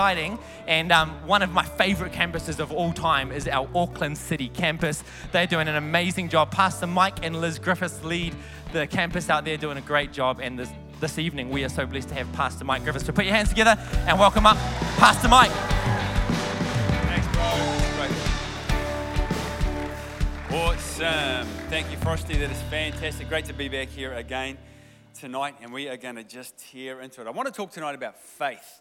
exciting. 0.00 0.38
And 0.68 0.92
um, 0.92 1.10
one 1.26 1.42
of 1.42 1.50
my 1.50 1.64
favorite 1.64 2.12
campuses 2.12 2.60
of 2.60 2.70
all 2.70 2.92
time 2.92 3.32
is 3.32 3.48
our 3.48 3.68
Auckland 3.74 4.16
City 4.16 4.48
campus. 4.48 5.02
They're 5.32 5.48
doing 5.48 5.66
an 5.66 5.74
amazing 5.74 6.28
job. 6.28 6.52
Pastor 6.52 6.86
Mike 6.86 7.26
and 7.26 7.40
Liz 7.40 7.58
Griffiths 7.58 8.04
lead 8.04 8.32
the 8.72 8.86
campus 8.86 9.28
out 9.28 9.44
there, 9.44 9.56
doing 9.56 9.76
a 9.76 9.80
great 9.80 10.12
job. 10.12 10.38
And 10.40 10.56
this, 10.56 10.70
this 11.00 11.18
evening, 11.18 11.50
we 11.50 11.64
are 11.64 11.68
so 11.68 11.84
blessed 11.84 12.10
to 12.10 12.14
have 12.14 12.32
Pastor 12.32 12.64
Mike 12.64 12.84
Griffiths. 12.84 13.06
So 13.06 13.12
put 13.12 13.24
your 13.24 13.34
hands 13.34 13.48
together 13.48 13.76
and 14.06 14.16
welcome 14.20 14.46
up 14.46 14.56
Pastor 14.98 15.26
Mike. 15.26 15.50
Thanks, 17.08 17.26
bro. 17.34 17.42
Awesome. 20.58 21.48
Thank 21.70 21.90
you, 21.90 21.96
Frosty. 21.96 22.36
That 22.36 22.52
is 22.52 22.62
fantastic. 22.70 23.28
Great 23.28 23.46
to 23.46 23.52
be 23.52 23.68
back 23.68 23.88
here 23.88 24.12
again 24.12 24.58
tonight, 25.18 25.56
and 25.60 25.72
we 25.72 25.88
are 25.88 25.96
going 25.96 26.14
to 26.14 26.22
just 26.22 26.56
tear 26.56 27.00
into 27.00 27.20
it. 27.20 27.26
I 27.26 27.30
want 27.30 27.48
to 27.48 27.52
talk 27.52 27.72
tonight 27.72 27.96
about 27.96 28.20
faith 28.20 28.80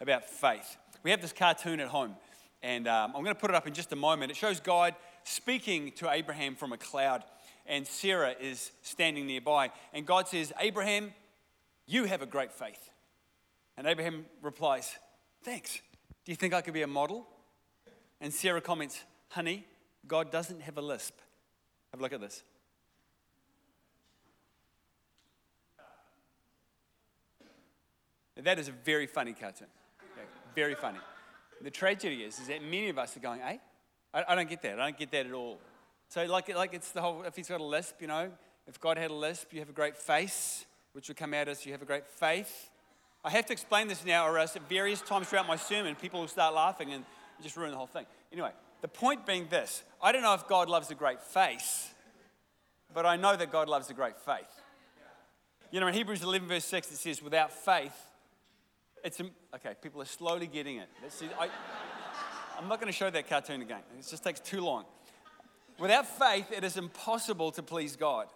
about 0.00 0.28
faith. 0.28 0.76
We 1.02 1.10
have 1.10 1.20
this 1.20 1.32
cartoon 1.32 1.80
at 1.80 1.88
home, 1.88 2.16
and 2.62 2.86
um, 2.88 3.12
I'm 3.14 3.22
going 3.22 3.34
to 3.34 3.40
put 3.40 3.50
it 3.50 3.56
up 3.56 3.66
in 3.66 3.74
just 3.74 3.92
a 3.92 3.96
moment. 3.96 4.30
It 4.30 4.36
shows 4.36 4.60
God 4.60 4.94
speaking 5.24 5.92
to 5.92 6.10
Abraham 6.10 6.54
from 6.56 6.72
a 6.72 6.76
cloud, 6.76 7.24
and 7.66 7.86
Sarah 7.86 8.34
is 8.40 8.72
standing 8.82 9.26
nearby. 9.26 9.70
And 9.92 10.06
God 10.06 10.28
says, 10.28 10.52
Abraham, 10.58 11.12
you 11.86 12.04
have 12.04 12.22
a 12.22 12.26
great 12.26 12.52
faith. 12.52 12.90
And 13.76 13.86
Abraham 13.86 14.26
replies, 14.42 14.98
Thanks. 15.42 15.80
Do 16.24 16.32
you 16.32 16.36
think 16.36 16.52
I 16.52 16.60
could 16.60 16.74
be 16.74 16.82
a 16.82 16.86
model? 16.86 17.26
And 18.20 18.32
Sarah 18.32 18.60
comments, 18.60 19.02
Honey, 19.28 19.66
God 20.06 20.30
doesn't 20.30 20.60
have 20.60 20.76
a 20.76 20.82
lisp. 20.82 21.16
Have 21.92 22.00
a 22.00 22.02
look 22.02 22.12
at 22.12 22.20
this. 22.20 22.42
That 28.36 28.58
is 28.58 28.68
a 28.68 28.72
very 28.72 29.06
funny 29.06 29.34
cartoon. 29.34 29.68
Very 30.54 30.74
funny. 30.74 30.98
The 31.62 31.70
tragedy 31.70 32.22
is, 32.22 32.38
is 32.38 32.48
that 32.48 32.62
many 32.62 32.88
of 32.88 32.98
us 32.98 33.16
are 33.16 33.20
going, 33.20 33.40
eh? 33.40 33.58
I, 34.14 34.24
I 34.28 34.34
don't 34.34 34.48
get 34.48 34.62
that. 34.62 34.80
I 34.80 34.86
don't 34.86 34.98
get 34.98 35.10
that 35.12 35.26
at 35.26 35.32
all. 35.32 35.58
So, 36.08 36.24
like, 36.24 36.54
like 36.54 36.74
it's 36.74 36.92
the 36.92 37.00
whole, 37.00 37.22
if 37.22 37.36
he's 37.36 37.48
got 37.48 37.60
a 37.60 37.64
lisp, 37.64 37.96
you 38.00 38.06
know, 38.06 38.30
if 38.66 38.80
God 38.80 38.98
had 38.98 39.10
a 39.10 39.14
lisp, 39.14 39.52
you 39.52 39.60
have 39.60 39.68
a 39.68 39.74
great 39.74 39.96
face, 39.96 40.64
which 40.92 41.08
would 41.08 41.16
come 41.16 41.34
out 41.34 41.48
as 41.48 41.64
you 41.64 41.72
have 41.72 41.82
a 41.82 41.86
great 41.86 42.06
faith. 42.06 42.70
I 43.22 43.30
have 43.30 43.46
to 43.46 43.52
explain 43.52 43.88
this 43.88 44.04
now, 44.04 44.26
or 44.26 44.38
else 44.38 44.56
at 44.56 44.68
various 44.68 45.02
times 45.02 45.28
throughout 45.28 45.46
my 45.46 45.56
sermon, 45.56 45.94
people 45.94 46.20
will 46.20 46.28
start 46.28 46.54
laughing 46.54 46.92
and 46.92 47.04
just 47.42 47.56
ruin 47.56 47.70
the 47.70 47.76
whole 47.76 47.86
thing. 47.86 48.06
Anyway, 48.32 48.52
the 48.80 48.88
point 48.88 49.26
being 49.26 49.46
this 49.50 49.82
I 50.02 50.12
don't 50.12 50.22
know 50.22 50.34
if 50.34 50.48
God 50.48 50.68
loves 50.68 50.90
a 50.90 50.94
great 50.94 51.22
face, 51.22 51.90
but 52.94 53.04
I 53.04 53.16
know 53.16 53.36
that 53.36 53.52
God 53.52 53.68
loves 53.68 53.90
a 53.90 53.94
great 53.94 54.18
faith. 54.18 54.60
You 55.70 55.78
know, 55.78 55.86
in 55.86 55.94
Hebrews 55.94 56.22
11, 56.22 56.48
verse 56.48 56.64
6, 56.64 56.90
it 56.90 56.96
says, 56.96 57.22
without 57.22 57.52
faith, 57.52 57.94
it's 59.04 59.20
okay. 59.54 59.74
People 59.80 60.02
are 60.02 60.06
slowly 60.06 60.46
getting 60.46 60.76
it. 60.76 60.88
I, 61.38 61.48
I'm 62.58 62.68
not 62.68 62.80
going 62.80 62.92
to 62.92 62.96
show 62.96 63.10
that 63.10 63.28
cartoon 63.28 63.62
again. 63.62 63.80
It 63.98 64.06
just 64.08 64.24
takes 64.24 64.40
too 64.40 64.60
long. 64.60 64.84
Without 65.78 66.06
faith, 66.06 66.52
it 66.52 66.62
is 66.62 66.76
impossible 66.76 67.52
to 67.52 67.62
please 67.62 67.96
God. 67.96 68.26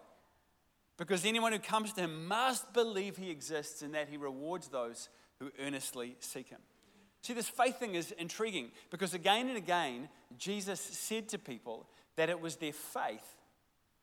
Because 0.97 1.25
anyone 1.25 1.51
who 1.51 1.59
comes 1.59 1.93
to 1.93 2.01
him 2.01 2.27
must 2.27 2.73
believe 2.73 3.17
he 3.17 3.29
exists 3.29 3.81
and 3.81 3.93
that 3.93 4.07
he 4.09 4.17
rewards 4.17 4.69
those 4.69 5.09
who 5.39 5.51
earnestly 5.59 6.15
seek 6.19 6.49
him. 6.49 6.61
See, 7.21 7.33
this 7.33 7.49
faith 7.49 7.79
thing 7.79 7.95
is 7.95 8.11
intriguing 8.13 8.71
because 8.91 9.13
again 9.13 9.47
and 9.47 9.57
again, 9.57 10.09
Jesus 10.37 10.79
said 10.79 11.27
to 11.29 11.39
people 11.39 11.89
that 12.15 12.29
it 12.29 12.39
was 12.39 12.55
their 12.55 12.73
faith 12.73 13.35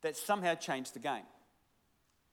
that 0.02 0.16
somehow 0.16 0.54
changed 0.54 0.94
the 0.94 0.98
game. 0.98 1.24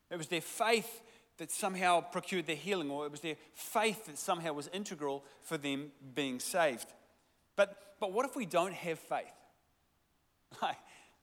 It 0.09 0.17
was 0.17 0.27
their 0.27 0.41
faith 0.41 1.01
that 1.39 1.51
somehow 1.51 2.01
procured 2.01 2.45
their 2.45 2.55
healing, 2.55 2.91
or 2.91 3.05
it 3.05 3.11
was 3.11 3.21
their 3.21 3.35
faith 3.53 4.05
that 4.05 4.17
somehow 4.17 4.53
was 4.53 4.69
integral 4.71 5.23
for 5.41 5.57
them 5.57 5.91
being 6.13 6.39
saved. 6.39 6.87
But, 7.55 7.75
but 7.99 8.13
what 8.13 8.25
if 8.25 8.35
we 8.35 8.45
don't 8.45 8.73
have 8.73 8.99
faith? 8.99 9.25
Like, 10.63 10.77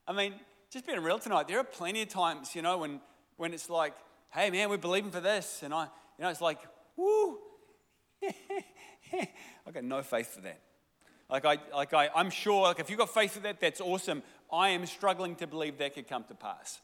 I 0.07 0.13
mean, 0.13 0.35
just 0.71 0.87
being 0.87 1.01
real 1.01 1.19
tonight, 1.19 1.49
there 1.49 1.59
are 1.59 1.65
plenty 1.65 2.01
of 2.01 2.09
times, 2.09 2.55
you 2.55 2.63
know, 2.63 2.79
when, 2.79 3.01
when 3.37 3.53
it's 3.53 3.69
like, 3.69 3.93
hey 4.31 4.51
man, 4.51 4.71
we're 4.71 4.77
believing 4.77 5.11
for 5.11 5.21
this. 5.21 5.63
And 5.65 5.75
I, 5.75 5.85
you 5.85 6.23
know, 6.23 6.29
it's 6.29 6.41
like, 6.41 6.59
woo, 6.97 7.39
I 8.23 9.71
got 9.73 9.83
no 9.83 10.03
faith 10.03 10.33
for 10.33 10.43
that. 10.43 10.61
Like, 11.29 11.45
I, 11.45 11.59
like 11.75 11.93
I, 11.93 12.09
I'm 12.15 12.31
sure, 12.31 12.63
like 12.63 12.79
if 12.79 12.89
you've 12.89 13.01
got 13.01 13.13
faith 13.13 13.33
for 13.33 13.41
that, 13.41 13.61
that's 13.61 13.81
awesome. 13.81 14.23
I 14.53 14.69
am 14.69 14.87
struggling 14.87 15.35
to 15.37 15.47
believe 15.49 15.79
that 15.79 15.95
could 15.95 16.07
come 16.07 16.25
to 16.29 16.35
pass. 16.35 16.81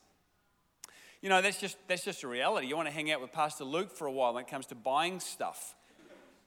You 1.23 1.29
know, 1.29 1.41
that's 1.41 1.61
just, 1.61 1.79
that's 1.87 2.05
just 2.05 2.25
a 2.25 2.29
reality. 2.29 2.67
You 2.67 2.77
want 2.77 2.89
to 2.89 2.95
hang 2.95 3.11
out 3.13 3.21
with 3.21 3.33
Pastor 3.33 3.63
Luke 3.63 3.93
for 3.93 4.09
a 4.09 4.13
while 4.13 4.35
when 4.35 4.43
it 4.43 4.51
comes 4.51 4.67
to 4.67 4.75
buying 4.75 5.21
stuff. 5.21 5.77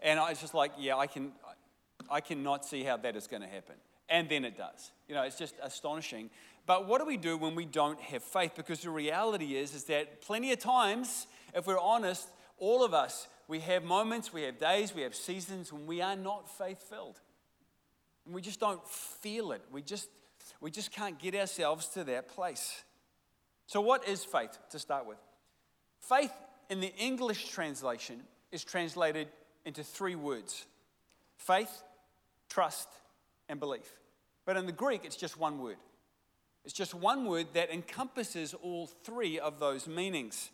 And 0.01 0.19
I 0.19 0.29
was 0.29 0.41
just 0.41 0.53
like, 0.53 0.73
yeah, 0.77 0.97
I, 0.97 1.07
can, 1.07 1.31
I 2.11 2.19
cannot 2.19 2.65
see 2.65 2.83
how 2.83 2.97
that 2.97 3.15
is 3.15 3.25
going 3.25 3.41
to 3.41 3.47
happen. 3.47 3.75
And 4.09 4.27
then 4.27 4.43
it 4.43 4.57
does. 4.57 4.91
You 5.07 5.15
know, 5.15 5.23
it's 5.23 5.37
just 5.37 5.55
astonishing. 5.63 6.29
But 6.65 6.87
what 6.87 6.99
do 6.99 7.07
we 7.07 7.15
do 7.15 7.37
when 7.37 7.55
we 7.55 7.63
don't 7.63 7.99
have 8.01 8.21
faith? 8.21 8.51
Because 8.55 8.81
the 8.81 8.89
reality 8.89 9.55
is, 9.55 9.73
is 9.73 9.85
that 9.85 10.21
plenty 10.21 10.51
of 10.51 10.59
times, 10.59 11.27
if 11.53 11.65
we're 11.65 11.79
honest, 11.79 12.27
all 12.57 12.83
of 12.83 12.93
us, 12.93 13.27
we 13.47 13.59
have 13.61 13.83
moments, 13.83 14.33
we 14.33 14.41
have 14.43 14.59
days, 14.59 14.93
we 14.93 15.03
have 15.03 15.15
seasons 15.15 15.71
when 15.71 15.87
we 15.87 16.01
are 16.01 16.17
not 16.17 16.49
faith 16.57 16.83
filled. 16.89 17.21
We 18.29 18.41
just 18.41 18.59
don't 18.59 18.85
feel 18.87 19.53
it. 19.53 19.61
We 19.71 19.81
just, 19.81 20.09
we 20.59 20.69
just 20.69 20.91
can't 20.91 21.17
get 21.17 21.33
ourselves 21.33 21.87
to 21.89 22.03
that 22.05 22.27
place. 22.27 22.83
So, 23.67 23.81
what 23.81 24.07
is 24.07 24.23
faith 24.23 24.57
to 24.71 24.79
start 24.79 25.05
with? 25.05 25.17
Faith 25.99 26.33
in 26.69 26.79
the 26.79 26.93
English 26.97 27.49
translation 27.49 28.21
is 28.51 28.63
translated 28.63 29.27
into 29.65 29.83
three 29.83 30.15
words 30.15 30.65
faith, 31.37 31.83
trust, 32.49 32.87
and 33.49 33.59
belief. 33.59 33.89
But 34.45 34.57
in 34.57 34.65
the 34.65 34.71
Greek, 34.71 35.01
it's 35.03 35.15
just 35.15 35.37
one 35.37 35.59
word. 35.59 35.77
It's 36.63 36.73
just 36.73 36.93
one 36.93 37.25
word 37.25 37.47
that 37.53 37.71
encompasses 37.71 38.53
all 38.53 38.87
three 38.87 39.39
of 39.39 39.59
those 39.59 39.87
meanings. 39.87 40.49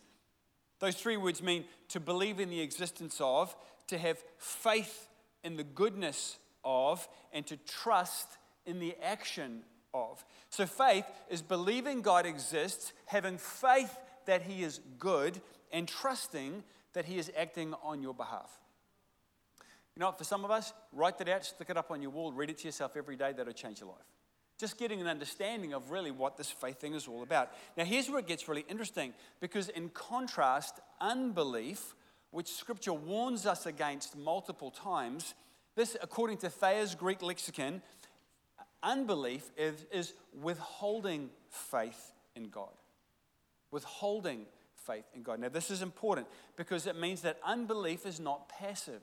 Those 0.79 0.95
three 0.95 1.17
words 1.17 1.41
mean 1.41 1.65
to 1.89 1.99
believe 1.99 2.39
in 2.39 2.49
the 2.49 2.61
existence 2.61 3.21
of, 3.21 3.55
to 3.87 3.97
have 3.97 4.21
faith 4.37 5.07
in 5.43 5.55
the 5.55 5.63
goodness 5.63 6.37
of, 6.65 7.07
and 7.31 7.45
to 7.47 7.57
trust 7.57 8.37
in 8.65 8.79
the 8.79 8.95
action 9.01 9.63
of. 9.93 10.23
So 10.49 10.65
faith 10.65 11.05
is 11.29 11.41
believing 11.41 12.01
God 12.01 12.25
exists, 12.25 12.93
having 13.05 13.37
faith 13.37 13.97
that 14.25 14.43
He 14.43 14.63
is 14.63 14.79
good, 14.99 15.41
and 15.71 15.87
trusting 15.87 16.63
that 16.93 17.05
He 17.05 17.17
is 17.17 17.31
acting 17.37 17.73
on 17.83 18.01
your 18.01 18.13
behalf. 18.13 18.51
You 19.95 20.01
know, 20.01 20.11
for 20.11 20.23
some 20.23 20.45
of 20.45 20.51
us, 20.51 20.73
write 20.93 21.17
that 21.17 21.29
out, 21.29 21.45
stick 21.45 21.69
it 21.69 21.77
up 21.77 21.91
on 21.91 22.01
your 22.01 22.11
wall, 22.11 22.31
read 22.31 22.49
it 22.49 22.59
to 22.59 22.67
yourself 22.67 22.95
every 22.95 23.15
day, 23.15 23.33
that'll 23.35 23.53
change 23.53 23.79
your 23.79 23.89
life. 23.89 23.97
Just 24.57 24.77
getting 24.77 25.01
an 25.01 25.07
understanding 25.07 25.73
of 25.73 25.91
really 25.91 26.11
what 26.11 26.37
this 26.37 26.49
faith 26.49 26.79
thing 26.79 26.93
is 26.93 27.07
all 27.07 27.23
about. 27.23 27.51
Now, 27.77 27.83
here's 27.83 28.09
where 28.09 28.19
it 28.19 28.27
gets 28.27 28.47
really 28.47 28.65
interesting 28.69 29.13
because, 29.39 29.69
in 29.69 29.89
contrast, 29.89 30.79
unbelief, 30.99 31.95
which 32.29 32.47
scripture 32.47 32.93
warns 32.93 33.45
us 33.45 33.65
against 33.65 34.15
multiple 34.15 34.71
times, 34.71 35.33
this, 35.75 35.97
according 36.01 36.37
to 36.37 36.49
Thayer's 36.49 36.95
Greek 36.95 37.21
lexicon, 37.21 37.81
Unbelief 38.83 39.51
is, 39.57 39.85
is 39.91 40.13
withholding 40.41 41.29
faith 41.49 42.13
in 42.35 42.49
God. 42.49 42.69
Withholding 43.69 44.45
faith 44.75 45.05
in 45.13 45.23
God. 45.23 45.39
Now, 45.39 45.49
this 45.49 45.69
is 45.69 45.81
important 45.81 46.27
because 46.55 46.87
it 46.87 46.95
means 46.95 47.21
that 47.21 47.37
unbelief 47.45 48.05
is 48.05 48.19
not 48.19 48.49
passive, 48.49 49.01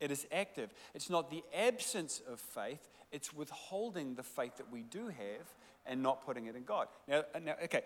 it 0.00 0.10
is 0.10 0.26
active. 0.30 0.74
It's 0.94 1.08
not 1.08 1.30
the 1.30 1.42
absence 1.56 2.20
of 2.30 2.38
faith, 2.38 2.90
it's 3.10 3.32
withholding 3.32 4.14
the 4.14 4.22
faith 4.22 4.56
that 4.58 4.70
we 4.70 4.82
do 4.82 5.08
have 5.08 5.54
and 5.86 6.02
not 6.02 6.24
putting 6.24 6.46
it 6.46 6.56
in 6.56 6.64
God. 6.64 6.88
Now, 7.08 7.24
uh, 7.34 7.38
now 7.38 7.54
okay, 7.64 7.82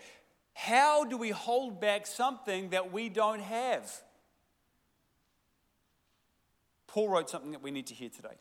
how 0.54 1.04
do 1.04 1.16
we 1.16 1.30
hold 1.30 1.80
back 1.80 2.06
something 2.06 2.70
that 2.70 2.92
we 2.92 3.08
don't 3.08 3.40
have? 3.40 3.92
Paul 6.88 7.10
wrote 7.10 7.30
something 7.30 7.52
that 7.52 7.62
we 7.62 7.70
need 7.70 7.86
to 7.88 7.94
hear 7.94 8.08
today. 8.08 8.36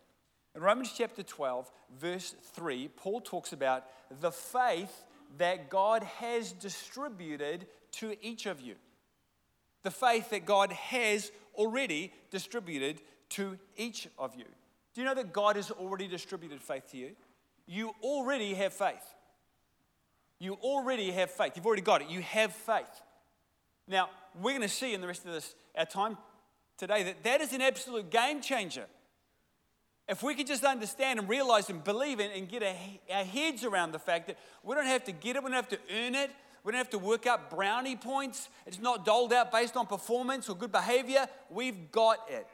In 0.57 0.63
Romans 0.63 0.92
chapter 0.98 1.21
12, 1.21 1.71
verse 2.00 2.33
3, 2.56 2.88
Paul 2.95 3.21
talks 3.21 3.54
about 3.54 3.83
the 4.21 4.31
faith 4.31 5.06
that 5.38 5.69
God 5.69 6.01
has 6.01 6.51
distributed 6.51 7.68
to 7.92 8.15
each 8.25 8.48
of 8.48 8.59
you. 8.59 8.74
The 9.83 9.92
faith 9.92 10.31
that 10.31 10.48
God 10.48 10.71
has 10.71 11.31
already 11.54 12.12
distributed 12.31 13.01
to 13.30 13.59
each 13.75 14.07
of 14.18 14.36
you. 14.36 14.45
Do 14.95 15.01
you 15.01 15.06
know 15.06 15.13
that 15.13 15.31
God 15.31 15.57
has 15.57 15.69
already 15.69 16.07
distributed 16.07 16.59
faith 16.59 16.89
to 16.89 16.98
you? 16.98 17.12
You 17.68 17.92
already 18.01 18.56
have 18.56 18.74
faith. 18.74 19.13
You 20.39 20.54
already 20.56 21.12
have 21.12 21.30
faith. 21.30 21.51
You've 21.56 21.68
already 21.68 21.83
got 21.83 22.01
it. 22.01 22.09
You 22.09 22.21
have 22.21 22.51
faith. 22.51 23.04
Now, 23.88 24.09
we're 24.42 24.57
going 24.57 24.62
to 24.63 24.68
see 24.68 24.95
in 24.95 25.01
the 25.01 25.07
rest 25.07 25.24
of 25.24 25.33
this 25.33 25.54
our 25.77 25.86
time 25.86 26.18
today 26.80 27.04
that 27.04 27.24
that 27.25 27.42
is 27.42 27.54
an 27.54 27.62
absolute 27.62 28.09
game 28.09 28.42
changer. 28.42 28.88
If 30.07 30.24
we 30.24 30.36
could 30.36 30.48
just 30.48 30.63
understand 30.63 31.19
and 31.19 31.27
realize 31.27 31.69
and 31.69 31.83
believe 31.83 32.19
in 32.19 32.31
and 32.31 32.48
get 32.48 32.63
our 32.63 33.24
heads 33.24 33.63
around 33.65 33.92
the 33.92 34.00
fact 34.00 34.27
that 34.27 34.38
we 34.63 34.74
don't 34.74 34.86
have 34.86 35.04
to 35.06 35.12
get 35.12 35.36
it, 35.36 35.44
we 35.44 35.50
don't 35.50 35.56
have 35.56 35.69
to 35.69 35.80
earn 35.94 36.15
it, 36.15 36.31
We 36.63 36.71
don't 36.71 36.80
have 36.80 36.89
to 36.92 37.00
work 37.00 37.27
up 37.27 37.50
brownie 37.50 37.95
points. 37.95 38.50
It's 38.65 38.80
not 38.80 39.06
doled 39.06 39.31
out 39.31 39.51
based 39.51 39.77
on 39.77 39.86
performance 39.86 40.50
or 40.50 40.56
good 40.56 40.71
behavior. 40.71 41.27
We've 41.50 41.92
got 41.92 42.19
it. 42.30 42.45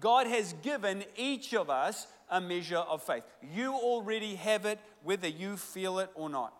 God 0.00 0.26
has 0.26 0.54
given 0.54 1.04
each 1.16 1.54
of 1.54 1.70
us 1.70 2.08
a 2.28 2.40
measure 2.40 2.78
of 2.78 3.02
faith. 3.02 3.22
You 3.54 3.74
already 3.74 4.34
have 4.36 4.64
it, 4.64 4.80
whether 5.04 5.28
you 5.28 5.56
feel 5.56 6.00
it 6.00 6.10
or 6.14 6.28
not. 6.28 6.52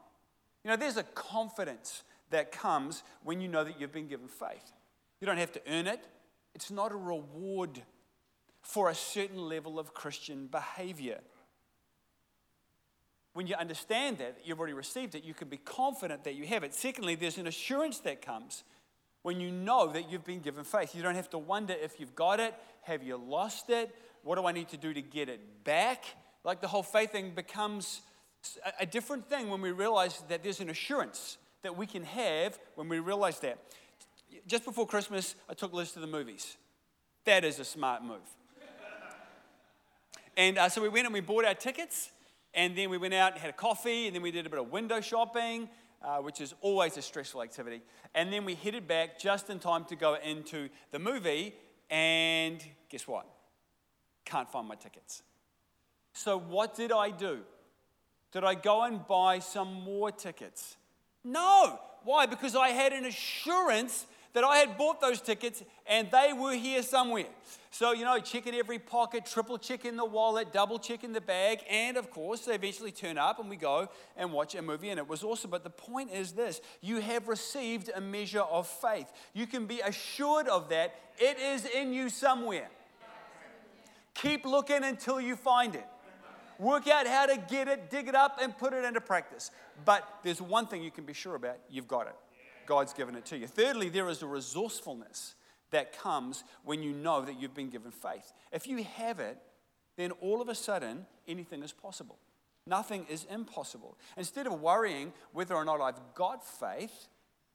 You 0.62 0.70
know, 0.70 0.76
there's 0.76 0.96
a 0.96 1.02
confidence 1.02 2.04
that 2.30 2.52
comes 2.52 3.02
when 3.24 3.40
you 3.40 3.48
know 3.48 3.64
that 3.64 3.80
you've 3.80 3.92
been 3.92 4.08
given 4.08 4.28
faith. 4.28 4.72
You 5.20 5.26
don't 5.26 5.38
have 5.38 5.52
to 5.52 5.60
earn 5.68 5.86
it, 5.86 6.06
it's 6.54 6.70
not 6.70 6.92
a 6.92 6.96
reward 6.96 7.82
for 8.64 8.88
a 8.88 8.94
certain 8.94 9.38
level 9.38 9.78
of 9.78 9.94
Christian 9.94 10.46
behavior. 10.46 11.20
When 13.34 13.46
you 13.46 13.54
understand 13.56 14.18
that, 14.18 14.38
you've 14.44 14.58
already 14.58 14.74
received 14.74 15.14
it, 15.14 15.22
you 15.24 15.34
can 15.34 15.48
be 15.48 15.58
confident 15.58 16.24
that 16.24 16.34
you 16.34 16.46
have 16.46 16.64
it. 16.64 16.74
Secondly, 16.74 17.14
there's 17.14 17.36
an 17.38 17.46
assurance 17.46 17.98
that 18.00 18.22
comes 18.22 18.64
when 19.22 19.40
you 19.40 19.50
know 19.50 19.92
that 19.92 20.10
you've 20.10 20.24
been 20.24 20.40
given 20.40 20.64
faith. 20.64 20.94
You 20.94 21.02
don't 21.02 21.14
have 21.14 21.30
to 21.30 21.38
wonder 21.38 21.74
if 21.74 22.00
you've 22.00 22.14
got 22.14 22.40
it, 22.40 22.54
have 22.82 23.02
you 23.02 23.16
lost 23.16 23.70
it, 23.70 23.94
what 24.22 24.36
do 24.36 24.46
I 24.46 24.52
need 24.52 24.68
to 24.68 24.76
do 24.76 24.94
to 24.94 25.02
get 25.02 25.28
it 25.28 25.64
back? 25.64 26.04
Like 26.42 26.60
the 26.60 26.68
whole 26.68 26.82
faith 26.82 27.12
thing 27.12 27.32
becomes 27.34 28.00
a 28.78 28.86
different 28.86 29.28
thing 29.28 29.50
when 29.50 29.60
we 29.60 29.72
realize 29.72 30.22
that 30.28 30.42
there's 30.42 30.60
an 30.60 30.70
assurance 30.70 31.38
that 31.62 31.76
we 31.76 31.86
can 31.86 32.04
have 32.04 32.58
when 32.76 32.88
we 32.88 32.98
realize 32.98 33.40
that. 33.40 33.58
Just 34.46 34.64
before 34.64 34.86
Christmas, 34.86 35.34
I 35.48 35.54
took 35.54 35.72
Liz 35.72 35.92
to 35.92 36.00
the 36.00 36.06
movies. 36.06 36.56
That 37.24 37.44
is 37.44 37.58
a 37.58 37.64
smart 37.64 38.02
move. 38.02 38.20
And 40.36 40.58
uh, 40.58 40.68
so 40.68 40.82
we 40.82 40.88
went 40.88 41.06
and 41.06 41.14
we 41.14 41.20
bought 41.20 41.44
our 41.44 41.54
tickets, 41.54 42.10
and 42.54 42.76
then 42.76 42.90
we 42.90 42.98
went 42.98 43.14
out 43.14 43.32
and 43.32 43.40
had 43.40 43.50
a 43.50 43.54
coffee, 43.54 44.06
and 44.06 44.14
then 44.14 44.22
we 44.22 44.30
did 44.30 44.46
a 44.46 44.50
bit 44.50 44.58
of 44.58 44.70
window 44.70 45.00
shopping, 45.00 45.68
uh, 46.02 46.18
which 46.18 46.40
is 46.40 46.54
always 46.60 46.96
a 46.96 47.02
stressful 47.02 47.42
activity. 47.42 47.82
And 48.14 48.32
then 48.32 48.44
we 48.44 48.54
headed 48.54 48.86
back 48.86 49.18
just 49.18 49.50
in 49.50 49.58
time 49.58 49.84
to 49.86 49.96
go 49.96 50.16
into 50.16 50.68
the 50.90 50.98
movie, 50.98 51.54
and 51.90 52.62
guess 52.88 53.06
what? 53.06 53.26
Can't 54.24 54.50
find 54.50 54.68
my 54.68 54.74
tickets. 54.74 55.22
So, 56.12 56.38
what 56.38 56.74
did 56.76 56.92
I 56.92 57.10
do? 57.10 57.40
Did 58.32 58.44
I 58.44 58.54
go 58.54 58.84
and 58.84 59.06
buy 59.06 59.38
some 59.38 59.72
more 59.72 60.10
tickets? 60.10 60.76
No. 61.22 61.78
Why? 62.04 62.26
Because 62.26 62.54
I 62.54 62.68
had 62.68 62.92
an 62.92 63.04
assurance 63.04 64.06
that 64.34 64.44
I 64.44 64.58
had 64.58 64.76
bought 64.76 65.00
those 65.00 65.20
tickets 65.20 65.62
and 65.86 66.10
they 66.10 66.32
were 66.32 66.52
here 66.52 66.82
somewhere. 66.82 67.26
So, 67.70 67.92
you 67.92 68.04
know, 68.04 68.18
check 68.20 68.46
in 68.46 68.54
every 68.54 68.78
pocket, 68.78 69.26
triple 69.26 69.58
check 69.58 69.84
in 69.84 69.96
the 69.96 70.04
wallet, 70.04 70.52
double 70.52 70.78
check 70.78 71.02
in 71.02 71.12
the 71.12 71.20
bag, 71.20 71.60
and 71.68 71.96
of 71.96 72.10
course, 72.10 72.44
they 72.44 72.54
eventually 72.54 72.92
turn 72.92 73.18
up 73.18 73.38
and 73.40 73.48
we 73.48 73.56
go 73.56 73.88
and 74.16 74.32
watch 74.32 74.54
a 74.54 74.62
movie, 74.62 74.90
and 74.90 74.98
it 74.98 75.08
was 75.08 75.24
awesome. 75.24 75.50
But 75.50 75.64
the 75.64 75.70
point 75.70 76.12
is 76.12 76.32
this 76.32 76.60
you 76.82 77.00
have 77.00 77.26
received 77.26 77.90
a 77.94 78.00
measure 78.00 78.42
of 78.42 78.66
faith. 78.66 79.10
You 79.32 79.46
can 79.46 79.66
be 79.66 79.80
assured 79.80 80.46
of 80.46 80.68
that. 80.68 80.94
It 81.18 81.38
is 81.38 81.64
in 81.66 81.92
you 81.92 82.10
somewhere. 82.10 82.68
Keep 84.14 84.44
looking 84.44 84.84
until 84.84 85.20
you 85.20 85.34
find 85.34 85.74
it. 85.74 85.86
Work 86.58 86.86
out 86.86 87.06
how 87.06 87.26
to 87.26 87.36
get 87.36 87.66
it, 87.66 87.90
dig 87.90 88.06
it 88.06 88.14
up, 88.14 88.38
and 88.40 88.56
put 88.56 88.72
it 88.72 88.84
into 88.84 89.00
practice. 89.00 89.50
But 89.84 90.08
there's 90.22 90.40
one 90.40 90.66
thing 90.66 90.82
you 90.82 90.92
can 90.92 91.04
be 91.04 91.12
sure 91.12 91.34
about 91.34 91.58
you've 91.68 91.88
got 91.88 92.06
it. 92.06 92.14
God's 92.66 92.92
given 92.92 93.14
it 93.14 93.24
to 93.26 93.38
you. 93.38 93.46
Thirdly, 93.46 93.88
there 93.88 94.08
is 94.08 94.22
a 94.22 94.26
resourcefulness 94.26 95.34
that 95.70 95.98
comes 95.98 96.44
when 96.64 96.82
you 96.82 96.92
know 96.92 97.22
that 97.22 97.40
you've 97.40 97.54
been 97.54 97.70
given 97.70 97.90
faith. 97.90 98.32
If 98.52 98.66
you 98.66 98.84
have 98.84 99.20
it, 99.20 99.38
then 99.96 100.12
all 100.12 100.40
of 100.40 100.48
a 100.48 100.54
sudden, 100.54 101.06
anything 101.26 101.62
is 101.62 101.72
possible. 101.72 102.18
Nothing 102.66 103.06
is 103.10 103.26
impossible. 103.30 103.98
Instead 104.16 104.46
of 104.46 104.60
worrying 104.60 105.12
whether 105.32 105.54
or 105.54 105.64
not 105.64 105.80
I've 105.80 106.00
got 106.14 106.46
faith, 106.46 107.08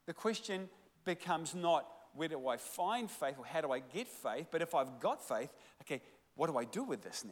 the 0.05 0.13
question 0.13 0.69
becomes 1.05 1.55
not 1.55 1.87
where 2.13 2.27
do 2.27 2.47
I 2.47 2.57
find 2.57 3.09
faith 3.09 3.35
or 3.37 3.45
how 3.45 3.61
do 3.61 3.71
I 3.71 3.79
get 3.79 4.07
faith, 4.07 4.47
but 4.51 4.61
if 4.61 4.75
I've 4.75 4.99
got 4.99 5.25
faith, 5.25 5.49
okay, 5.81 6.01
what 6.35 6.47
do 6.47 6.57
I 6.57 6.65
do 6.65 6.83
with 6.83 7.01
this 7.01 7.23
now? 7.25 7.31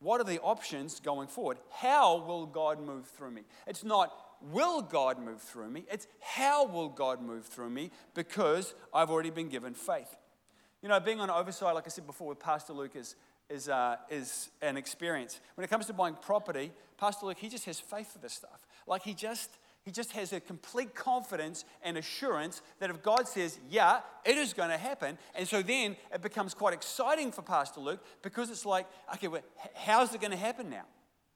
What 0.00 0.20
are 0.20 0.24
the 0.24 0.40
options 0.40 1.00
going 1.00 1.28
forward? 1.28 1.58
How 1.70 2.18
will 2.18 2.46
God 2.46 2.80
move 2.80 3.06
through 3.08 3.32
me? 3.32 3.42
It's 3.66 3.84
not 3.84 4.12
will 4.42 4.82
God 4.82 5.18
move 5.18 5.40
through 5.40 5.70
me, 5.70 5.84
it's 5.90 6.06
how 6.20 6.66
will 6.66 6.88
God 6.88 7.20
move 7.22 7.46
through 7.46 7.70
me 7.70 7.90
because 8.14 8.74
I've 8.92 9.10
already 9.10 9.30
been 9.30 9.48
given 9.48 9.74
faith. 9.74 10.16
You 10.82 10.88
know, 10.88 11.00
being 11.00 11.20
on 11.20 11.30
oversight, 11.30 11.74
like 11.74 11.86
I 11.86 11.90
said 11.90 12.06
before 12.06 12.28
with 12.28 12.38
Pastor 12.38 12.72
Luke, 12.72 12.94
is, 12.94 13.16
is, 13.50 13.68
uh, 13.68 13.96
is 14.10 14.50
an 14.62 14.76
experience. 14.76 15.40
When 15.56 15.64
it 15.64 15.68
comes 15.68 15.86
to 15.86 15.92
buying 15.92 16.14
property, 16.14 16.72
Pastor 16.98 17.26
Luke, 17.26 17.38
he 17.38 17.48
just 17.48 17.64
has 17.64 17.80
faith 17.80 18.12
for 18.12 18.18
this 18.18 18.32
stuff. 18.32 18.66
Like 18.86 19.02
he 19.02 19.12
just, 19.12 19.50
he 19.82 19.90
just 19.90 20.12
has 20.12 20.32
a 20.32 20.40
complete 20.40 20.94
confidence 20.94 21.64
and 21.82 21.96
assurance 21.96 22.62
that 22.78 22.90
if 22.90 23.02
God 23.02 23.26
says, 23.26 23.58
yeah, 23.68 24.00
it 24.24 24.36
is 24.36 24.52
going 24.52 24.70
to 24.70 24.76
happen. 24.76 25.18
And 25.34 25.48
so 25.48 25.62
then 25.62 25.96
it 26.12 26.22
becomes 26.22 26.54
quite 26.54 26.74
exciting 26.74 27.32
for 27.32 27.42
Pastor 27.42 27.80
Luke 27.80 28.04
because 28.22 28.50
it's 28.50 28.66
like, 28.66 28.86
okay, 29.14 29.28
well, 29.28 29.42
how's 29.74 30.14
it 30.14 30.20
going 30.20 30.30
to 30.30 30.36
happen 30.36 30.70
now? 30.70 30.84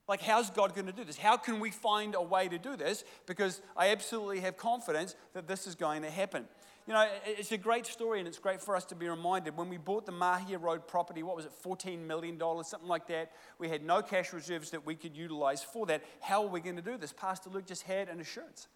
Like, 0.08 0.20
how's 0.20 0.50
God 0.50 0.74
going 0.74 0.86
to 0.86 0.92
do 0.92 1.04
this? 1.04 1.16
How 1.16 1.36
can 1.36 1.60
we 1.60 1.70
find 1.70 2.14
a 2.14 2.22
way 2.22 2.48
to 2.48 2.58
do 2.58 2.76
this? 2.76 3.04
Because 3.26 3.62
I 3.76 3.90
absolutely 3.90 4.40
have 4.40 4.56
confidence 4.56 5.14
that 5.32 5.46
this 5.46 5.66
is 5.66 5.74
going 5.74 6.02
to 6.02 6.10
happen. 6.10 6.46
You 6.86 6.94
know, 6.94 7.08
it's 7.24 7.52
a 7.52 7.58
great 7.58 7.86
story 7.86 8.18
and 8.18 8.26
it's 8.26 8.40
great 8.40 8.60
for 8.60 8.74
us 8.74 8.84
to 8.86 8.96
be 8.96 9.08
reminded. 9.08 9.56
When 9.56 9.68
we 9.68 9.76
bought 9.76 10.04
the 10.04 10.12
Mahia 10.12 10.60
Road 10.60 10.88
property, 10.88 11.22
what 11.22 11.36
was 11.36 11.44
it, 11.44 11.52
$14 11.64 12.04
million, 12.04 12.40
something 12.64 12.88
like 12.88 13.06
that? 13.06 13.30
We 13.58 13.68
had 13.68 13.84
no 13.84 14.02
cash 14.02 14.32
reserves 14.32 14.70
that 14.70 14.84
we 14.84 14.96
could 14.96 15.16
utilize 15.16 15.62
for 15.62 15.86
that. 15.86 16.02
How 16.20 16.42
are 16.42 16.48
we 16.48 16.60
going 16.60 16.74
to 16.74 16.82
do 16.82 16.96
this? 16.96 17.12
Pastor 17.12 17.50
Luke 17.50 17.66
just 17.66 17.84
had 17.84 18.08
an 18.08 18.20
assurance. 18.20 18.66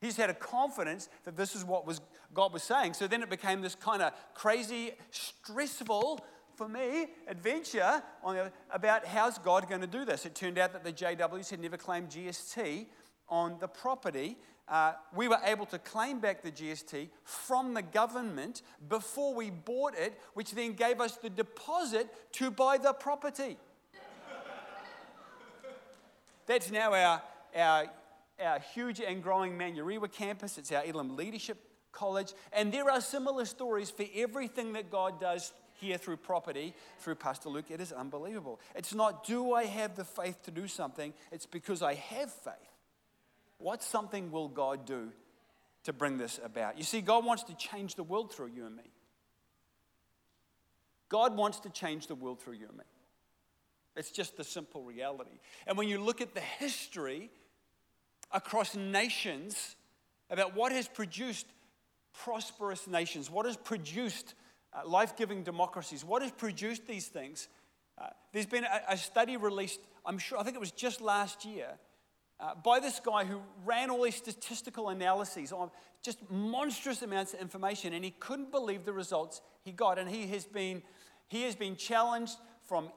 He 0.00 0.06
just 0.06 0.18
had 0.18 0.30
a 0.30 0.34
confidence 0.34 1.08
that 1.24 1.36
this 1.36 1.56
is 1.56 1.64
what 1.64 1.86
was 1.86 2.00
God 2.32 2.52
was 2.52 2.62
saying. 2.62 2.94
So 2.94 3.08
then 3.08 3.22
it 3.22 3.30
became 3.30 3.62
this 3.62 3.74
kind 3.74 4.02
of 4.02 4.12
crazy, 4.34 4.92
stressful, 5.10 6.20
for 6.56 6.68
me, 6.68 7.06
adventure 7.28 8.02
the, 8.24 8.52
about 8.70 9.06
how's 9.06 9.38
God 9.38 9.68
going 9.68 9.82
to 9.82 9.86
do 9.86 10.04
this. 10.04 10.26
It 10.26 10.34
turned 10.34 10.58
out 10.58 10.72
that 10.72 10.84
the 10.84 10.92
JWs 10.92 11.50
had 11.50 11.60
never 11.60 11.76
claimed 11.76 12.08
GST 12.10 12.86
on 13.28 13.56
the 13.60 13.68
property 13.68 14.36
uh, 14.68 14.94
we 15.14 15.28
were 15.28 15.38
able 15.44 15.66
to 15.66 15.78
claim 15.78 16.18
back 16.18 16.42
the 16.42 16.50
GST 16.50 17.08
from 17.22 17.74
the 17.74 17.82
government 17.82 18.62
before 18.88 19.32
we 19.32 19.50
bought 19.50 19.94
it, 19.96 20.18
which 20.34 20.52
then 20.52 20.72
gave 20.72 21.00
us 21.00 21.16
the 21.16 21.30
deposit 21.30 22.08
to 22.32 22.50
buy 22.50 22.76
the 22.76 22.92
property. 22.92 23.58
That's 26.46 26.70
now 26.70 26.94
our, 26.94 27.22
our, 27.56 27.86
our 28.40 28.58
huge 28.58 29.00
and 29.00 29.22
growing 29.22 29.56
Manurewa 29.56 30.10
campus. 30.10 30.58
It's 30.58 30.72
our 30.72 30.84
Elim 30.84 31.16
Leadership 31.16 31.58
College. 31.92 32.32
And 32.52 32.72
there 32.72 32.90
are 32.90 33.00
similar 33.00 33.44
stories 33.44 33.90
for 33.90 34.04
everything 34.14 34.72
that 34.72 34.90
God 34.90 35.20
does 35.20 35.52
here 35.80 35.98
through 35.98 36.18
property, 36.18 36.74
through 36.98 37.16
Pastor 37.16 37.48
Luke. 37.48 37.66
It 37.70 37.80
is 37.80 37.92
unbelievable. 37.92 38.60
It's 38.74 38.94
not, 38.94 39.24
do 39.24 39.52
I 39.52 39.64
have 39.64 39.96
the 39.96 40.04
faith 40.04 40.42
to 40.44 40.50
do 40.50 40.68
something? 40.68 41.12
It's 41.32 41.46
because 41.46 41.82
I 41.82 41.94
have 41.94 42.32
faith. 42.32 42.54
What 43.58 43.82
something 43.82 44.30
will 44.30 44.48
God 44.48 44.84
do 44.86 45.12
to 45.84 45.92
bring 45.92 46.18
this 46.18 46.38
about? 46.42 46.76
You 46.76 46.84
see, 46.84 47.00
God 47.00 47.24
wants 47.24 47.44
to 47.44 47.56
change 47.56 47.94
the 47.94 48.02
world 48.02 48.32
through 48.32 48.48
you 48.48 48.66
and 48.66 48.76
me. 48.76 48.90
God 51.08 51.36
wants 51.36 51.60
to 51.60 51.70
change 51.70 52.08
the 52.08 52.14
world 52.14 52.40
through 52.40 52.54
you 52.54 52.66
and 52.68 52.78
me. 52.78 52.84
It's 53.96 54.10
just 54.10 54.36
the 54.36 54.44
simple 54.44 54.82
reality. 54.82 55.38
And 55.66 55.78
when 55.78 55.88
you 55.88 56.00
look 56.00 56.20
at 56.20 56.34
the 56.34 56.40
history 56.40 57.30
across 58.32 58.74
nations 58.74 59.76
about 60.28 60.54
what 60.54 60.72
has 60.72 60.88
produced 60.88 61.46
prosperous 62.12 62.86
nations, 62.86 63.30
what 63.30 63.46
has 63.46 63.56
produced 63.56 64.34
uh, 64.76 64.86
life 64.86 65.16
giving 65.16 65.42
democracies, 65.42 66.04
what 66.04 66.22
has 66.22 66.30
produced 66.30 66.86
these 66.86 67.06
things, 67.06 67.48
uh, 67.98 68.08
there's 68.32 68.46
been 68.46 68.64
a, 68.64 68.92
a 68.92 68.96
study 68.96 69.36
released, 69.36 69.80
I'm 70.04 70.18
sure, 70.18 70.38
I 70.38 70.42
think 70.42 70.56
it 70.56 70.60
was 70.60 70.72
just 70.72 71.00
last 71.00 71.44
year, 71.44 71.78
uh, 72.38 72.54
by 72.54 72.80
this 72.80 73.00
guy 73.00 73.24
who 73.24 73.40
ran 73.64 73.90
all 73.90 74.02
these 74.02 74.16
statistical 74.16 74.90
analyses 74.90 75.52
on 75.52 75.70
just 76.02 76.18
monstrous 76.30 77.02
amounts 77.02 77.32
of 77.32 77.40
information, 77.40 77.94
and 77.94 78.04
he 78.04 78.10
couldn't 78.10 78.50
believe 78.50 78.84
the 78.84 78.92
results 78.92 79.40
he 79.64 79.72
got. 79.72 79.98
And 79.98 80.08
he 80.08 80.26
has 80.28 80.44
been, 80.44 80.82
he 81.28 81.42
has 81.42 81.56
been 81.56 81.76
challenged 81.76 82.36
from 82.64 82.90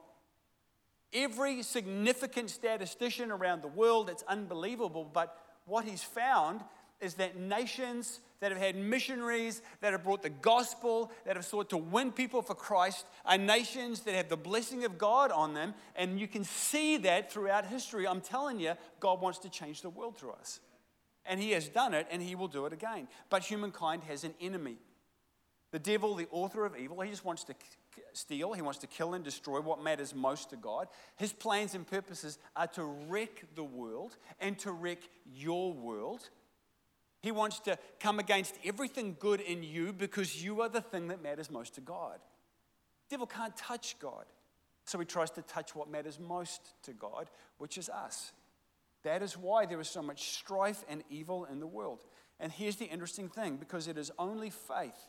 every 1.12 1.62
significant 1.62 2.50
statistician 2.50 3.30
around 3.30 3.62
the 3.62 3.68
world. 3.68 4.10
It's 4.10 4.22
unbelievable. 4.28 5.08
But 5.10 5.36
what 5.64 5.86
he's 5.86 6.04
found 6.04 6.62
is 7.00 7.14
that 7.14 7.36
nations 7.36 8.20
that 8.40 8.50
have 8.50 8.60
had 8.60 8.76
missionaries 8.76 9.62
that 9.80 9.92
have 9.92 10.02
brought 10.02 10.22
the 10.22 10.30
gospel, 10.30 11.12
that 11.24 11.36
have 11.36 11.44
sought 11.44 11.70
to 11.70 11.76
win 11.76 12.10
people 12.10 12.42
for 12.42 12.54
Christ, 12.54 13.06
are 13.24 13.38
nations 13.38 14.00
that 14.00 14.14
have 14.14 14.28
the 14.28 14.36
blessing 14.36 14.84
of 14.84 14.98
God 14.98 15.30
on 15.30 15.54
them. 15.54 15.74
And 15.94 16.18
you 16.18 16.26
can 16.26 16.44
see 16.44 16.96
that 16.98 17.32
throughout 17.32 17.66
history. 17.66 18.06
I'm 18.06 18.20
telling 18.20 18.58
you, 18.58 18.72
God 18.98 19.20
wants 19.20 19.38
to 19.40 19.50
change 19.50 19.82
the 19.82 19.90
world 19.90 20.16
through 20.16 20.32
us. 20.32 20.60
And 21.26 21.40
He 21.40 21.50
has 21.52 21.68
done 21.68 21.94
it, 21.94 22.06
and 22.10 22.22
He 22.22 22.34
will 22.34 22.48
do 22.48 22.66
it 22.66 22.72
again. 22.72 23.08
But 23.28 23.42
humankind 23.44 24.04
has 24.04 24.24
an 24.24 24.34
enemy. 24.40 24.78
The 25.70 25.78
devil, 25.78 26.14
the 26.14 26.26
author 26.32 26.64
of 26.64 26.76
evil, 26.76 27.00
he 27.00 27.10
just 27.10 27.24
wants 27.24 27.44
to 27.44 27.54
steal, 28.12 28.54
he 28.54 28.62
wants 28.62 28.80
to 28.80 28.88
kill 28.88 29.14
and 29.14 29.24
destroy 29.24 29.60
what 29.60 29.82
matters 29.82 30.14
most 30.14 30.50
to 30.50 30.56
God. 30.56 30.88
His 31.16 31.32
plans 31.32 31.74
and 31.74 31.86
purposes 31.86 32.38
are 32.56 32.66
to 32.68 32.84
wreck 32.84 33.44
the 33.54 33.62
world 33.62 34.16
and 34.40 34.58
to 34.60 34.72
wreck 34.72 34.98
your 35.32 35.72
world 35.72 36.28
He 37.22 37.32
wants 37.32 37.60
to 37.60 37.78
come 37.98 38.18
against 38.18 38.54
everything 38.64 39.16
good 39.18 39.40
in 39.40 39.62
you 39.62 39.92
because 39.92 40.42
you 40.42 40.62
are 40.62 40.68
the 40.68 40.80
thing 40.80 41.08
that 41.08 41.22
matters 41.22 41.50
most 41.50 41.74
to 41.74 41.80
God. 41.80 42.18
The 43.08 43.14
devil 43.14 43.26
can't 43.26 43.56
touch 43.56 43.98
God. 43.98 44.24
So 44.86 44.98
he 44.98 45.04
tries 45.04 45.30
to 45.32 45.42
touch 45.42 45.74
what 45.74 45.90
matters 45.90 46.18
most 46.18 46.60
to 46.84 46.92
God, 46.92 47.28
which 47.58 47.78
is 47.78 47.88
us. 47.88 48.32
That 49.02 49.22
is 49.22 49.36
why 49.36 49.66
there 49.66 49.80
is 49.80 49.88
so 49.88 50.02
much 50.02 50.30
strife 50.30 50.84
and 50.88 51.04
evil 51.10 51.44
in 51.44 51.60
the 51.60 51.66
world. 51.66 52.00
And 52.38 52.50
here's 52.50 52.76
the 52.76 52.86
interesting 52.86 53.28
thing 53.28 53.56
because 53.56 53.86
it 53.86 53.98
is 53.98 54.10
only 54.18 54.50
faith 54.50 55.08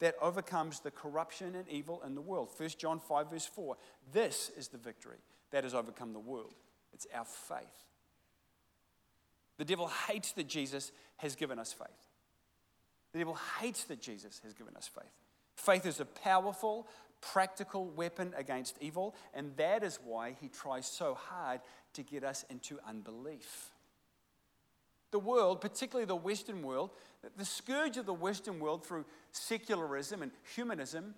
that 0.00 0.14
overcomes 0.20 0.80
the 0.80 0.90
corruption 0.90 1.54
and 1.54 1.68
evil 1.68 2.02
in 2.04 2.14
the 2.14 2.20
world. 2.20 2.50
1 2.56 2.68
John 2.78 3.00
5, 3.00 3.30
verse 3.30 3.46
4. 3.46 3.76
This 4.12 4.50
is 4.56 4.68
the 4.68 4.78
victory 4.78 5.18
that 5.50 5.64
has 5.64 5.74
overcome 5.74 6.12
the 6.12 6.18
world. 6.18 6.54
It's 6.92 7.06
our 7.14 7.24
faith. 7.24 7.86
The 9.58 9.64
devil 9.64 9.90
hates 10.08 10.32
that 10.32 10.48
Jesus 10.48 10.92
has 11.18 11.34
given 11.36 11.58
us 11.58 11.72
faith. 11.72 11.88
The 13.12 13.18
devil 13.18 13.38
hates 13.60 13.84
that 13.84 14.00
Jesus 14.00 14.40
has 14.44 14.54
given 14.54 14.76
us 14.76 14.88
faith. 14.88 15.12
Faith 15.56 15.86
is 15.86 16.00
a 16.00 16.04
powerful, 16.04 16.86
practical 17.20 17.86
weapon 17.86 18.32
against 18.36 18.76
evil, 18.80 19.14
and 19.34 19.56
that 19.56 19.82
is 19.82 19.98
why 20.04 20.36
he 20.40 20.48
tries 20.48 20.86
so 20.86 21.14
hard 21.14 21.60
to 21.94 22.02
get 22.02 22.22
us 22.22 22.44
into 22.48 22.78
unbelief. 22.86 23.70
The 25.10 25.18
world, 25.18 25.60
particularly 25.60 26.06
the 26.06 26.14
Western 26.14 26.62
world, 26.62 26.90
the 27.36 27.44
scourge 27.44 27.96
of 27.96 28.06
the 28.06 28.14
Western 28.14 28.60
world 28.60 28.86
through 28.86 29.06
secularism 29.32 30.22
and 30.22 30.30
humanism, 30.54 31.14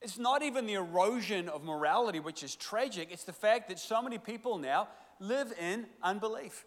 it's 0.00 0.18
not 0.18 0.42
even 0.42 0.66
the 0.66 0.74
erosion 0.74 1.48
of 1.48 1.64
morality, 1.64 2.20
which 2.20 2.44
is 2.44 2.54
tragic. 2.54 3.08
It's 3.10 3.24
the 3.24 3.32
fact 3.32 3.68
that 3.68 3.80
so 3.80 4.00
many 4.00 4.16
people 4.16 4.56
now 4.56 4.88
live 5.18 5.52
in 5.60 5.86
unbelief. 6.02 6.64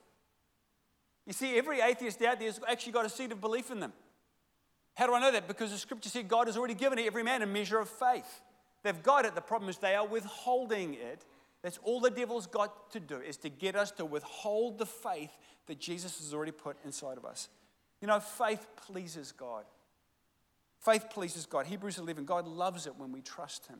You 1.25 1.33
see, 1.33 1.57
every 1.57 1.81
atheist 1.81 2.21
out 2.21 2.39
there 2.39 2.47
has 2.47 2.59
actually 2.67 2.93
got 2.93 3.05
a 3.05 3.09
seed 3.09 3.31
of 3.31 3.41
belief 3.41 3.71
in 3.71 3.79
them. 3.79 3.93
How 4.95 5.07
do 5.07 5.13
I 5.13 5.19
know 5.19 5.31
that? 5.31 5.47
Because 5.47 5.71
the 5.71 5.77
scripture 5.77 6.09
said 6.09 6.27
God 6.27 6.47
has 6.47 6.57
already 6.57 6.73
given 6.73 6.99
every 6.99 7.23
man 7.23 7.41
a 7.41 7.45
measure 7.45 7.79
of 7.79 7.89
faith. 7.89 8.41
They've 8.83 9.01
got 9.01 9.25
it. 9.25 9.35
The 9.35 9.41
problem 9.41 9.69
is 9.69 9.77
they 9.77 9.95
are 9.95 10.05
withholding 10.05 10.95
it. 10.95 11.25
That's 11.61 11.79
all 11.83 11.99
the 11.99 12.09
devil's 12.09 12.47
got 12.47 12.91
to 12.93 12.99
do 12.99 13.17
is 13.17 13.37
to 13.37 13.49
get 13.49 13.75
us 13.75 13.91
to 13.91 14.05
withhold 14.05 14.79
the 14.79 14.85
faith 14.85 15.31
that 15.67 15.79
Jesus 15.79 16.17
has 16.17 16.33
already 16.33 16.51
put 16.51 16.77
inside 16.83 17.17
of 17.17 17.25
us. 17.25 17.49
You 18.01 18.07
know, 18.07 18.19
faith 18.19 18.65
pleases 18.87 19.31
God. 19.31 19.65
Faith 20.79 21.05
pleases 21.11 21.45
God. 21.45 21.67
Hebrews 21.67 21.99
11, 21.99 22.25
God 22.25 22.47
loves 22.47 22.87
it 22.87 22.95
when 22.97 23.11
we 23.11 23.21
trust 23.21 23.67
Him. 23.67 23.79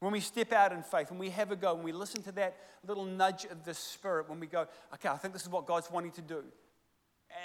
When 0.00 0.12
we 0.12 0.20
step 0.20 0.52
out 0.52 0.72
in 0.72 0.82
faith, 0.82 1.10
when 1.10 1.18
we 1.18 1.30
have 1.30 1.50
a 1.50 1.56
go, 1.56 1.74
when 1.74 1.84
we 1.84 1.92
listen 1.92 2.22
to 2.24 2.32
that 2.32 2.56
little 2.86 3.04
nudge 3.04 3.44
of 3.46 3.64
the 3.64 3.74
Spirit, 3.74 4.28
when 4.28 4.38
we 4.38 4.46
go, 4.46 4.66
okay, 4.94 5.08
I 5.08 5.16
think 5.16 5.32
this 5.32 5.42
is 5.42 5.48
what 5.48 5.66
God's 5.66 5.90
wanting 5.90 6.12
to 6.12 6.22
do 6.22 6.44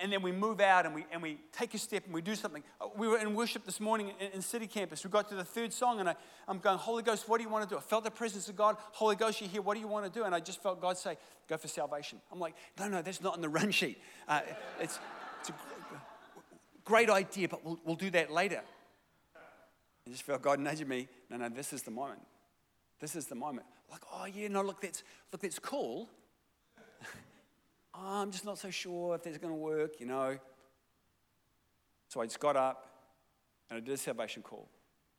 and 0.02 0.12
then 0.12 0.22
we 0.22 0.32
move 0.32 0.60
out 0.62 0.86
and 0.86 0.96
we, 0.96 1.06
and 1.12 1.22
we 1.22 1.38
take 1.52 1.74
a 1.74 1.78
step 1.78 2.06
and 2.06 2.14
we 2.14 2.22
do 2.22 2.36
something. 2.36 2.64
Uh, 2.80 2.88
we 2.96 3.08
were 3.08 3.18
in 3.18 3.36
worship 3.36 3.66
this 3.66 3.80
morning 3.80 4.12
in, 4.20 4.28
in 4.34 4.42
City 4.42 4.68
Campus. 4.68 5.04
We 5.04 5.10
got 5.10 5.28
to 5.30 5.36
the 5.36 5.44
third 5.44 5.74
song 5.74 6.00
and 6.00 6.10
I, 6.10 6.16
I'm 6.48 6.60
going, 6.60 6.78
Holy 6.78 7.04
Ghost, 7.04 7.28
what 7.28 7.38
do 7.38 7.44
you 7.44 7.50
want 7.50 7.68
to 7.68 7.76
do? 7.76 7.78
I 7.78 7.82
felt 7.82 8.04
the 8.04 8.12
presence 8.12 8.48
of 8.48 8.56
God. 8.56 8.78
Holy 8.92 9.16
Ghost, 9.16 9.42
you're 9.42 9.50
here. 9.50 9.62
What 9.62 9.74
do 9.74 9.80
you 9.80 9.88
want 9.88 10.12
to 10.12 10.20
do? 10.20 10.26
And 10.26 10.34
I 10.34 10.40
just 10.40 10.62
felt 10.62 10.82
God 10.82 10.98
say, 10.98 11.18
go 11.48 11.58
for 11.58 11.68
salvation. 11.68 12.20
I'm 12.32 12.40
like, 12.40 12.56
no, 12.80 12.88
no, 12.88 13.02
that's 13.02 13.22
not 13.22 13.36
in 13.36 13.42
the 13.42 13.50
run 13.50 13.72
sheet. 13.72 14.00
Uh, 14.28 14.42
it's, 14.80 15.00
it's 15.42 15.50
a 15.50 15.54
great 16.86 17.10
idea, 17.10 17.48
but 17.50 17.66
we'll, 17.66 17.80
we'll 17.84 17.96
do 17.96 18.10
that 18.12 18.32
later. 18.32 18.62
I 20.08 20.10
just 20.10 20.24
felt 20.24 20.42
God 20.42 20.60
nudging 20.60 20.88
me. 20.88 21.08
No, 21.30 21.38
no, 21.38 21.50
this 21.50 21.74
is 21.74 21.84
the 21.84 21.92
moment. 21.92 22.22
This 23.02 23.16
is 23.16 23.26
the 23.26 23.36
moment. 23.36 23.66
Like, 23.90 24.02
oh 24.14 24.26
yeah, 24.26 24.48
no, 24.48 24.62
look, 24.62 24.82
that's 24.82 25.04
look, 25.32 25.42
that's 25.42 25.60
cool 25.60 26.10
oh, 27.94 27.94
I'm 28.22 28.32
just 28.32 28.46
not 28.46 28.58
so 28.58 28.70
sure 28.70 29.16
if 29.16 29.24
this 29.24 29.34
is 29.34 29.38
going 29.38 29.54
to 29.54 29.60
work, 29.60 30.00
you 30.00 30.06
know. 30.06 30.38
So 32.08 32.22
I 32.22 32.26
just 32.26 32.40
got 32.40 32.56
up 32.56 32.88
and 33.70 33.78
I 33.78 33.80
did 33.80 33.94
a 33.94 33.98
salvation 33.98 34.44
call. 34.44 34.68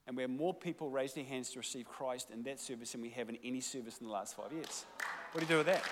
And 0.06 0.16
we 0.16 0.22
had 0.22 0.30
more 0.30 0.52
people 0.52 0.90
raise 0.90 1.14
their 1.14 1.24
hands 1.24 1.50
to 1.50 1.60
receive 1.60 1.88
Christ 1.88 2.28
in 2.32 2.42
that 2.42 2.60
service 2.60 2.92
than 2.92 3.00
we 3.00 3.10
have 3.10 3.28
in 3.28 3.38
any 3.44 3.60
service 3.60 3.98
in 3.98 4.06
the 4.06 4.12
last 4.12 4.36
five 4.36 4.52
years. 4.52 4.84
What 5.30 5.40
do 5.40 5.46
you 5.46 5.52
do 5.52 5.58
with 5.58 5.66
that? 5.66 5.82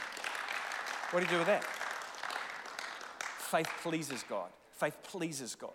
What 1.10 1.20
do 1.20 1.26
you 1.26 1.30
do 1.30 1.38
with 1.38 1.46
that? 1.46 1.64
Faith 1.64 3.68
pleases 3.82 4.24
God. 4.28 4.50
Faith 4.72 4.96
pleases 5.04 5.54
God. 5.54 5.70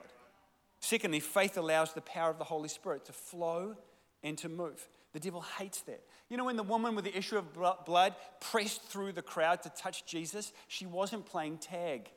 Secondly, 0.79 1.19
faith 1.19 1.57
allows 1.57 1.93
the 1.93 2.01
power 2.01 2.29
of 2.29 2.37
the 2.37 2.43
Holy 2.43 2.69
Spirit 2.69 3.05
to 3.05 3.13
flow 3.13 3.75
and 4.21 4.37
to 4.37 4.49
move. 4.49 4.87
The 5.15 5.21
devil 5.21 5.45
hates 5.57 5.79
that. 5.83 6.01
You 6.27 6.35
know, 6.35 6.43
when 6.43 6.57
the 6.57 6.63
woman 6.63 6.93
with 6.93 7.05
the 7.05 7.17
issue 7.17 7.37
of 7.37 7.53
blood 7.85 8.15
pressed 8.41 8.81
through 8.81 9.13
the 9.13 9.21
crowd 9.21 9.63
to 9.63 9.69
touch 9.69 10.05
Jesus, 10.05 10.51
she 10.67 10.85
wasn't 10.85 11.25
playing 11.25 11.59
tag. 11.59 12.09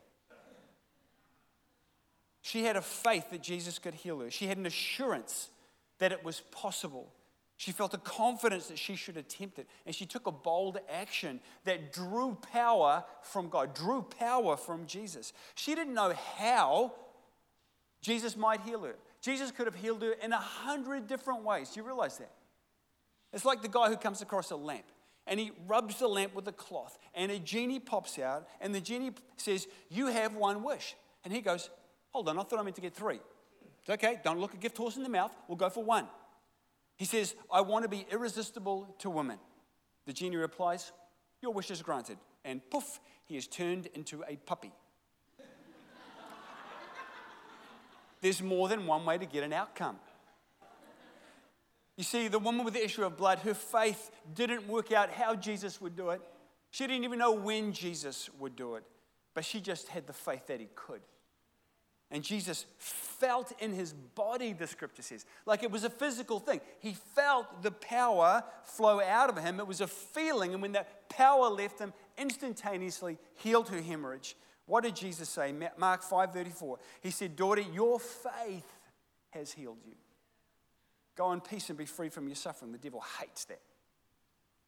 She 2.43 2.65
had 2.65 2.75
a 2.75 2.83
faith 2.83 3.31
that 3.31 3.41
Jesus 3.41 3.79
could 3.79 3.95
heal 3.95 4.19
her. 4.19 4.33
She 4.33 4.49
had 4.49 4.59
an 4.59 4.67
assurance 4.67 5.49
that 6.01 6.11
it 6.11 6.25
was 6.25 6.41
possible. 6.51 7.13
She 7.57 7.71
felt 7.71 7.95
a 7.95 7.99
confidence 7.99 8.67
that 8.67 8.81
she 8.81 8.97
should 8.97 9.17
attempt 9.17 9.61
it. 9.61 9.69
And 9.87 9.95
she 9.95 10.05
took 10.05 10.27
a 10.27 10.33
bold 10.33 10.81
action 10.93 11.39
that 11.67 11.93
drew 11.93 12.37
power 12.53 13.05
from 13.23 13.49
God, 13.49 13.77
drew 13.77 14.03
power 14.03 14.57
from 14.57 14.87
Jesus. 14.87 15.33
She 15.55 15.77
didn't 15.77 15.95
know 15.95 16.15
how 16.37 16.95
Jesus 18.01 18.37
might 18.37 18.63
heal 18.63 18.83
her. 18.83 18.97
Jesus 19.21 19.53
could 19.53 19.67
have 19.67 19.77
healed 19.77 20.03
her 20.03 20.15
in 20.15 20.33
a 20.33 20.37
hundred 20.37 21.07
different 21.07 21.45
ways. 21.45 21.71
Do 21.71 21.79
you 21.79 21.87
realize 21.87 22.19
that? 22.19 22.33
It's 23.33 23.45
like 23.45 23.63
the 23.63 23.69
guy 23.69 23.89
who 23.89 23.97
comes 23.97 24.23
across 24.23 24.51
a 24.51 24.57
lamp 24.57 24.87
and 25.27 25.39
he 25.39 25.53
rubs 25.67 25.99
the 25.99 26.09
lamp 26.09 26.35
with 26.35 26.49
a 26.49 26.53
cloth 26.53 26.99
and 27.15 27.31
a 27.31 27.39
genie 27.39 27.79
pops 27.79 28.19
out 28.19 28.49
and 28.61 28.75
the 28.75 28.81
genie 28.81 29.13
says, 29.37 29.67
You 29.91 30.07
have 30.07 30.35
one 30.35 30.63
wish. 30.63 30.97
And 31.25 31.33
he 31.33 31.41
goes, 31.41 31.69
Hold 32.11 32.29
on, 32.29 32.39
I 32.39 32.43
thought 32.43 32.59
I 32.59 32.63
meant 32.63 32.77
to 32.77 32.83
get 32.83 32.95
three. 32.95 33.21
It's 33.81 33.91
okay, 33.91 34.19
don't 34.25 34.41
look 34.41 34.55
a 34.55 34.57
gift 34.57 34.77
horse 34.77 34.97
in 34.97 35.03
the 35.03 35.09
mouth, 35.09 35.35
we'll 35.47 35.57
go 35.57 35.71
for 35.71 35.85
one. 35.85 36.09
He 36.97 37.05
says, 37.05 37.35
I 37.53 37.61
want 37.61 37.85
to 37.85 37.89
be 37.89 38.07
irresistible 38.11 38.95
to 38.99 39.11
women. 39.11 39.39
The 40.07 40.13
genie 40.13 40.37
replies, 40.37 40.91
Your 41.41 41.53
wish 41.53 41.71
is 41.71 41.83
granted. 41.83 42.19
And 42.45 42.61
poof, 42.71 42.99
he 43.25 43.37
is 43.37 43.47
turned 43.47 43.87
into 43.95 44.25
a 44.27 44.37
puppy. 44.37 44.73
There's 48.21 48.43
more 48.43 48.69
than 48.69 48.87
one 48.87 49.05
way 49.05 49.19
to 49.19 49.27
get 49.27 49.45
an 49.45 49.53
outcome. 49.53 49.99
You 51.99 52.05
see, 52.05 52.29
the 52.29 52.39
woman 52.39 52.65
with 52.65 52.75
the 52.75 52.85
issue 52.85 53.05
of 53.05 53.17
blood, 53.17 53.41
her 53.41 53.55
faith 53.55 54.13
didn't 54.33 54.69
work 54.69 54.93
out 54.93 55.11
how 55.11 55.35
Jesus 55.35 55.81
would 55.81 55.97
do 55.97 56.11
it. 56.11 56.21
She 56.71 56.87
didn't 56.87 57.03
even 57.03 57.19
know 57.19 57.33
when 57.33 57.73
Jesus 57.73 58.31
would 58.39 58.55
do 58.55 58.77
it, 58.77 58.85
but 59.35 59.45
she 59.45 59.61
just 59.61 59.89
had 59.89 60.07
the 60.07 60.13
faith 60.13 60.47
that 60.47 60.61
he 60.61 60.69
could. 60.77 61.01
And 62.13 62.23
Jesus 62.23 62.67
felt 62.79 63.53
in 63.59 63.73
his 63.73 63.95
body, 63.95 64.53
the 64.53 64.69
scripture 64.69 65.03
says, 65.03 65.27
like 65.45 65.65
it 65.65 65.73
was 65.73 65.83
a 65.83 65.91
physical 65.91 66.39
thing. 66.39 66.61
He 66.79 66.93
felt 66.93 67.65
the 67.65 67.73
power 67.73 68.45
flow 68.63 69.01
out 69.01 69.29
of 69.29 69.37
him. 69.37 69.59
It 69.59 69.67
was 69.67 69.81
a 69.81 69.89
feeling, 69.89 70.53
and 70.53 70.63
when 70.63 70.73
that 70.73 71.09
power 71.09 71.49
left 71.49 71.81
him, 71.81 71.93
instantaneously 72.17 73.19
healed 73.35 73.71
her 73.71 73.83
hemorrhage. 73.83 74.37
What 74.67 74.85
did 74.85 74.95
Jesus 74.95 75.29
say? 75.29 75.53
Mark 75.77 76.03
5:34. 76.03 76.79
He 77.01 77.11
said, 77.11 77.35
"Daughter, 77.35 77.63
your 77.63 77.99
faith 77.99 78.71
has 79.31 79.51
healed 79.51 79.79
you." 79.85 79.97
Go 81.19 81.33
in 81.33 81.41
peace 81.41 81.69
and 81.69 81.77
be 81.77 81.85
free 81.85 82.11
from 82.11 82.29
your 82.29 82.37
suffering. 82.37 82.71
The 82.71 82.79
devil 82.79 83.03
hates 83.21 83.45
that. 83.47 83.61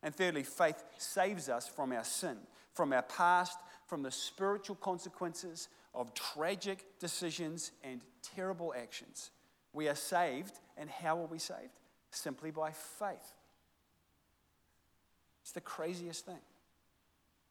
And 0.02 0.12
thirdly, 0.12 0.42
faith 0.42 0.82
saves 0.98 1.48
us 1.48 1.68
from 1.68 1.92
our 1.92 2.02
sin, 2.02 2.36
from 2.74 2.92
our 2.92 3.02
past, 3.02 3.56
from 3.86 4.02
the 4.02 4.10
spiritual 4.10 4.74
consequences 4.74 5.68
of 5.94 6.12
tragic 6.12 6.84
decisions 6.98 7.70
and 7.84 8.00
terrible 8.34 8.74
actions. 8.76 9.30
We 9.72 9.88
are 9.88 9.94
saved, 9.94 10.58
and 10.76 10.90
how 10.90 11.20
are 11.20 11.26
we 11.26 11.38
saved? 11.38 11.78
Simply 12.10 12.50
by 12.50 12.72
faith. 12.72 13.34
It's 15.42 15.52
the 15.52 15.60
craziest 15.60 16.26
thing. 16.26 16.40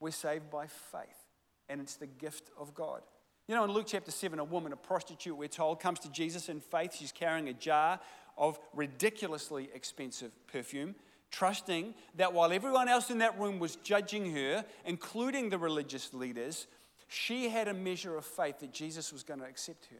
We're 0.01 0.11
saved 0.11 0.49
by 0.49 0.67
faith, 0.67 1.25
and 1.69 1.79
it's 1.79 1.95
the 1.95 2.07
gift 2.07 2.49
of 2.57 2.73
God. 2.73 3.01
You 3.47 3.55
know, 3.55 3.63
in 3.63 3.71
Luke 3.71 3.87
chapter 3.87 4.11
7, 4.11 4.37
a 4.39 4.43
woman, 4.43 4.73
a 4.73 4.77
prostitute, 4.77 5.35
we're 5.35 5.47
told, 5.47 5.79
comes 5.79 5.99
to 6.01 6.11
Jesus 6.11 6.49
in 6.49 6.59
faith. 6.59 6.95
She's 6.95 7.11
carrying 7.11 7.49
a 7.49 7.53
jar 7.53 7.99
of 8.39 8.57
ridiculously 8.73 9.69
expensive 9.75 10.31
perfume, 10.47 10.95
trusting 11.29 11.93
that 12.15 12.33
while 12.33 12.51
everyone 12.51 12.87
else 12.87 13.11
in 13.11 13.19
that 13.19 13.37
room 13.39 13.59
was 13.59 13.75
judging 13.75 14.33
her, 14.33 14.65
including 14.85 15.49
the 15.49 15.57
religious 15.57 16.13
leaders, 16.13 16.65
she 17.07 17.49
had 17.49 17.67
a 17.67 17.73
measure 17.73 18.17
of 18.17 18.25
faith 18.25 18.59
that 18.59 18.71
Jesus 18.71 19.13
was 19.13 19.23
going 19.23 19.39
to 19.39 19.45
accept 19.45 19.85
her, 19.91 19.97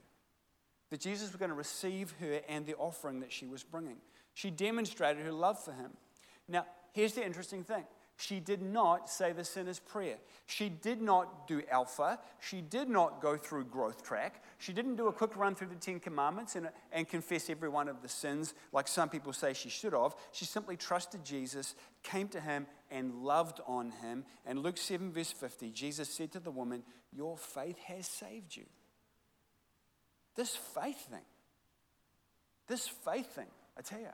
that 0.90 1.02
Jesus 1.02 1.28
was 1.28 1.36
going 1.36 1.50
to 1.50 1.56
receive 1.56 2.16
her 2.20 2.42
and 2.48 2.66
the 2.66 2.76
offering 2.76 3.20
that 3.20 3.32
she 3.32 3.46
was 3.46 3.64
bringing. 3.64 3.98
She 4.34 4.50
demonstrated 4.50 5.24
her 5.26 5.32
love 5.32 5.62
for 5.64 5.74
him. 5.74 5.92
Now, 6.48 6.66
here's 6.94 7.14
the 7.14 7.26
interesting 7.26 7.64
thing 7.64 7.84
she 8.20 8.42
did 8.42 8.62
not 8.62 9.10
say 9.10 9.32
the 9.32 9.46
sinner's 9.46 9.80
prayer. 9.80 10.18
She 10.46 10.68
did 10.68 11.02
not 11.02 11.48
do 11.48 11.62
alpha. 11.72 12.20
She 12.42 12.60
did 12.60 12.90
not 12.90 13.22
go 13.22 13.38
through 13.38 13.66
growth 13.66 14.04
track. 14.04 14.44
She 14.58 14.74
didn't 14.74 14.98
do 14.98 15.08
a 15.08 15.14
quick 15.14 15.38
run 15.38 15.56
through 15.56 15.70
the 15.70 15.76
Ten 15.76 16.02
Commandments 16.02 16.58
and, 16.58 16.68
and 16.92 17.08
confess 17.08 17.50
every 17.50 17.70
one 17.70 17.88
of 17.88 18.02
the 18.02 18.10
sins 18.10 18.54
like 18.74 18.90
some 18.90 19.08
people 19.08 19.32
say 19.32 19.54
she 19.54 19.70
should 19.70 19.94
have. 19.94 20.18
She 20.34 20.44
simply 20.44 20.76
trusted 20.76 21.24
Jesus, 21.24 21.76
came 22.04 22.28
to 22.30 22.42
him, 22.42 22.68
and 22.92 23.24
loved 23.24 23.62
on 23.66 23.92
him. 23.92 24.26
And 24.46 24.64
Luke 24.64 24.78
7, 24.78 25.14
verse 25.14 25.32
50, 25.32 25.72
Jesus 25.72 26.10
said 26.10 26.34
to 26.34 26.42
the 26.42 26.52
woman, 26.52 26.84
Your 27.16 27.38
faith 27.38 27.78
has 27.86 28.06
saved 28.06 28.54
you. 28.54 28.66
This 30.36 30.58
faith 30.58 31.08
thing, 31.10 31.26
this 32.68 32.86
faith 32.86 33.34
thing, 33.34 33.48
I 33.78 33.82
tell 33.82 34.02
you, 34.02 34.08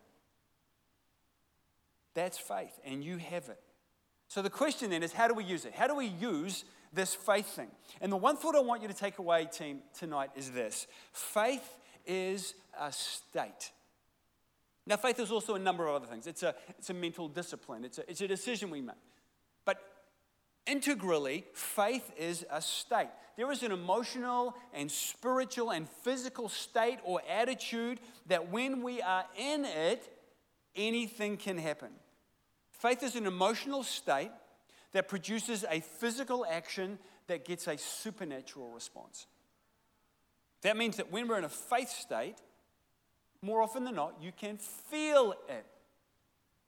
that's 2.13 2.37
faith, 2.37 2.79
and 2.85 3.03
you 3.03 3.17
have 3.17 3.49
it. 3.49 3.59
So 4.27 4.41
the 4.41 4.49
question 4.49 4.89
then 4.89 5.03
is 5.03 5.13
how 5.13 5.27
do 5.27 5.33
we 5.33 5.43
use 5.43 5.65
it? 5.65 5.73
How 5.73 5.87
do 5.87 5.95
we 5.95 6.07
use 6.07 6.65
this 6.93 7.13
faith 7.13 7.47
thing? 7.47 7.69
And 8.01 8.11
the 8.11 8.17
one 8.17 8.37
thought 8.37 8.55
I 8.55 8.59
want 8.59 8.81
you 8.81 8.87
to 8.87 8.93
take 8.93 9.19
away, 9.19 9.47
team, 9.51 9.81
tonight 9.97 10.31
is 10.35 10.51
this 10.51 10.87
faith 11.13 11.77
is 12.05 12.53
a 12.79 12.91
state. 12.91 13.71
Now, 14.87 14.97
faith 14.97 15.19
is 15.19 15.31
also 15.31 15.55
a 15.55 15.59
number 15.59 15.87
of 15.87 15.95
other 15.95 16.05
things. 16.05 16.27
It's 16.27 16.43
a, 16.43 16.53
it's 16.77 16.91
a 16.91 16.93
mental 16.93 17.27
discipline, 17.27 17.85
it's 17.85 17.97
a, 17.97 18.09
it's 18.09 18.21
a 18.21 18.27
decision 18.27 18.69
we 18.69 18.81
make. 18.81 18.95
But 19.65 19.77
integrally, 20.67 21.45
faith 21.53 22.11
is 22.17 22.45
a 22.51 22.61
state. 22.61 23.09
There 23.35 23.51
is 23.51 23.63
an 23.63 23.71
emotional 23.71 24.55
and 24.73 24.89
spiritual 24.89 25.71
and 25.71 25.89
physical 25.89 26.49
state 26.49 26.99
or 27.03 27.21
attitude 27.29 27.99
that 28.27 28.51
when 28.51 28.81
we 28.81 29.01
are 29.01 29.25
in 29.37 29.65
it, 29.65 30.07
anything 30.75 31.37
can 31.37 31.57
happen. 31.57 31.89
Faith 32.85 33.01
is 33.01 33.15
an 33.15 33.25
emotional 33.25 33.81
state 33.81 34.29
that 34.91 35.07
produces 35.07 35.65
a 35.71 35.79
physical 35.79 36.45
action 36.47 36.99
that 37.25 37.43
gets 37.43 37.67
a 37.67 37.79
supernatural 37.79 38.69
response. 38.69 39.25
That 40.61 40.77
means 40.77 40.97
that 40.97 41.11
when 41.11 41.27
we're 41.27 41.39
in 41.39 41.45
a 41.45 41.49
faith 41.49 41.89
state, 41.89 42.35
more 43.41 43.63
often 43.63 43.85
than 43.85 43.95
not, 43.95 44.17
you 44.21 44.31
can 44.31 44.57
feel 44.59 45.33
it. 45.49 45.65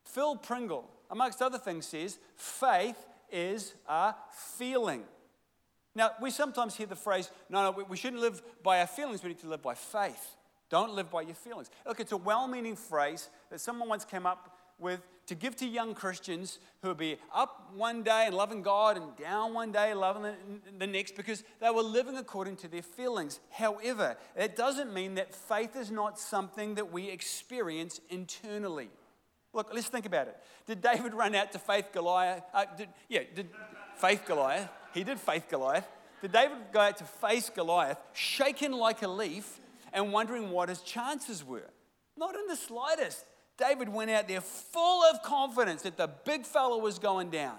Phil 0.06 0.38
Pringle, 0.38 0.90
amongst 1.12 1.40
other 1.40 1.60
things, 1.60 1.86
says 1.86 2.18
faith 2.36 2.98
is 3.32 3.76
a 3.88 4.16
feeling. 4.58 5.04
Now, 5.94 6.14
we 6.20 6.32
sometimes 6.32 6.76
hear 6.76 6.88
the 6.88 6.96
phrase, 6.96 7.30
no, 7.48 7.62
no, 7.62 7.86
we 7.88 7.96
shouldn't 7.96 8.24
live 8.24 8.42
by 8.64 8.80
our 8.80 8.88
feelings, 8.88 9.22
we 9.22 9.30
need 9.30 9.42
to 9.42 9.50
live 9.50 9.62
by 9.62 9.76
faith. 9.76 10.36
Don't 10.72 10.94
live 10.94 11.12
by 11.12 11.22
your 11.22 11.36
feelings. 11.36 11.70
Look, 11.86 12.00
it's 12.00 12.12
a 12.12 12.18
well 12.18 12.48
meaning 12.48 12.76
phrase 12.76 13.30
that 13.52 13.62
someone 13.62 13.88
once 13.88 14.04
came 14.04 14.26
up 14.26 14.58
with 14.80 15.06
to 15.28 15.36
give 15.36 15.56
to 15.58 15.66
young 15.66 15.94
Christians 15.94 16.60
who 16.82 16.88
would 16.90 16.98
be 16.98 17.18
up 17.36 17.72
one 17.76 18.02
day 18.02 18.24
and 18.26 18.36
loving 18.36 18.62
God 18.62 18.98
and 18.98 19.16
down 19.18 19.54
one 19.54 19.72
day 19.72 19.94
loving 19.94 20.36
the, 20.80 20.88
next 20.88 21.16
because 21.16 21.44
they 21.60 21.70
were 21.70 21.82
living 21.82 22.18
according 22.18 22.56
to 22.58 22.68
their 22.68 22.82
feelings. 22.82 23.40
However, 23.50 24.16
it 24.36 24.56
doesn't 24.56 24.94
mean 24.94 25.16
that 25.16 25.36
faith 25.36 25.76
is 25.76 25.92
not 25.92 26.18
something 26.18 26.76
that 26.76 26.92
we 26.92 27.10
experience 27.10 28.00
internally. 28.10 28.90
Look, 29.54 29.74
let's 29.74 29.90
think 29.90 30.06
about 30.06 30.28
it. 30.28 30.38
Did 30.66 30.82
David 30.82 31.14
run 31.14 31.36
out 31.36 31.52
to 31.52 31.60
faith 31.60 31.90
Goliath? 31.94 32.44
Uh, 32.54 32.66
did, 32.78 32.90
yeah, 33.10 33.22
did 33.36 33.50
faith 33.98 34.24
Goliath? 34.26 34.70
He 34.94 35.04
did 35.04 35.20
faith 35.20 35.48
Goliath. 35.50 35.88
Did 36.22 36.32
David 36.32 36.58
go 36.72 36.80
out 36.80 36.98
to 36.98 37.04
face 37.04 37.50
Goliath, 37.50 38.00
shaken 38.14 38.72
like 38.72 39.02
a 39.02 39.08
leaf, 39.08 39.60
and 39.94 40.14
wondering 40.14 40.52
what 40.52 40.70
his 40.70 40.82
chances 40.82 41.44
were? 41.44 41.70
Not 42.16 42.36
in 42.36 42.48
the 42.48 42.56
slightest. 42.56 43.26
David 43.58 43.90
went 43.90 44.12
out 44.12 44.28
there 44.28 44.42
full 44.42 45.04
of 45.04 45.24
confidence 45.24 45.82
that 45.82 45.98
the 45.98 46.08
big 46.08 46.46
fellow 46.46 46.78
was 46.78 47.00
going 47.00 47.30
down. 47.30 47.58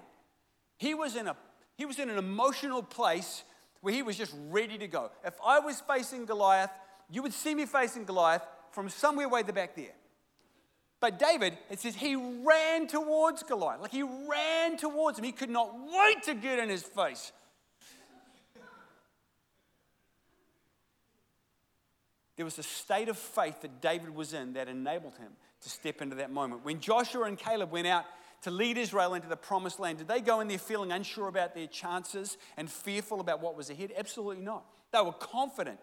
He 0.77 0.93
was 0.93 1.15
in, 1.15 1.27
a, 1.27 1.35
he 1.75 1.85
was 1.85 1.99
in 1.99 2.09
an 2.09 2.17
emotional 2.17 2.81
place 2.81 3.43
where 3.81 3.93
he 3.93 4.01
was 4.01 4.17
just 4.17 4.33
ready 4.49 4.77
to 4.77 4.87
go. 4.87 5.11
If 5.25 5.33
I 5.45 5.59
was 5.59 5.81
facing 5.81 6.25
Goliath, 6.25 6.71
you 7.09 7.21
would 7.21 7.33
see 7.33 7.53
me 7.53 7.65
facing 7.65 8.05
Goliath 8.05 8.43
from 8.71 8.89
somewhere 8.89 9.27
way 9.27 9.43
the 9.43 9.53
back 9.53 9.75
there. 9.75 9.93
But 11.01 11.17
David, 11.19 11.57
it 11.69 11.79
says 11.79 11.95
he 11.95 12.15
ran 12.15 12.87
towards 12.87 13.43
Goliath. 13.43 13.81
Like 13.81 13.91
he 13.91 14.03
ran 14.03 14.77
towards 14.77 15.17
him. 15.17 15.25
He 15.25 15.31
could 15.31 15.49
not 15.49 15.73
wait 15.73 16.23
to 16.23 16.33
get 16.33 16.59
in 16.59 16.69
his 16.69 16.83
face. 16.83 17.31
There 22.35 22.45
was 22.45 22.57
a 22.57 22.63
state 22.63 23.09
of 23.09 23.17
faith 23.17 23.61
that 23.61 23.81
David 23.81 24.15
was 24.15 24.33
in 24.33 24.53
that 24.53 24.69
enabled 24.69 25.17
him 25.17 25.31
to 25.61 25.69
step 25.69 26.01
into 26.01 26.15
that 26.17 26.31
moment. 26.31 26.63
When 26.63 26.79
Joshua 26.79 27.23
and 27.23 27.37
Caleb 27.37 27.71
went 27.71 27.87
out 27.87 28.05
to 28.43 28.51
lead 28.51 28.77
Israel 28.77 29.13
into 29.13 29.27
the 29.27 29.35
promised 29.35 29.79
land, 29.79 29.97
did 29.97 30.07
they 30.07 30.21
go 30.21 30.39
in 30.39 30.47
there 30.47 30.57
feeling 30.57 30.91
unsure 30.91 31.27
about 31.27 31.53
their 31.53 31.67
chances 31.67 32.37
and 32.57 32.69
fearful 32.69 33.19
about 33.19 33.41
what 33.41 33.55
was 33.55 33.69
ahead? 33.69 33.91
Absolutely 33.97 34.43
not. 34.43 34.65
They 34.91 35.01
were 35.01 35.13
confident 35.13 35.79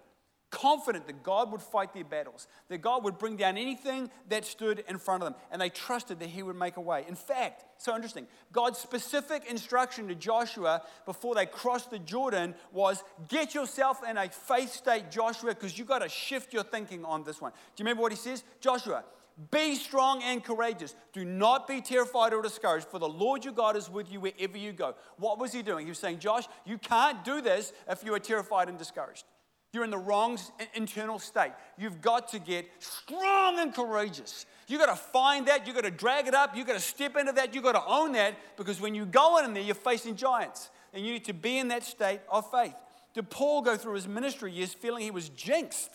confident 0.51 1.07
that 1.07 1.23
God 1.23 1.51
would 1.53 1.61
fight 1.61 1.93
their 1.93 2.05
battles, 2.05 2.47
that 2.69 2.79
God 2.79 3.05
would 3.05 3.19
bring 3.19 3.37
down 3.37 3.59
anything 3.59 4.11
that 4.29 4.45
stood 4.45 4.85
in 4.89 4.99
front 4.99 5.23
of 5.23 5.33
them, 5.33 5.41
and 5.51 5.61
they 5.61 5.69
trusted 5.69 6.21
that 6.21 6.29
He 6.29 6.43
would 6.43 6.57
make 6.57 6.77
a 6.77 6.81
way. 6.81 7.05
In 7.09 7.15
fact, 7.15 7.65
so 7.79 7.95
interesting, 7.95 8.27
God's 8.53 8.79
specific 8.79 9.45
instruction 9.51 10.09
to 10.09 10.15
Joshua 10.15 10.83
before 11.05 11.35
they 11.35 11.47
crossed 11.47 11.91
the 11.91 11.99
Jordan 11.99 12.55
was 12.73 13.03
get 13.29 13.55
yourself 13.55 14.01
in 14.09 14.17
a 14.17 14.29
faith 14.29 14.73
state, 14.73 15.11
Joshua, 15.11 15.51
because 15.51 15.77
you've 15.79 15.89
got 15.89 16.01
to 16.01 16.09
shift 16.09 16.53
your 16.53 16.65
thinking 16.65 17.05
on 17.05 17.25
this 17.25 17.41
one. 17.41 17.53
Do 17.53 17.83
you 17.83 17.85
remember 17.85 18.03
what 18.03 18.13
He 18.13 18.19
says? 18.19 18.45
Joshua, 18.61 19.05
be 19.51 19.75
strong 19.75 20.23
and 20.23 20.43
courageous. 20.43 20.95
Do 21.13 21.25
not 21.25 21.69
be 21.69 21.83
terrified 21.83 22.33
or 22.33 22.41
discouraged, 22.41 22.87
for 22.87 22.99
the 22.99 23.09
Lord 23.09 23.45
your 23.45 23.53
God 23.53 23.77
is 23.77 23.91
with 23.91 24.11
you 24.11 24.21
wherever 24.21 24.57
you 24.57 24.73
go. 24.73 24.95
What 25.19 25.39
was 25.39 25.53
he 25.53 25.63
doing? 25.63 25.85
He 25.85 25.91
was 25.91 25.99
saying, 25.99 26.21
Josh, 26.21 26.45
you 26.65 26.79
can't 26.79 27.23
do 27.23 27.43
this 27.43 27.73
if 27.89 28.03
you 28.03 28.15
are 28.15 28.19
terrified 28.19 28.69
and 28.69 28.79
discouraged. 28.79 29.25
You're 29.73 29.85
in 29.85 29.91
the 29.91 29.99
wrong 29.99 30.39
internal 30.75 31.19
state. 31.19 31.53
You've 31.77 32.01
got 32.01 32.29
to 32.29 32.39
get 32.39 32.67
strong 32.79 33.59
and 33.59 33.75
courageous. 33.75 34.47
You've 34.69 34.81
got 34.81 34.87
to 34.87 34.97
find 34.97 35.47
that. 35.49 35.67
You've 35.67 35.77
got 35.77 35.85
to 35.85 35.91
drag 35.91 36.29
it 36.29 36.35
up. 36.35 36.57
You've 36.57 36.67
got 36.67 36.75
to 36.75 36.81
step 36.81 37.15
into 37.17 37.33
that. 37.33 37.55
You've 37.55 37.65
got 37.65 37.73
to 37.73 37.85
own 37.87 38.13
that 38.13 38.37
because 38.57 38.81
when 38.81 38.95
you 38.95 39.05
go 39.05 39.39
in 39.45 39.53
there, 39.53 39.63
you're 39.63 39.75
facing 39.75 40.17
giants. 40.17 40.71
And 40.95 41.05
you 41.05 41.13
need 41.13 41.27
to 41.27 41.35
be 41.35 41.59
in 41.59 41.69
that 41.69 41.85
state 41.85 42.21
of 42.31 42.51
faith. 42.51 42.75
Did 43.13 43.29
Paul 43.29 43.61
go 43.61 43.77
through 43.77 43.95
his 43.95 44.09
ministry 44.09 44.51
years 44.51 44.73
feeling 44.73 45.03
he 45.03 45.11
was 45.11 45.29
jinxed? 45.29 45.91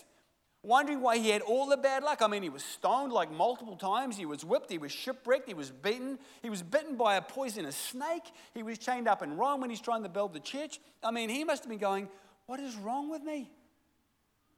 Wondering 0.64 1.02
why 1.02 1.18
he 1.18 1.30
had 1.30 1.42
all 1.42 1.66
the 1.66 1.78
bad 1.78 2.04
luck. 2.04 2.22
I 2.22 2.28
mean, 2.28 2.44
he 2.44 2.50
was 2.50 2.64
stoned 2.64 3.12
like 3.12 3.32
multiple 3.32 3.76
times. 3.76 4.16
He 4.16 4.28
was 4.28 4.46
whipped. 4.46 4.70
He 4.70 4.78
was 4.78 4.92
shipwrecked. 4.92 5.48
He 5.48 5.56
was 5.56 5.72
beaten. 5.72 6.20
He 6.44 6.52
was 6.52 6.62
bitten 6.62 6.98
by 6.98 7.16
a 7.16 7.22
poisonous 7.22 7.76
snake. 7.76 8.32
He 8.54 8.62
was 8.62 8.78
chained 8.78 9.08
up 9.08 9.24
in 9.24 9.38
Rome 9.38 9.62
when 9.62 9.72
he's 9.72 9.82
trying 9.82 10.04
to 10.04 10.10
build 10.10 10.34
the 10.34 10.40
church. 10.40 10.80
I 11.04 11.10
mean, 11.10 11.30
he 11.30 11.44
must 11.44 11.64
have 11.64 11.70
been 11.70 11.80
going, 11.80 12.08
What 12.46 12.60
is 12.60 12.76
wrong 12.76 13.10
with 13.10 13.24
me? 13.24 13.50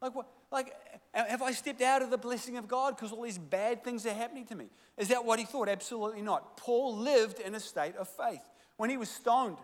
Like, 0.01 0.13
what, 0.13 0.27
like, 0.51 0.73
have 1.13 1.41
I 1.41 1.53
stepped 1.53 1.81
out 1.81 2.01
of 2.01 2.09
the 2.09 2.17
blessing 2.17 2.57
of 2.57 2.67
God 2.67 2.97
because 2.97 3.13
all 3.13 3.21
these 3.21 3.37
bad 3.37 3.85
things 3.85 4.05
are 4.05 4.13
happening 4.13 4.45
to 4.47 4.55
me? 4.55 4.65
Is 4.97 5.07
that 5.07 5.23
what 5.23 5.39
he 5.39 5.45
thought? 5.45 5.69
Absolutely 5.69 6.21
not. 6.21 6.57
Paul 6.57 6.97
lived 6.97 7.39
in 7.39 7.55
a 7.55 7.59
state 7.61 7.95
of 7.95 8.09
faith. 8.09 8.43
When 8.75 8.89
he 8.89 8.97
was 8.97 9.09
stoned 9.09 9.57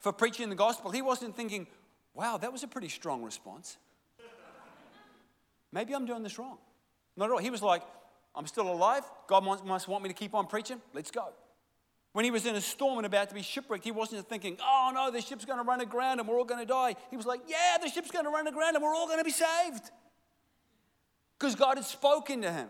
for 0.00 0.12
preaching 0.14 0.48
the 0.48 0.56
gospel, 0.56 0.90
he 0.90 1.02
wasn't 1.02 1.36
thinking, 1.36 1.66
wow, 2.14 2.38
that 2.38 2.50
was 2.50 2.62
a 2.62 2.68
pretty 2.68 2.88
strong 2.88 3.22
response. 3.22 3.76
Maybe 5.72 5.94
I'm 5.94 6.06
doing 6.06 6.22
this 6.22 6.38
wrong. 6.38 6.58
Not 7.16 7.26
at 7.26 7.32
all. 7.32 7.38
He 7.38 7.50
was 7.50 7.62
like, 7.62 7.82
I'm 8.34 8.46
still 8.46 8.70
alive. 8.70 9.02
God 9.26 9.44
must 9.44 9.88
want 9.88 10.02
me 10.02 10.08
to 10.08 10.14
keep 10.14 10.34
on 10.34 10.46
preaching. 10.46 10.80
Let's 10.94 11.10
go. 11.10 11.28
When 12.12 12.24
he 12.24 12.30
was 12.30 12.46
in 12.46 12.54
a 12.54 12.60
storm 12.60 12.98
and 12.98 13.06
about 13.06 13.28
to 13.28 13.34
be 13.34 13.42
shipwrecked, 13.42 13.84
he 13.84 13.90
wasn't 13.90 14.26
thinking, 14.28 14.56
oh 14.62 14.90
no, 14.94 15.10
the 15.10 15.20
ship's 15.20 15.44
going 15.44 15.58
to 15.58 15.64
run 15.64 15.80
aground 15.80 16.20
and 16.20 16.28
we're 16.28 16.38
all 16.38 16.44
going 16.44 16.60
to 16.60 16.66
die. 16.66 16.96
He 17.10 17.16
was 17.16 17.26
like, 17.26 17.40
yeah, 17.46 17.76
the 17.82 17.88
ship's 17.88 18.10
going 18.10 18.24
to 18.24 18.30
run 18.30 18.46
aground 18.46 18.76
and 18.76 18.82
we're 18.82 18.94
all 18.94 19.06
going 19.06 19.18
to 19.18 19.24
be 19.24 19.30
saved. 19.30 19.90
Because 21.38 21.54
God 21.54 21.76
had 21.76 21.84
spoken 21.84 22.42
to 22.42 22.50
him 22.50 22.68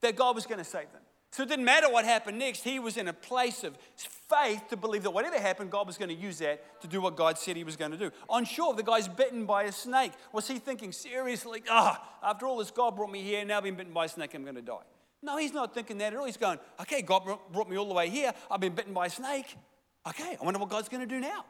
that 0.00 0.16
God 0.16 0.34
was 0.34 0.46
going 0.46 0.58
to 0.58 0.64
save 0.64 0.90
them. 0.92 1.01
So 1.32 1.42
it 1.42 1.48
didn't 1.48 1.64
matter 1.64 1.90
what 1.90 2.04
happened 2.04 2.38
next. 2.38 2.62
He 2.62 2.78
was 2.78 2.98
in 2.98 3.08
a 3.08 3.12
place 3.12 3.64
of 3.64 3.74
faith 3.96 4.68
to 4.68 4.76
believe 4.76 5.02
that 5.04 5.12
whatever 5.12 5.38
happened, 5.38 5.70
God 5.70 5.86
was 5.86 5.96
going 5.96 6.10
to 6.10 6.14
use 6.14 6.38
that 6.38 6.80
to 6.82 6.86
do 6.86 7.00
what 7.00 7.16
God 7.16 7.38
said 7.38 7.56
he 7.56 7.64
was 7.64 7.74
going 7.74 7.90
to 7.90 7.96
do. 7.96 8.10
On 8.28 8.44
shore, 8.44 8.74
the 8.74 8.82
guy's 8.82 9.08
bitten 9.08 9.46
by 9.46 9.62
a 9.62 9.72
snake. 9.72 10.12
Was 10.34 10.46
he 10.46 10.58
thinking 10.58 10.92
seriously, 10.92 11.62
ah, 11.70 11.98
oh, 12.22 12.28
after 12.30 12.44
all 12.44 12.58
this, 12.58 12.70
God 12.70 12.96
brought 12.96 13.10
me 13.10 13.22
here, 13.22 13.42
now 13.46 13.56
I've 13.56 13.64
been 13.64 13.76
bitten 13.76 13.94
by 13.94 14.04
a 14.04 14.08
snake, 14.08 14.34
I'm 14.34 14.42
going 14.42 14.56
to 14.56 14.62
die? 14.62 14.84
No, 15.22 15.38
he's 15.38 15.54
not 15.54 15.72
thinking 15.72 15.96
that 15.98 16.12
at 16.12 16.18
all. 16.18 16.26
He's 16.26 16.36
going, 16.36 16.58
okay, 16.80 17.00
God 17.00 17.22
brought 17.50 17.70
me 17.70 17.78
all 17.78 17.88
the 17.88 17.94
way 17.94 18.10
here. 18.10 18.34
I've 18.50 18.60
been 18.60 18.74
bitten 18.74 18.92
by 18.92 19.06
a 19.06 19.10
snake. 19.10 19.56
Okay, 20.06 20.36
I 20.38 20.44
wonder 20.44 20.60
what 20.60 20.68
God's 20.68 20.90
going 20.90 21.00
to 21.00 21.14
do 21.14 21.20
now. 21.20 21.46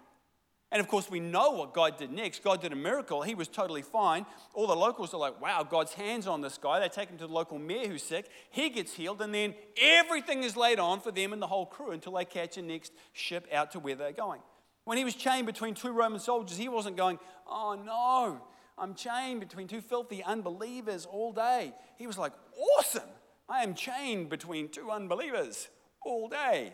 And 0.72 0.80
of 0.80 0.88
course, 0.88 1.10
we 1.10 1.20
know 1.20 1.50
what 1.50 1.74
God 1.74 1.98
did 1.98 2.10
next. 2.10 2.42
God 2.42 2.62
did 2.62 2.72
a 2.72 2.76
miracle. 2.76 3.20
He 3.20 3.34
was 3.34 3.46
totally 3.46 3.82
fine. 3.82 4.24
All 4.54 4.66
the 4.66 4.74
locals 4.74 5.12
are 5.12 5.20
like, 5.20 5.38
wow, 5.38 5.62
God's 5.62 5.92
hands 5.92 6.26
on 6.26 6.40
this 6.40 6.56
guy. 6.56 6.80
They 6.80 6.88
take 6.88 7.10
him 7.10 7.18
to 7.18 7.26
the 7.26 7.32
local 7.32 7.58
mayor 7.58 7.88
who's 7.88 8.02
sick. 8.02 8.26
He 8.50 8.70
gets 8.70 8.94
healed, 8.94 9.20
and 9.20 9.34
then 9.34 9.54
everything 9.80 10.42
is 10.42 10.56
laid 10.56 10.78
on 10.78 11.00
for 11.00 11.12
them 11.12 11.34
and 11.34 11.42
the 11.42 11.46
whole 11.46 11.66
crew 11.66 11.90
until 11.90 12.12
they 12.12 12.24
catch 12.24 12.56
a 12.56 12.62
next 12.62 12.92
ship 13.12 13.46
out 13.52 13.72
to 13.72 13.80
where 13.80 13.94
they're 13.94 14.12
going. 14.12 14.40
When 14.84 14.96
he 14.96 15.04
was 15.04 15.14
chained 15.14 15.46
between 15.46 15.74
two 15.74 15.92
Roman 15.92 16.18
soldiers, 16.18 16.56
he 16.56 16.70
wasn't 16.70 16.96
going, 16.96 17.18
oh 17.46 17.74
no, 17.74 18.40
I'm 18.78 18.94
chained 18.94 19.40
between 19.40 19.68
two 19.68 19.82
filthy 19.82 20.24
unbelievers 20.24 21.06
all 21.06 21.32
day. 21.32 21.74
He 21.98 22.06
was 22.06 22.16
like, 22.16 22.32
awesome. 22.78 23.08
I 23.48 23.62
am 23.62 23.74
chained 23.74 24.30
between 24.30 24.70
two 24.70 24.90
unbelievers 24.90 25.68
all 26.04 26.28
day. 26.28 26.72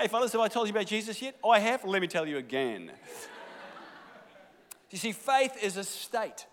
Hey, 0.00 0.08
fellas, 0.08 0.32
have 0.32 0.40
I 0.40 0.48
told 0.48 0.66
you 0.66 0.70
about 0.70 0.86
Jesus 0.86 1.20
yet? 1.20 1.36
Oh, 1.44 1.50
I 1.50 1.58
have? 1.58 1.84
Let 1.84 2.00
me 2.00 2.08
tell 2.08 2.26
you 2.26 2.38
again. 2.38 2.90
you 4.90 4.96
see, 4.96 5.12
faith 5.12 5.62
is 5.62 5.76
a 5.76 5.84
state. 5.84 6.46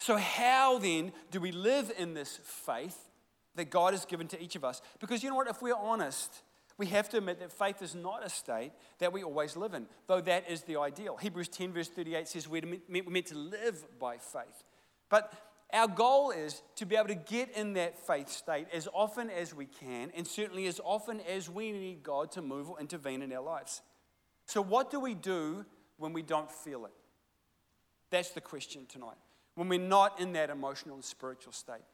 So, 0.00 0.16
how 0.16 0.78
then 0.78 1.12
do 1.30 1.38
we 1.38 1.52
live 1.52 1.92
in 1.96 2.14
this 2.14 2.40
faith 2.42 2.98
that 3.54 3.70
God 3.70 3.94
has 3.94 4.04
given 4.04 4.26
to 4.28 4.42
each 4.42 4.56
of 4.56 4.64
us? 4.64 4.82
Because 4.98 5.22
you 5.22 5.30
know 5.30 5.36
what? 5.36 5.46
If 5.46 5.62
we're 5.62 5.76
honest, 5.76 6.42
we 6.78 6.86
have 6.86 7.08
to 7.10 7.18
admit 7.18 7.38
that 7.38 7.52
faith 7.52 7.80
is 7.80 7.94
not 7.94 8.26
a 8.26 8.28
state 8.28 8.72
that 8.98 9.12
we 9.12 9.22
always 9.22 9.56
live 9.56 9.74
in, 9.74 9.86
though 10.08 10.20
that 10.22 10.50
is 10.50 10.62
the 10.62 10.78
ideal. 10.78 11.16
Hebrews 11.16 11.46
10, 11.50 11.72
verse 11.72 11.88
38 11.88 12.26
says 12.26 12.48
we're 12.48 12.80
meant 12.88 13.26
to 13.26 13.38
live 13.38 13.84
by 14.00 14.16
faith. 14.16 14.64
But 15.08 15.32
our 15.72 15.86
goal 15.86 16.30
is 16.30 16.62
to 16.76 16.86
be 16.86 16.96
able 16.96 17.08
to 17.08 17.14
get 17.14 17.50
in 17.54 17.74
that 17.74 17.98
faith 18.06 18.30
state 18.30 18.68
as 18.72 18.88
often 18.92 19.28
as 19.28 19.54
we 19.54 19.66
can, 19.66 20.10
and 20.16 20.26
certainly 20.26 20.66
as 20.66 20.80
often 20.82 21.20
as 21.28 21.50
we 21.50 21.72
need 21.72 22.02
God 22.02 22.32
to 22.32 22.42
move 22.42 22.70
or 22.70 22.80
intervene 22.80 23.20
in 23.20 23.32
our 23.32 23.42
lives. 23.42 23.82
So, 24.46 24.62
what 24.62 24.90
do 24.90 24.98
we 24.98 25.12
do 25.14 25.66
when 25.98 26.14
we 26.14 26.22
don't 26.22 26.50
feel 26.50 26.86
it? 26.86 26.92
That's 28.10 28.30
the 28.30 28.40
question 28.40 28.86
tonight. 28.88 29.18
When 29.56 29.68
we're 29.68 29.78
not 29.78 30.20
in 30.20 30.32
that 30.32 30.48
emotional 30.48 30.94
and 30.94 31.04
spiritual 31.04 31.52
state. 31.52 31.84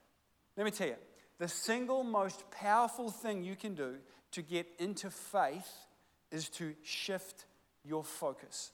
Let 0.55 0.63
me 0.63 0.71
tell 0.71 0.87
you, 0.87 0.95
the 1.37 1.49
single 1.49 2.03
most 2.03 2.49
powerful 2.51 3.09
thing 3.09 3.43
you 3.43 3.57
can 3.57 3.75
do 3.75 3.95
to 4.31 4.41
get 4.41 4.67
into 4.79 5.09
faith 5.09 5.69
is 6.31 6.47
to 6.49 6.73
shift 6.83 7.45
your 7.83 8.05
focus. 8.05 8.71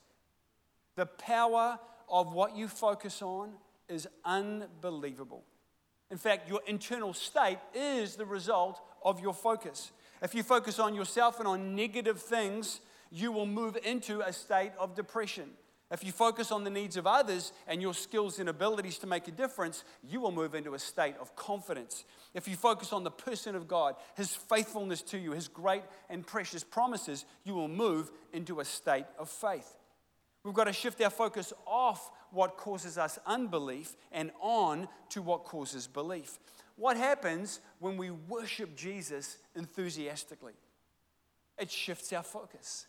The 0.94 1.06
power 1.06 1.78
of 2.08 2.32
what 2.32 2.56
you 2.56 2.68
focus 2.68 3.20
on 3.22 3.52
is 3.92 4.08
unbelievable. 4.24 5.44
In 6.10 6.18
fact, 6.18 6.48
your 6.48 6.60
internal 6.66 7.14
state 7.14 7.58
is 7.74 8.16
the 8.16 8.26
result 8.26 8.80
of 9.04 9.20
your 9.20 9.34
focus. 9.34 9.92
If 10.22 10.34
you 10.34 10.42
focus 10.42 10.78
on 10.78 10.94
yourself 10.94 11.38
and 11.38 11.48
on 11.48 11.74
negative 11.74 12.20
things, 12.20 12.80
you 13.10 13.32
will 13.32 13.46
move 13.46 13.76
into 13.84 14.20
a 14.20 14.32
state 14.32 14.72
of 14.78 14.94
depression. 14.94 15.50
If 15.90 16.02
you 16.02 16.10
focus 16.10 16.50
on 16.50 16.64
the 16.64 16.70
needs 16.70 16.96
of 16.96 17.06
others 17.06 17.52
and 17.66 17.82
your 17.82 17.92
skills 17.92 18.38
and 18.38 18.48
abilities 18.48 18.96
to 18.98 19.06
make 19.06 19.28
a 19.28 19.30
difference, 19.30 19.84
you 20.02 20.20
will 20.20 20.32
move 20.32 20.54
into 20.54 20.72
a 20.72 20.78
state 20.78 21.16
of 21.20 21.36
confidence. 21.36 22.04
If 22.32 22.48
you 22.48 22.56
focus 22.56 22.94
on 22.94 23.04
the 23.04 23.10
person 23.10 23.54
of 23.54 23.68
God, 23.68 23.96
His 24.16 24.34
faithfulness 24.34 25.02
to 25.02 25.18
you, 25.18 25.32
His 25.32 25.48
great 25.48 25.82
and 26.08 26.26
precious 26.26 26.64
promises, 26.64 27.26
you 27.44 27.52
will 27.52 27.68
move 27.68 28.10
into 28.32 28.60
a 28.60 28.64
state 28.64 29.04
of 29.18 29.28
faith. 29.28 29.70
We've 30.44 30.54
got 30.54 30.64
to 30.64 30.72
shift 30.72 31.00
our 31.00 31.10
focus 31.10 31.52
off 31.66 32.10
what 32.30 32.56
causes 32.56 32.98
us 32.98 33.18
unbelief 33.26 33.96
and 34.10 34.30
on 34.40 34.88
to 35.10 35.22
what 35.22 35.44
causes 35.44 35.86
belief. 35.86 36.38
What 36.76 36.96
happens 36.96 37.60
when 37.78 37.96
we 37.96 38.10
worship 38.10 38.74
Jesus 38.74 39.38
enthusiastically? 39.54 40.54
It 41.58 41.70
shifts 41.70 42.12
our 42.12 42.22
focus. 42.22 42.86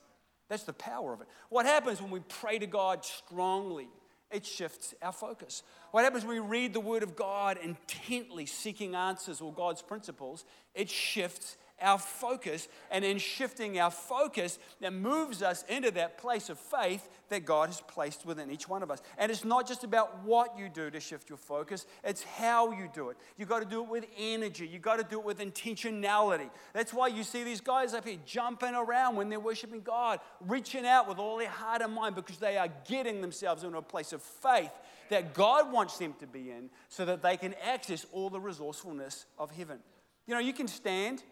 That's 0.49 0.63
the 0.63 0.73
power 0.73 1.13
of 1.13 1.21
it. 1.21 1.27
What 1.49 1.65
happens 1.65 2.01
when 2.01 2.11
we 2.11 2.21
pray 2.21 2.59
to 2.59 2.67
God 2.67 3.05
strongly? 3.05 3.87
It 4.31 4.45
shifts 4.45 4.95
our 5.01 5.11
focus. 5.11 5.61
What 5.91 6.03
happens 6.03 6.25
when 6.25 6.41
we 6.41 6.47
read 6.47 6.73
the 6.73 6.79
Word 6.79 7.03
of 7.03 7.15
God 7.15 7.59
intently, 7.61 8.47
seeking 8.47 8.95
answers 8.95 9.41
or 9.41 9.53
God's 9.53 9.83
principles? 9.83 10.43
It 10.73 10.89
shifts 10.89 11.55
our 11.81 11.97
focus, 11.97 12.67
and 12.91 13.03
in 13.03 13.17
shifting 13.17 13.79
our 13.79 13.91
focus, 13.91 14.59
that 14.81 14.93
moves 14.93 15.41
us 15.41 15.63
into 15.67 15.91
that 15.91 16.17
place 16.17 16.49
of 16.49 16.59
faith 16.59 17.09
that 17.29 17.45
God 17.45 17.69
has 17.69 17.81
placed 17.81 18.25
within 18.25 18.51
each 18.51 18.69
one 18.69 18.83
of 18.83 18.91
us. 18.91 19.01
And 19.17 19.31
it's 19.31 19.43
not 19.43 19.67
just 19.67 19.83
about 19.83 20.23
what 20.23 20.57
you 20.57 20.69
do 20.69 20.89
to 20.89 20.99
shift 20.99 21.29
your 21.29 21.37
focus, 21.37 21.85
it's 22.03 22.23
how 22.23 22.71
you 22.71 22.89
do 22.93 23.09
it. 23.09 23.17
You've 23.37 23.49
got 23.49 23.59
to 23.59 23.65
do 23.65 23.83
it 23.83 23.89
with 23.89 24.05
energy, 24.17 24.67
you've 24.67 24.81
got 24.81 24.97
to 24.97 25.03
do 25.03 25.19
it 25.19 25.25
with 25.25 25.39
intentionality. 25.39 26.49
That's 26.73 26.93
why 26.93 27.07
you 27.07 27.23
see 27.23 27.43
these 27.43 27.61
guys 27.61 27.93
up 27.93 28.07
here 28.07 28.17
jumping 28.25 28.75
around 28.75 29.15
when 29.15 29.29
they're 29.29 29.39
worshiping 29.39 29.81
God, 29.81 30.19
reaching 30.41 30.85
out 30.85 31.07
with 31.07 31.17
all 31.17 31.37
their 31.37 31.49
heart 31.49 31.81
and 31.81 31.93
mind 31.93 32.15
because 32.15 32.37
they 32.37 32.57
are 32.57 32.69
getting 32.87 33.21
themselves 33.21 33.63
into 33.63 33.77
a 33.77 33.81
place 33.81 34.13
of 34.13 34.21
faith 34.21 34.71
that 35.09 35.33
God 35.33 35.71
wants 35.71 35.97
them 35.97 36.13
to 36.19 36.27
be 36.27 36.49
in 36.51 36.69
so 36.89 37.05
that 37.05 37.21
they 37.21 37.37
can 37.37 37.53
access 37.63 38.05
all 38.11 38.29
the 38.29 38.39
resourcefulness 38.39 39.25
of 39.37 39.51
heaven. 39.51 39.79
You 40.27 40.33
know, 40.33 40.39
you 40.39 40.53
can 40.53 40.67
stand 40.67 41.23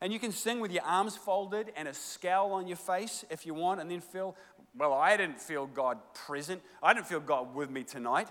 and 0.00 0.12
you 0.12 0.18
can 0.18 0.32
sing 0.32 0.60
with 0.60 0.72
your 0.72 0.84
arms 0.84 1.16
folded 1.16 1.72
and 1.76 1.88
a 1.88 1.94
scowl 1.94 2.52
on 2.52 2.66
your 2.66 2.76
face 2.76 3.24
if 3.30 3.44
you 3.46 3.54
want, 3.54 3.80
and 3.80 3.90
then 3.90 4.00
feel, 4.00 4.36
well, 4.76 4.92
I 4.92 5.16
didn't 5.16 5.40
feel 5.40 5.66
God 5.66 5.98
present. 6.14 6.62
I 6.82 6.94
didn't 6.94 7.06
feel 7.06 7.20
God 7.20 7.54
with 7.54 7.70
me 7.70 7.82
tonight. 7.82 8.28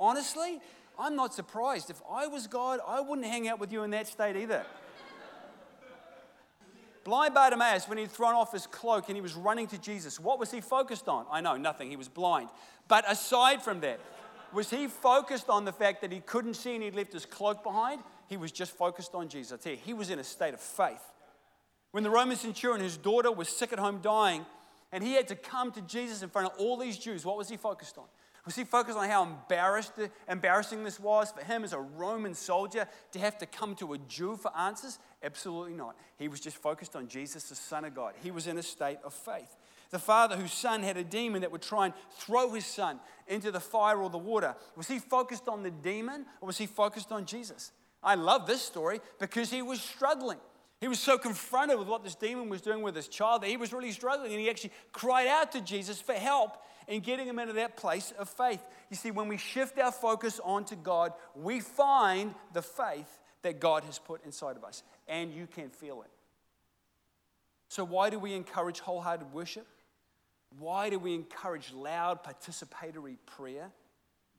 Honestly, 0.00 0.60
I'm 0.98 1.16
not 1.16 1.34
surprised. 1.34 1.90
If 1.90 2.00
I 2.10 2.26
was 2.26 2.46
God, 2.46 2.80
I 2.86 3.00
wouldn't 3.00 3.26
hang 3.26 3.48
out 3.48 3.58
with 3.60 3.72
you 3.72 3.82
in 3.82 3.90
that 3.90 4.06
state 4.06 4.36
either. 4.36 4.64
blind 7.04 7.34
Bartimaeus, 7.34 7.88
when 7.88 7.98
he'd 7.98 8.10
thrown 8.10 8.34
off 8.34 8.52
his 8.52 8.66
cloak 8.66 9.08
and 9.08 9.16
he 9.16 9.20
was 9.20 9.34
running 9.34 9.66
to 9.68 9.78
Jesus, 9.78 10.20
what 10.20 10.38
was 10.38 10.50
he 10.50 10.60
focused 10.60 11.08
on? 11.08 11.26
I 11.30 11.40
know, 11.40 11.56
nothing. 11.56 11.90
He 11.90 11.96
was 11.96 12.08
blind. 12.08 12.48
But 12.88 13.10
aside 13.10 13.62
from 13.62 13.80
that, 13.80 14.00
was 14.52 14.70
he 14.70 14.86
focused 14.86 15.48
on 15.48 15.64
the 15.64 15.72
fact 15.72 16.02
that 16.02 16.12
he 16.12 16.20
couldn't 16.20 16.54
see 16.54 16.74
and 16.74 16.82
he'd 16.82 16.94
left 16.94 17.12
his 17.12 17.26
cloak 17.26 17.62
behind? 17.62 18.02
He 18.32 18.38
was 18.38 18.50
just 18.50 18.72
focused 18.72 19.14
on 19.14 19.28
Jesus. 19.28 19.60
You, 19.66 19.76
he 19.84 19.92
was 19.92 20.08
in 20.08 20.18
a 20.18 20.24
state 20.24 20.54
of 20.54 20.60
faith. 20.60 21.04
When 21.90 22.02
the 22.02 22.08
Roman 22.08 22.34
centurion, 22.34 22.80
his 22.80 22.96
daughter 22.96 23.30
was 23.30 23.46
sick 23.46 23.74
at 23.74 23.78
home 23.78 23.98
dying, 24.00 24.46
and 24.90 25.04
he 25.04 25.12
had 25.12 25.28
to 25.28 25.34
come 25.34 25.70
to 25.72 25.82
Jesus 25.82 26.22
in 26.22 26.30
front 26.30 26.50
of 26.50 26.58
all 26.58 26.78
these 26.78 26.96
Jews, 26.96 27.26
what 27.26 27.36
was 27.36 27.50
he 27.50 27.58
focused 27.58 27.98
on? 27.98 28.04
Was 28.46 28.56
he 28.56 28.64
focused 28.64 28.96
on 28.96 29.06
how 29.06 29.22
embarrassed, 29.22 29.92
embarrassing 30.30 30.82
this 30.82 30.98
was 30.98 31.30
for 31.30 31.44
him 31.44 31.62
as 31.62 31.74
a 31.74 31.78
Roman 31.78 32.32
soldier 32.32 32.88
to 33.10 33.18
have 33.18 33.36
to 33.36 33.44
come 33.44 33.74
to 33.74 33.92
a 33.92 33.98
Jew 33.98 34.36
for 34.36 34.50
answers? 34.56 34.98
Absolutely 35.22 35.74
not. 35.74 35.94
He 36.16 36.28
was 36.28 36.40
just 36.40 36.56
focused 36.56 36.96
on 36.96 37.08
Jesus, 37.08 37.50
the 37.50 37.54
Son 37.54 37.84
of 37.84 37.94
God. 37.94 38.14
He 38.22 38.30
was 38.30 38.46
in 38.46 38.56
a 38.56 38.62
state 38.62 38.96
of 39.04 39.12
faith. 39.12 39.58
The 39.90 39.98
father 39.98 40.38
whose 40.38 40.54
son 40.54 40.82
had 40.82 40.96
a 40.96 41.04
demon 41.04 41.42
that 41.42 41.52
would 41.52 41.60
try 41.60 41.84
and 41.84 41.94
throw 42.18 42.54
his 42.54 42.64
son 42.64 42.98
into 43.28 43.50
the 43.50 43.60
fire 43.60 44.00
or 44.00 44.08
the 44.08 44.16
water, 44.16 44.54
was 44.74 44.88
he 44.88 44.98
focused 44.98 45.48
on 45.48 45.62
the 45.62 45.70
demon 45.70 46.24
or 46.40 46.46
was 46.46 46.56
he 46.56 46.64
focused 46.64 47.12
on 47.12 47.26
Jesus? 47.26 47.72
I 48.02 48.14
love 48.16 48.46
this 48.46 48.62
story 48.62 49.00
because 49.18 49.50
he 49.50 49.62
was 49.62 49.80
struggling. 49.80 50.38
He 50.80 50.88
was 50.88 50.98
so 50.98 51.16
confronted 51.16 51.78
with 51.78 51.86
what 51.86 52.02
this 52.02 52.16
demon 52.16 52.48
was 52.48 52.60
doing 52.60 52.82
with 52.82 52.96
his 52.96 53.06
child 53.06 53.42
that 53.42 53.48
he 53.48 53.56
was 53.56 53.72
really 53.72 53.92
struggling 53.92 54.32
and 54.32 54.40
he 54.40 54.50
actually 54.50 54.72
cried 54.90 55.28
out 55.28 55.52
to 55.52 55.60
Jesus 55.60 56.00
for 56.00 56.14
help 56.14 56.56
in 56.88 57.00
getting 57.00 57.28
him 57.28 57.38
into 57.38 57.52
that 57.54 57.76
place 57.76 58.12
of 58.18 58.28
faith. 58.28 58.60
You 58.90 58.96
see, 58.96 59.12
when 59.12 59.28
we 59.28 59.36
shift 59.36 59.78
our 59.78 59.92
focus 59.92 60.40
onto 60.42 60.74
God, 60.74 61.12
we 61.36 61.60
find 61.60 62.34
the 62.52 62.62
faith 62.62 63.20
that 63.42 63.60
God 63.60 63.84
has 63.84 63.98
put 63.98 64.24
inside 64.24 64.56
of 64.56 64.64
us, 64.64 64.82
and 65.06 65.32
you 65.32 65.46
can 65.46 65.70
feel 65.70 66.02
it. 66.02 66.10
So, 67.68 67.84
why 67.84 68.10
do 68.10 68.18
we 68.18 68.34
encourage 68.34 68.80
wholehearted 68.80 69.32
worship? 69.32 69.66
Why 70.58 70.90
do 70.90 70.98
we 70.98 71.14
encourage 71.14 71.72
loud 71.72 72.22
participatory 72.22 73.16
prayer? 73.24 73.70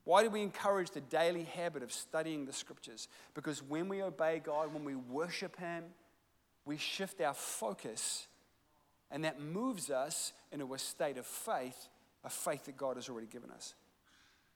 Why 0.06 0.24
do 0.24 0.30
we 0.30 0.42
encourage 0.42 0.92
the 0.92 1.02
daily 1.02 1.44
habit 1.44 1.82
of 1.82 1.92
studying 1.92 2.46
the 2.46 2.54
scriptures? 2.54 3.08
Because 3.34 3.64
when 3.64 3.88
we 3.88 4.02
obey 4.02 4.42
God, 4.44 4.74
when 4.74 4.84
we 4.84 4.96
worship 4.96 5.58
Him, 5.58 5.86
we 6.66 6.78
shift 6.78 7.22
our 7.22 7.34
focus, 7.34 8.28
and 9.12 9.24
that 9.24 9.40
moves 9.40 9.90
us 9.90 10.34
into 10.52 10.74
a 10.74 10.80
state 10.80 11.18
of 11.18 11.26
faith, 11.26 11.88
a 12.24 12.30
faith 12.30 12.66
that 12.66 12.78
God 12.78 12.98
has 12.98 13.10
already 13.10 13.28
given 13.28 13.52
us. 13.52 13.76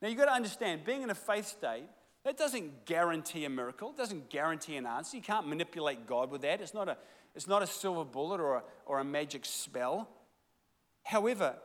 Now, 0.01 0.10
you've 0.10 0.17
got 0.17 0.25
to 0.25 0.33
understand, 0.33 0.83
being 0.83 1.01
in 1.01 1.10
a 1.10 1.15
faith 1.15 1.47
state, 1.47 1.86
that 2.23 2.38
doesn't 2.38 2.86
guarantee 2.86 3.45
a 3.45 3.49
miracle, 3.49 3.91
it 3.91 3.97
doesn't 3.97 4.29
guarantee 4.29 4.75
an 4.75 4.86
answer. 4.86 5.15
You 5.15 5.23
can't 5.23 5.47
manipulate 5.47 6.05
God 6.05 6.29
with 6.29 6.41
that. 6.41 6.60
It's 6.60 6.73
not 6.73 6.89
a, 6.89 6.97
it's 7.36 7.47
not 7.47 7.63
a 7.63 7.67
silver 7.67 8.03
bullet 8.03 8.41
or 8.41 8.55
a, 8.57 8.63
or 8.86 8.99
a 8.99 9.03
magic 9.05 9.45
spell. 9.45 10.10
However, 11.03 11.55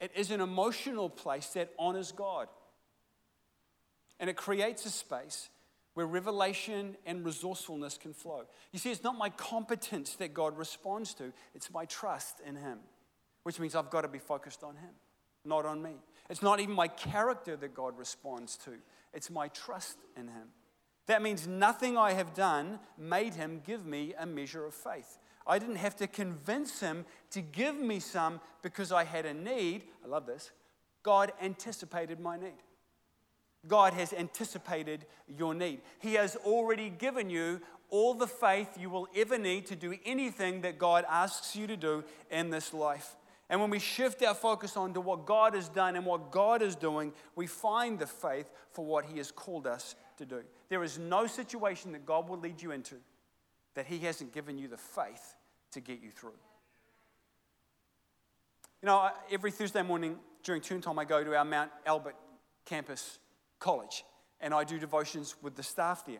it 0.00 0.10
is 0.16 0.32
an 0.32 0.40
emotional 0.40 1.08
place 1.08 1.46
that 1.48 1.70
honors 1.78 2.10
God. 2.10 2.48
And 4.20 4.28
it 4.28 4.36
creates 4.36 4.84
a 4.86 4.90
space 4.90 5.48
where 5.94 6.06
revelation 6.06 6.96
and 7.06 7.24
resourcefulness 7.24 7.98
can 7.98 8.12
flow. 8.14 8.44
You 8.72 8.78
see, 8.78 8.92
it's 8.92 9.02
not 9.02 9.18
my 9.18 9.30
competence 9.30 10.14
that 10.16 10.32
God 10.32 10.56
responds 10.56 11.12
to, 11.14 11.32
it's 11.54 11.72
my 11.72 11.86
trust 11.86 12.40
in 12.46 12.54
Him, 12.54 12.78
which 13.42 13.58
means 13.58 13.74
I've 13.74 13.90
got 13.90 14.02
to 14.02 14.08
be 14.08 14.20
focused 14.20 14.62
on 14.62 14.76
Him, 14.76 14.90
not 15.44 15.66
on 15.66 15.82
me. 15.82 15.96
It's 16.30 16.42
not 16.42 16.60
even 16.60 16.74
my 16.74 16.88
character 16.88 17.56
that 17.56 17.74
God 17.74 17.98
responds 17.98 18.56
to, 18.58 18.74
it's 19.12 19.28
my 19.28 19.48
trust 19.48 19.98
in 20.16 20.28
Him. 20.28 20.48
That 21.06 21.22
means 21.22 21.48
nothing 21.48 21.96
I 21.96 22.12
have 22.12 22.34
done 22.34 22.78
made 22.96 23.34
Him 23.34 23.62
give 23.66 23.84
me 23.84 24.14
a 24.16 24.26
measure 24.26 24.64
of 24.64 24.74
faith. 24.74 25.18
I 25.48 25.58
didn't 25.58 25.76
have 25.76 25.96
to 25.96 26.06
convince 26.06 26.78
Him 26.78 27.06
to 27.30 27.40
give 27.40 27.74
me 27.74 27.98
some 27.98 28.40
because 28.62 28.92
I 28.92 29.02
had 29.02 29.26
a 29.26 29.34
need. 29.34 29.84
I 30.04 30.08
love 30.08 30.26
this. 30.26 30.52
God 31.02 31.32
anticipated 31.42 32.20
my 32.20 32.36
need. 32.36 32.62
God 33.66 33.92
has 33.94 34.12
anticipated 34.12 35.04
your 35.26 35.54
need. 35.54 35.80
He 35.98 36.14
has 36.14 36.36
already 36.36 36.90
given 36.90 37.28
you 37.28 37.60
all 37.90 38.14
the 38.14 38.26
faith 38.26 38.78
you 38.78 38.90
will 38.90 39.08
ever 39.16 39.38
need 39.38 39.66
to 39.66 39.76
do 39.76 39.96
anything 40.04 40.60
that 40.60 40.78
God 40.78 41.04
asks 41.08 41.56
you 41.56 41.66
to 41.66 41.76
do 41.76 42.04
in 42.30 42.50
this 42.50 42.72
life. 42.72 43.16
And 43.50 43.60
when 43.60 43.70
we 43.70 43.78
shift 43.78 44.22
our 44.22 44.34
focus 44.34 44.76
onto 44.76 45.00
what 45.00 45.24
God 45.24 45.54
has 45.54 45.68
done 45.68 45.96
and 45.96 46.04
what 46.04 46.30
God 46.30 46.60
is 46.60 46.76
doing, 46.76 47.12
we 47.34 47.46
find 47.46 47.98
the 47.98 48.06
faith 48.06 48.50
for 48.72 48.84
what 48.84 49.06
He 49.06 49.16
has 49.18 49.30
called 49.30 49.66
us 49.66 49.94
to 50.18 50.26
do. 50.26 50.42
There 50.68 50.84
is 50.84 50.98
no 50.98 51.26
situation 51.26 51.92
that 51.92 52.04
God 52.04 52.28
will 52.28 52.38
lead 52.38 52.60
you 52.60 52.72
into 52.72 52.96
that 53.74 53.86
He 53.86 53.98
hasn't 54.00 54.34
given 54.34 54.58
you 54.58 54.68
the 54.68 54.76
faith 54.76 55.34
to 55.72 55.80
get 55.80 56.02
you 56.02 56.10
through. 56.10 56.34
You 58.82 58.86
know, 58.86 59.10
every 59.30 59.50
Thursday 59.50 59.82
morning 59.82 60.18
during 60.42 60.60
tune 60.60 60.82
time, 60.82 60.98
I 60.98 61.04
go 61.04 61.24
to 61.24 61.34
our 61.34 61.44
Mount 61.44 61.70
Albert 61.86 62.16
campus 62.66 63.18
college, 63.58 64.04
and 64.40 64.54
I 64.54 64.64
do 64.64 64.78
devotions 64.78 65.34
with 65.42 65.56
the 65.56 65.62
staff 65.62 66.04
there. 66.06 66.18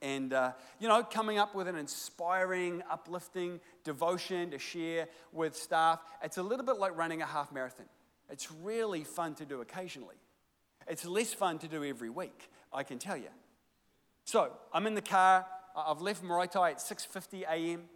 And, 0.00 0.32
uh, 0.32 0.52
you 0.80 0.88
know, 0.88 1.04
coming 1.04 1.38
up 1.38 1.54
with 1.54 1.68
an 1.68 1.76
inspiring, 1.76 2.82
uplifting 2.90 3.60
devotion 3.84 4.50
to 4.50 4.58
share 4.58 5.06
with 5.32 5.56
staff, 5.56 6.00
it's 6.22 6.38
a 6.38 6.42
little 6.42 6.66
bit 6.66 6.76
like 6.78 6.96
running 6.96 7.22
a 7.22 7.26
half 7.26 7.52
marathon. 7.52 7.86
It's 8.28 8.50
really 8.50 9.04
fun 9.04 9.34
to 9.36 9.44
do 9.44 9.60
occasionally. 9.60 10.16
It's 10.88 11.04
less 11.04 11.32
fun 11.32 11.58
to 11.60 11.68
do 11.68 11.84
every 11.84 12.10
week, 12.10 12.50
I 12.72 12.82
can 12.82 12.98
tell 12.98 13.16
you. 13.16 13.28
So 14.24 14.52
I'm 14.72 14.86
in 14.86 14.94
the 14.94 15.02
car. 15.02 15.46
I've 15.76 16.00
left 16.00 16.22
Maraetai 16.22 16.72
at 16.72 16.80
6:50 16.80 17.44
a.m. 17.44 17.88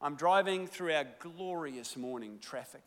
I'm 0.00 0.14
driving 0.14 0.66
through 0.66 0.92
our 0.92 1.06
glorious 1.18 1.96
morning 1.96 2.38
traffic. 2.38 2.82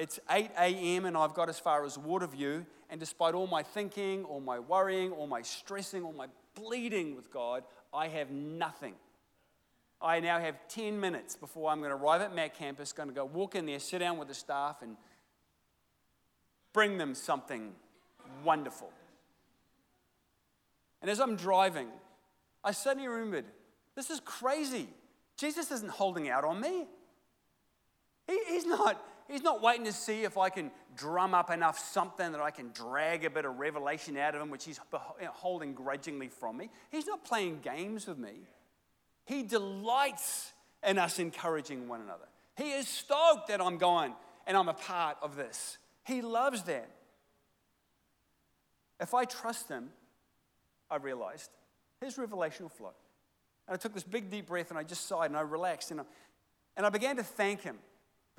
It's 0.00 0.18
8 0.30 0.50
a.m. 0.58 1.04
and 1.04 1.14
I've 1.14 1.34
got 1.34 1.50
as 1.50 1.60
far 1.60 1.84
as 1.84 1.98
Waterview, 1.98 2.64
and 2.88 2.98
despite 2.98 3.34
all 3.34 3.46
my 3.46 3.62
thinking, 3.62 4.24
all 4.24 4.40
my 4.40 4.58
worrying, 4.58 5.12
all 5.12 5.26
my 5.26 5.42
stressing, 5.42 6.04
all 6.04 6.14
my 6.14 6.28
bleeding 6.54 7.14
with 7.14 7.30
God, 7.30 7.64
I 7.92 8.08
have 8.08 8.30
nothing. 8.30 8.94
I 10.00 10.20
now 10.20 10.40
have 10.40 10.56
10 10.68 10.98
minutes 10.98 11.36
before 11.36 11.70
I'm 11.70 11.80
going 11.80 11.90
to 11.90 11.96
arrive 11.98 12.22
at 12.22 12.34
Mac 12.34 12.56
campus, 12.56 12.94
going 12.94 13.10
to 13.10 13.14
go 13.14 13.26
walk 13.26 13.54
in 13.54 13.66
there, 13.66 13.78
sit 13.78 13.98
down 13.98 14.16
with 14.16 14.28
the 14.28 14.34
staff, 14.34 14.80
and 14.80 14.96
bring 16.72 16.96
them 16.96 17.14
something 17.14 17.74
wonderful. 18.42 18.90
And 21.02 21.10
as 21.10 21.20
I'm 21.20 21.36
driving, 21.36 21.88
I 22.64 22.72
suddenly 22.72 23.06
remembered 23.06 23.44
this 23.94 24.08
is 24.08 24.20
crazy. 24.20 24.88
Jesus 25.36 25.70
isn't 25.70 25.90
holding 25.90 26.30
out 26.30 26.44
on 26.44 26.58
me. 26.58 26.86
He, 28.26 28.38
he's, 28.48 28.64
not, 28.64 28.98
he's 29.30 29.42
not 29.42 29.62
waiting 29.62 29.84
to 29.84 29.92
see 29.92 30.24
if 30.24 30.36
I 30.36 30.50
can 30.50 30.70
drum 30.96 31.34
up 31.34 31.50
enough 31.50 31.78
something 31.78 32.32
that 32.32 32.40
I 32.40 32.50
can 32.50 32.70
drag 32.72 33.24
a 33.24 33.30
bit 33.30 33.44
of 33.44 33.58
revelation 33.58 34.16
out 34.16 34.34
of 34.34 34.42
him, 34.42 34.50
which 34.50 34.64
he's 34.64 34.80
holding 35.22 35.72
grudgingly 35.72 36.28
from 36.28 36.56
me. 36.56 36.70
He's 36.90 37.06
not 37.06 37.24
playing 37.24 37.60
games 37.60 38.06
with 38.06 38.18
me. 38.18 38.32
He 39.24 39.42
delights 39.42 40.52
in 40.86 40.98
us 40.98 41.18
encouraging 41.18 41.88
one 41.88 42.00
another. 42.00 42.26
He 42.56 42.72
is 42.72 42.88
stoked 42.88 43.48
that 43.48 43.60
I'm 43.60 43.78
going 43.78 44.14
and 44.46 44.56
I'm 44.56 44.68
a 44.68 44.74
part 44.74 45.16
of 45.22 45.36
this. 45.36 45.78
He 46.04 46.22
loves 46.22 46.64
that. 46.64 46.90
If 48.98 49.14
I 49.14 49.24
trust 49.24 49.68
him, 49.68 49.90
I 50.90 50.96
realized 50.96 51.50
his 52.00 52.18
revelation 52.18 52.64
will 52.64 52.70
flow. 52.70 52.92
And 53.68 53.74
I 53.74 53.78
took 53.78 53.94
this 53.94 54.02
big 54.02 54.30
deep 54.30 54.46
breath 54.46 54.70
and 54.70 54.78
I 54.78 54.82
just 54.82 55.06
sighed 55.06 55.26
and 55.26 55.36
I 55.36 55.42
relaxed 55.42 55.90
and 55.90 56.00
I, 56.00 56.04
and 56.76 56.84
I 56.84 56.90
began 56.90 57.16
to 57.16 57.22
thank 57.22 57.62
him. 57.62 57.78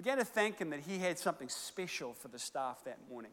Began 0.02 0.18
to 0.18 0.26
thank 0.26 0.58
him 0.58 0.72
that 0.72 0.80
he 0.80 0.98
had 0.98 1.20
something 1.20 1.48
special 1.48 2.14
for 2.14 2.28
the 2.28 2.40
staff 2.40 2.84
that 2.86 2.98
morning, 3.08 3.30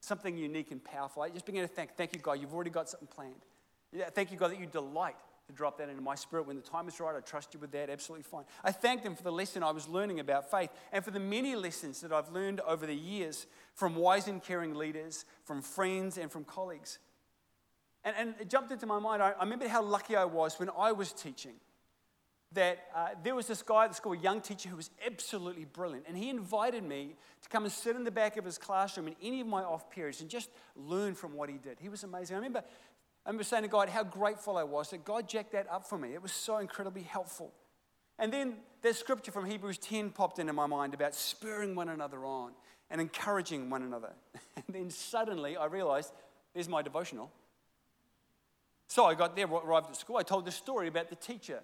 something 0.00 0.38
unique 0.38 0.70
and 0.70 0.82
powerful. 0.82 1.22
I 1.22 1.28
just 1.28 1.44
began 1.44 1.60
to 1.60 1.68
thank, 1.68 1.94
thank 1.94 2.14
you, 2.14 2.18
God, 2.18 2.40
you've 2.40 2.54
already 2.54 2.70
got 2.70 2.88
something 2.88 3.06
planned. 3.06 3.44
Yeah, 3.92 4.08
thank 4.08 4.32
you, 4.32 4.38
God, 4.38 4.52
that 4.52 4.58
you 4.58 4.64
delight 4.64 5.16
to 5.46 5.52
drop 5.52 5.76
that 5.76 5.90
into 5.90 6.00
my 6.00 6.14
spirit 6.14 6.46
when 6.46 6.56
the 6.56 6.62
time 6.62 6.88
is 6.88 6.98
right. 7.00 7.14
I 7.14 7.20
trust 7.20 7.52
you 7.52 7.60
with 7.60 7.70
that, 7.72 7.90
absolutely 7.90 8.22
fine. 8.22 8.44
I 8.64 8.72
thanked 8.72 9.04
him 9.04 9.14
for 9.14 9.24
the 9.24 9.30
lesson 9.30 9.62
I 9.62 9.72
was 9.72 9.88
learning 9.88 10.18
about 10.18 10.50
faith 10.50 10.70
and 10.90 11.04
for 11.04 11.10
the 11.10 11.20
many 11.20 11.54
lessons 11.54 12.00
that 12.00 12.14
I've 12.14 12.30
learned 12.30 12.60
over 12.60 12.86
the 12.86 12.96
years 12.96 13.46
from 13.74 13.94
wise 13.94 14.26
and 14.26 14.42
caring 14.42 14.74
leaders, 14.74 15.26
from 15.44 15.60
friends, 15.60 16.16
and 16.16 16.32
from 16.32 16.44
colleagues. 16.44 16.98
And, 18.04 18.16
and 18.18 18.34
it 18.40 18.48
jumped 18.48 18.72
into 18.72 18.86
my 18.86 18.98
mind. 18.98 19.22
I, 19.22 19.32
I 19.32 19.44
remember 19.44 19.68
how 19.68 19.82
lucky 19.82 20.16
I 20.16 20.24
was 20.24 20.58
when 20.58 20.70
I 20.78 20.92
was 20.92 21.12
teaching 21.12 21.56
that 22.56 22.78
uh, 22.94 23.08
there 23.22 23.34
was 23.34 23.46
this 23.46 23.62
guy 23.62 23.84
at 23.84 23.90
the 23.90 23.94
school, 23.94 24.12
a 24.12 24.18
young 24.18 24.40
teacher 24.40 24.68
who 24.68 24.76
was 24.76 24.90
absolutely 25.06 25.64
brilliant. 25.64 26.06
And 26.08 26.16
he 26.16 26.28
invited 26.28 26.82
me 26.82 27.14
to 27.42 27.48
come 27.48 27.62
and 27.64 27.72
sit 27.72 27.96
in 27.96 28.04
the 28.04 28.10
back 28.10 28.36
of 28.36 28.44
his 28.44 28.58
classroom 28.58 29.08
in 29.08 29.16
any 29.22 29.40
of 29.40 29.46
my 29.46 29.62
off 29.62 29.88
periods 29.90 30.20
and 30.20 30.28
just 30.28 30.50
learn 30.74 31.14
from 31.14 31.34
what 31.34 31.48
he 31.48 31.56
did. 31.56 31.78
He 31.80 31.88
was 31.88 32.02
amazing. 32.02 32.34
I 32.34 32.38
remember, 32.38 32.64
I 33.24 33.28
remember 33.28 33.44
saying 33.44 33.62
to 33.62 33.68
God 33.68 33.88
how 33.88 34.02
grateful 34.02 34.56
I 34.56 34.64
was 34.64 34.90
that 34.90 35.04
God 35.04 35.28
jacked 35.28 35.52
that 35.52 35.70
up 35.70 35.88
for 35.88 35.96
me. 35.96 36.12
It 36.14 36.22
was 36.22 36.32
so 36.32 36.58
incredibly 36.58 37.02
helpful. 37.02 37.52
And 38.18 38.32
then 38.32 38.54
that 38.82 38.96
scripture 38.96 39.30
from 39.30 39.46
Hebrews 39.46 39.78
10 39.78 40.10
popped 40.10 40.38
into 40.38 40.52
my 40.52 40.66
mind 40.66 40.94
about 40.94 41.14
spurring 41.14 41.74
one 41.74 41.88
another 41.88 42.24
on 42.24 42.52
and 42.90 43.00
encouraging 43.00 43.70
one 43.70 43.82
another. 43.82 44.12
And 44.56 44.74
then 44.74 44.90
suddenly 44.90 45.56
I 45.56 45.66
realized 45.66 46.12
there's 46.54 46.68
my 46.68 46.82
devotional. 46.82 47.30
So 48.88 49.04
I 49.04 49.14
got 49.14 49.36
there, 49.36 49.46
arrived 49.46 49.90
at 49.90 49.96
school. 49.96 50.16
I 50.16 50.22
told 50.22 50.44
the 50.46 50.50
story 50.50 50.88
about 50.88 51.10
the 51.10 51.14
teacher 51.14 51.60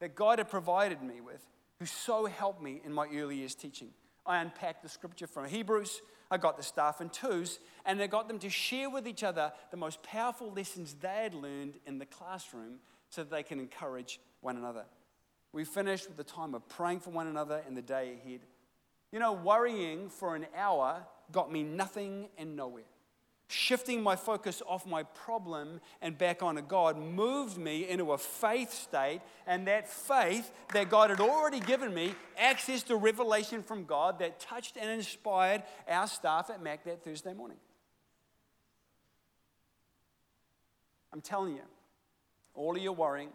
that 0.00 0.14
God 0.14 0.38
had 0.38 0.48
provided 0.48 1.02
me 1.02 1.20
with, 1.20 1.44
who 1.78 1.86
so 1.86 2.26
helped 2.26 2.62
me 2.62 2.80
in 2.84 2.92
my 2.92 3.06
early 3.14 3.36
years 3.36 3.54
teaching. 3.54 3.88
I 4.24 4.38
unpacked 4.38 4.82
the 4.82 4.88
scripture 4.88 5.26
from 5.26 5.46
Hebrews. 5.46 6.02
I 6.30 6.38
got 6.38 6.56
the 6.56 6.62
staff 6.62 7.00
in 7.00 7.08
twos, 7.10 7.60
and 7.84 8.00
I 8.02 8.08
got 8.08 8.26
them 8.26 8.38
to 8.40 8.50
share 8.50 8.90
with 8.90 9.06
each 9.06 9.22
other 9.22 9.52
the 9.70 9.76
most 9.76 10.02
powerful 10.02 10.52
lessons 10.52 10.96
they 11.00 11.08
had 11.08 11.34
learned 11.34 11.74
in 11.86 11.98
the 11.98 12.06
classroom 12.06 12.80
so 13.10 13.22
that 13.22 13.30
they 13.30 13.44
can 13.44 13.60
encourage 13.60 14.18
one 14.40 14.56
another. 14.56 14.84
We 15.52 15.64
finished 15.64 16.08
with 16.08 16.16
the 16.16 16.24
time 16.24 16.54
of 16.54 16.68
praying 16.68 17.00
for 17.00 17.10
one 17.10 17.28
another 17.28 17.62
in 17.68 17.74
the 17.74 17.82
day 17.82 18.18
ahead. 18.20 18.40
You 19.12 19.20
know, 19.20 19.32
worrying 19.32 20.08
for 20.08 20.34
an 20.34 20.46
hour 20.56 21.06
got 21.30 21.52
me 21.52 21.62
nothing 21.62 22.28
and 22.36 22.56
nowhere 22.56 22.82
shifting 23.48 24.02
my 24.02 24.16
focus 24.16 24.60
off 24.66 24.86
my 24.86 25.02
problem 25.02 25.80
and 26.02 26.18
back 26.18 26.42
onto 26.42 26.62
God 26.62 26.98
moved 26.98 27.56
me 27.56 27.88
into 27.88 28.12
a 28.12 28.18
faith 28.18 28.72
state. 28.72 29.20
And 29.46 29.66
that 29.68 29.88
faith 29.88 30.50
that 30.72 30.90
God 30.90 31.10
had 31.10 31.20
already 31.20 31.60
given 31.60 31.94
me 31.94 32.14
access 32.36 32.82
to 32.84 32.96
revelation 32.96 33.62
from 33.62 33.84
God 33.84 34.18
that 34.18 34.40
touched 34.40 34.76
and 34.76 34.90
inspired 34.90 35.62
our 35.88 36.06
staff 36.06 36.50
at 36.50 36.62
Mac 36.62 36.84
that 36.84 37.04
Thursday 37.04 37.34
morning. 37.34 37.58
I'm 41.12 41.20
telling 41.20 41.54
you, 41.54 41.62
all 42.54 42.76
of 42.76 42.82
your 42.82 42.92
worrying, 42.92 43.30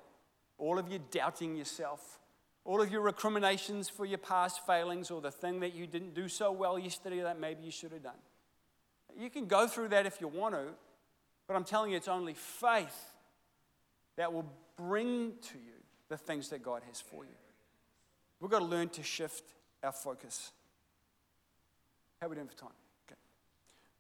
all 0.57 0.77
of 0.77 0.89
your 0.89 0.99
doubting 1.09 1.55
yourself, 1.55 2.19
all 2.65 2.81
of 2.81 2.91
your 2.91 3.01
recriminations 3.01 3.89
for 3.89 4.05
your 4.05 4.19
past 4.19 4.65
failings 4.67 5.09
or 5.09 5.21
the 5.21 5.31
thing 5.31 5.61
that 5.61 5.73
you 5.73 5.87
didn't 5.87 6.13
do 6.13 6.27
so 6.27 6.51
well 6.51 6.77
yesterday 6.77 7.21
that 7.21 7.39
maybe 7.39 7.63
you 7.63 7.71
should 7.71 7.91
have 7.91 8.03
done 8.03 8.13
you 9.19 9.29
can 9.29 9.45
go 9.45 9.67
through 9.67 9.89
that 9.89 10.05
if 10.05 10.21
you 10.21 10.27
want 10.27 10.55
to, 10.55 10.65
but 11.47 11.55
I'm 11.55 11.63
telling 11.63 11.91
you, 11.91 11.97
it's 11.97 12.07
only 12.07 12.33
faith 12.33 13.11
that 14.17 14.31
will 14.31 14.45
bring 14.77 15.33
to 15.41 15.57
you 15.57 15.73
the 16.09 16.17
things 16.17 16.49
that 16.49 16.63
God 16.63 16.81
has 16.87 17.01
for 17.01 17.23
you. 17.23 17.31
We've 18.39 18.51
got 18.51 18.59
to 18.59 18.65
learn 18.65 18.89
to 18.89 19.03
shift 19.03 19.43
our 19.83 19.91
focus. 19.91 20.51
How 22.19 22.27
are 22.27 22.29
we 22.29 22.35
doing 22.35 22.47
for 22.47 22.57
time? 22.57 22.69
Okay. 23.07 23.19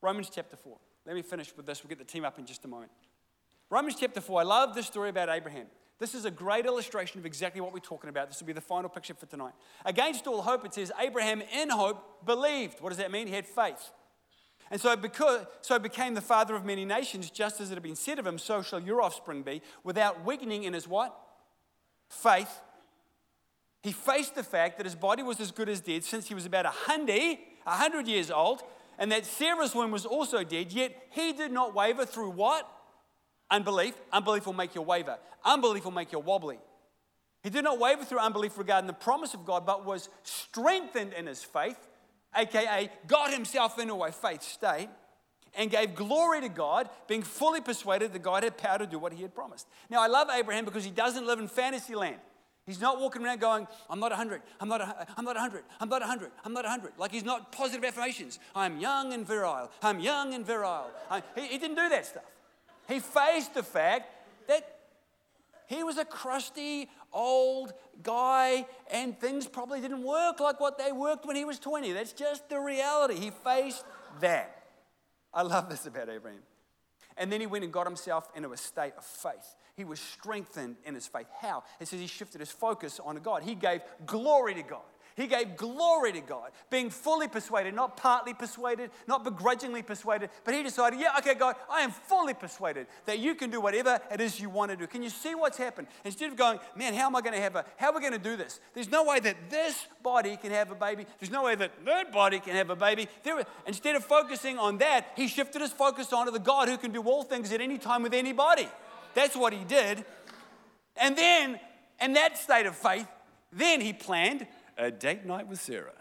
Romans 0.01 0.29
chapter 0.33 0.55
4. 0.55 0.77
Let 1.05 1.15
me 1.15 1.21
finish 1.21 1.55
with 1.55 1.65
this. 1.65 1.83
We'll 1.83 1.89
get 1.89 1.99
the 1.99 2.05
team 2.05 2.25
up 2.25 2.37
in 2.37 2.45
just 2.45 2.65
a 2.65 2.67
moment. 2.67 2.91
Romans 3.69 3.95
chapter 3.99 4.21
4. 4.21 4.41
I 4.41 4.43
love 4.43 4.75
this 4.75 4.85
story 4.87 5.09
about 5.09 5.29
Abraham. 5.29 5.67
This 5.99 6.15
is 6.15 6.25
a 6.25 6.31
great 6.31 6.65
illustration 6.65 7.19
of 7.19 7.25
exactly 7.25 7.61
what 7.61 7.73
we're 7.73 7.79
talking 7.79 8.09
about. 8.09 8.27
This 8.27 8.39
will 8.39 8.47
be 8.47 8.53
the 8.53 8.61
final 8.61 8.89
picture 8.89 9.13
for 9.13 9.27
tonight. 9.27 9.53
Against 9.85 10.25
all 10.25 10.41
hope, 10.41 10.65
it 10.65 10.73
says 10.73 10.91
Abraham 10.99 11.41
in 11.41 11.69
hope 11.69 12.25
believed. 12.25 12.81
What 12.81 12.89
does 12.89 12.97
that 12.97 13.11
mean? 13.11 13.27
He 13.27 13.33
had 13.33 13.45
faith. 13.45 13.91
And 14.71 14.79
so, 14.79 14.95
because, 14.95 15.45
so 15.59 15.77
became 15.77 16.13
the 16.13 16.21
father 16.21 16.55
of 16.55 16.63
many 16.63 16.85
nations, 16.85 17.29
just 17.29 17.59
as 17.59 17.71
it 17.71 17.73
had 17.73 17.83
been 17.83 17.97
said 17.97 18.17
of 18.19 18.25
him, 18.25 18.37
so 18.37 18.61
shall 18.61 18.79
your 18.79 19.01
offspring 19.01 19.43
be, 19.43 19.61
without 19.83 20.25
weakening 20.25 20.63
in 20.63 20.73
his 20.73 20.87
what? 20.87 21.13
Faith. 22.09 22.61
He 23.83 23.91
faced 23.91 24.33
the 24.33 24.43
fact 24.43 24.77
that 24.77 24.85
his 24.85 24.95
body 24.95 25.23
was 25.23 25.41
as 25.41 25.51
good 25.51 25.67
as 25.67 25.81
dead 25.81 26.05
since 26.05 26.29
he 26.29 26.33
was 26.33 26.45
about 26.45 26.65
a 26.65 26.69
hundred, 26.69 27.37
a 27.65 27.71
hundred 27.71 28.07
years 28.07 28.31
old, 28.31 28.63
and 28.97 29.11
that 29.11 29.25
Sarah's 29.25 29.75
womb 29.75 29.91
was 29.91 30.05
also 30.05 30.41
dead, 30.41 30.71
yet 30.71 30.95
he 31.09 31.33
did 31.33 31.51
not 31.51 31.75
waver 31.75 32.05
through 32.05 32.29
what? 32.29 32.65
Unbelief. 33.49 33.95
Unbelief 34.13 34.45
will 34.45 34.53
make 34.53 34.73
you 34.73 34.81
waver. 34.81 35.17
Unbelief 35.43 35.83
will 35.83 35.91
make 35.91 36.13
you 36.13 36.19
wobbly. 36.19 36.59
He 37.43 37.49
did 37.49 37.65
not 37.65 37.77
waver 37.77 38.05
through 38.05 38.19
unbelief 38.19 38.57
regarding 38.57 38.87
the 38.87 38.93
promise 38.93 39.33
of 39.33 39.45
God, 39.45 39.65
but 39.65 39.83
was 39.83 40.07
strengthened 40.23 41.11
in 41.11 41.25
his 41.25 41.43
faith 41.43 41.87
aka 42.35 42.89
got 43.07 43.33
himself 43.33 43.79
into 43.79 43.95
a 44.03 44.11
faith 44.11 44.43
state 44.43 44.89
and 45.53 45.69
gave 45.69 45.95
glory 45.95 46.41
to 46.41 46.49
God, 46.49 46.89
being 47.07 47.23
fully 47.23 47.61
persuaded 47.61 48.13
that 48.13 48.21
God 48.21 48.43
had 48.43 48.57
power 48.57 48.77
to 48.77 48.87
do 48.87 48.97
what 48.97 49.13
he 49.13 49.21
had 49.21 49.35
promised. 49.35 49.67
Now, 49.89 50.01
I 50.01 50.07
love 50.07 50.29
Abraham 50.33 50.65
because 50.65 50.85
he 50.85 50.91
doesn't 50.91 51.25
live 51.25 51.39
in 51.39 51.47
fantasy 51.47 51.95
land. 51.95 52.17
He's 52.65 52.79
not 52.79 53.01
walking 53.01 53.25
around 53.25 53.39
going, 53.39 53.67
I'm 53.89 53.99
not 53.99 54.11
100, 54.11 54.41
I'm 54.59 54.69
not, 54.69 54.81
a, 54.81 55.07
I'm 55.17 55.25
not 55.25 55.35
100, 55.35 55.63
I'm 55.79 55.89
not 55.89 56.01
100, 56.01 56.31
I'm 56.45 56.53
not 56.53 56.63
100. 56.63 56.93
Like 56.97 57.11
he's 57.11 57.25
not 57.25 57.51
positive 57.51 57.83
affirmations. 57.83 58.39
I'm 58.55 58.79
young 58.79 59.13
and 59.13 59.25
virile, 59.25 59.71
I'm 59.81 59.99
young 59.99 60.33
and 60.33 60.45
virile. 60.45 60.91
I, 61.09 61.23
he, 61.35 61.47
he 61.47 61.57
didn't 61.57 61.75
do 61.75 61.89
that 61.89 62.05
stuff. 62.05 62.23
He 62.87 62.99
faced 62.99 63.55
the 63.55 63.63
fact 63.63 64.20
he 65.71 65.83
was 65.83 65.97
a 65.97 66.03
crusty, 66.03 66.89
old 67.13 67.73
guy, 68.03 68.65
and 68.91 69.17
things 69.19 69.47
probably 69.47 69.79
didn't 69.79 70.03
work 70.03 70.41
like 70.41 70.59
what 70.59 70.77
they 70.77 70.91
worked 70.91 71.25
when 71.25 71.37
he 71.37 71.45
was 71.45 71.59
20. 71.59 71.93
That's 71.93 72.11
just 72.11 72.49
the 72.49 72.59
reality. 72.59 73.15
He 73.15 73.31
faced 73.31 73.85
that. 74.19 74.63
I 75.33 75.43
love 75.43 75.69
this 75.69 75.85
about 75.85 76.09
Abraham. 76.09 76.41
And 77.15 77.31
then 77.31 77.39
he 77.39 77.47
went 77.47 77.63
and 77.63 77.71
got 77.71 77.87
himself 77.87 78.29
into 78.35 78.51
a 78.51 78.57
state 78.57 78.93
of 78.97 79.05
faith. 79.05 79.55
He 79.77 79.85
was 79.85 79.99
strengthened 79.99 80.75
in 80.85 80.93
his 80.93 81.07
faith. 81.07 81.27
How? 81.39 81.63
It 81.79 81.87
says 81.87 82.01
he 82.01 82.07
shifted 82.07 82.41
his 82.41 82.51
focus 82.51 82.99
on 83.03 83.15
God. 83.17 83.43
He 83.43 83.55
gave 83.55 83.81
glory 84.05 84.53
to 84.55 84.63
God. 84.63 84.81
He 85.15 85.27
gave 85.27 85.57
glory 85.57 86.13
to 86.13 86.21
God, 86.21 86.51
being 86.69 86.89
fully 86.89 87.27
persuaded, 87.27 87.73
not 87.73 87.97
partly 87.97 88.33
persuaded, 88.33 88.91
not 89.07 89.23
begrudgingly 89.23 89.81
persuaded, 89.81 90.29
but 90.43 90.53
he 90.53 90.63
decided, 90.63 90.99
yeah, 90.99 91.17
okay, 91.17 91.33
God, 91.33 91.55
I 91.69 91.81
am 91.81 91.91
fully 91.91 92.33
persuaded 92.33 92.87
that 93.05 93.19
you 93.19 93.35
can 93.35 93.49
do 93.49 93.59
whatever 93.59 93.99
it 94.11 94.21
is 94.21 94.39
you 94.39 94.49
want 94.49 94.71
to 94.71 94.77
do. 94.77 94.87
Can 94.87 95.03
you 95.03 95.09
see 95.09 95.35
what's 95.35 95.57
happened? 95.57 95.87
Instead 96.05 96.31
of 96.31 96.37
going, 96.37 96.59
man, 96.75 96.93
how 96.93 97.07
am 97.07 97.15
I 97.15 97.21
going 97.21 97.35
to 97.35 97.41
have 97.41 97.55
a, 97.55 97.65
how 97.77 97.89
are 97.89 97.95
we 97.95 98.01
going 98.01 98.13
to 98.13 98.19
do 98.19 98.37
this? 98.37 98.59
There's 98.73 98.89
no 98.89 99.03
way 99.03 99.19
that 99.19 99.35
this 99.49 99.87
body 100.01 100.37
can 100.37 100.51
have 100.51 100.71
a 100.71 100.75
baby. 100.75 101.05
There's 101.19 101.31
no 101.31 101.43
way 101.43 101.55
that 101.55 101.71
that 101.85 102.11
body 102.11 102.39
can 102.39 102.55
have 102.55 102.69
a 102.69 102.75
baby. 102.75 103.07
There, 103.23 103.43
instead 103.67 103.95
of 103.95 104.05
focusing 104.05 104.57
on 104.57 104.77
that, 104.77 105.07
he 105.15 105.27
shifted 105.27 105.61
his 105.61 105.71
focus 105.71 106.13
onto 106.13 106.31
the 106.31 106.39
God 106.39 106.69
who 106.69 106.77
can 106.77 106.91
do 106.91 107.01
all 107.03 107.23
things 107.23 107.51
at 107.51 107.61
any 107.61 107.77
time 107.77 108.03
with 108.03 108.13
anybody. 108.13 108.67
That's 109.13 109.35
what 109.35 109.53
he 109.53 109.63
did. 109.63 110.05
And 110.97 111.17
then, 111.17 111.59
in 112.01 112.13
that 112.13 112.37
state 112.37 112.65
of 112.65 112.75
faith, 112.75 113.07
then 113.51 113.81
he 113.81 113.93
planned 113.93 114.47
a 114.81 114.91
date 114.91 115.25
night 115.25 115.47
with 115.47 115.61
Sarah. 115.61 115.93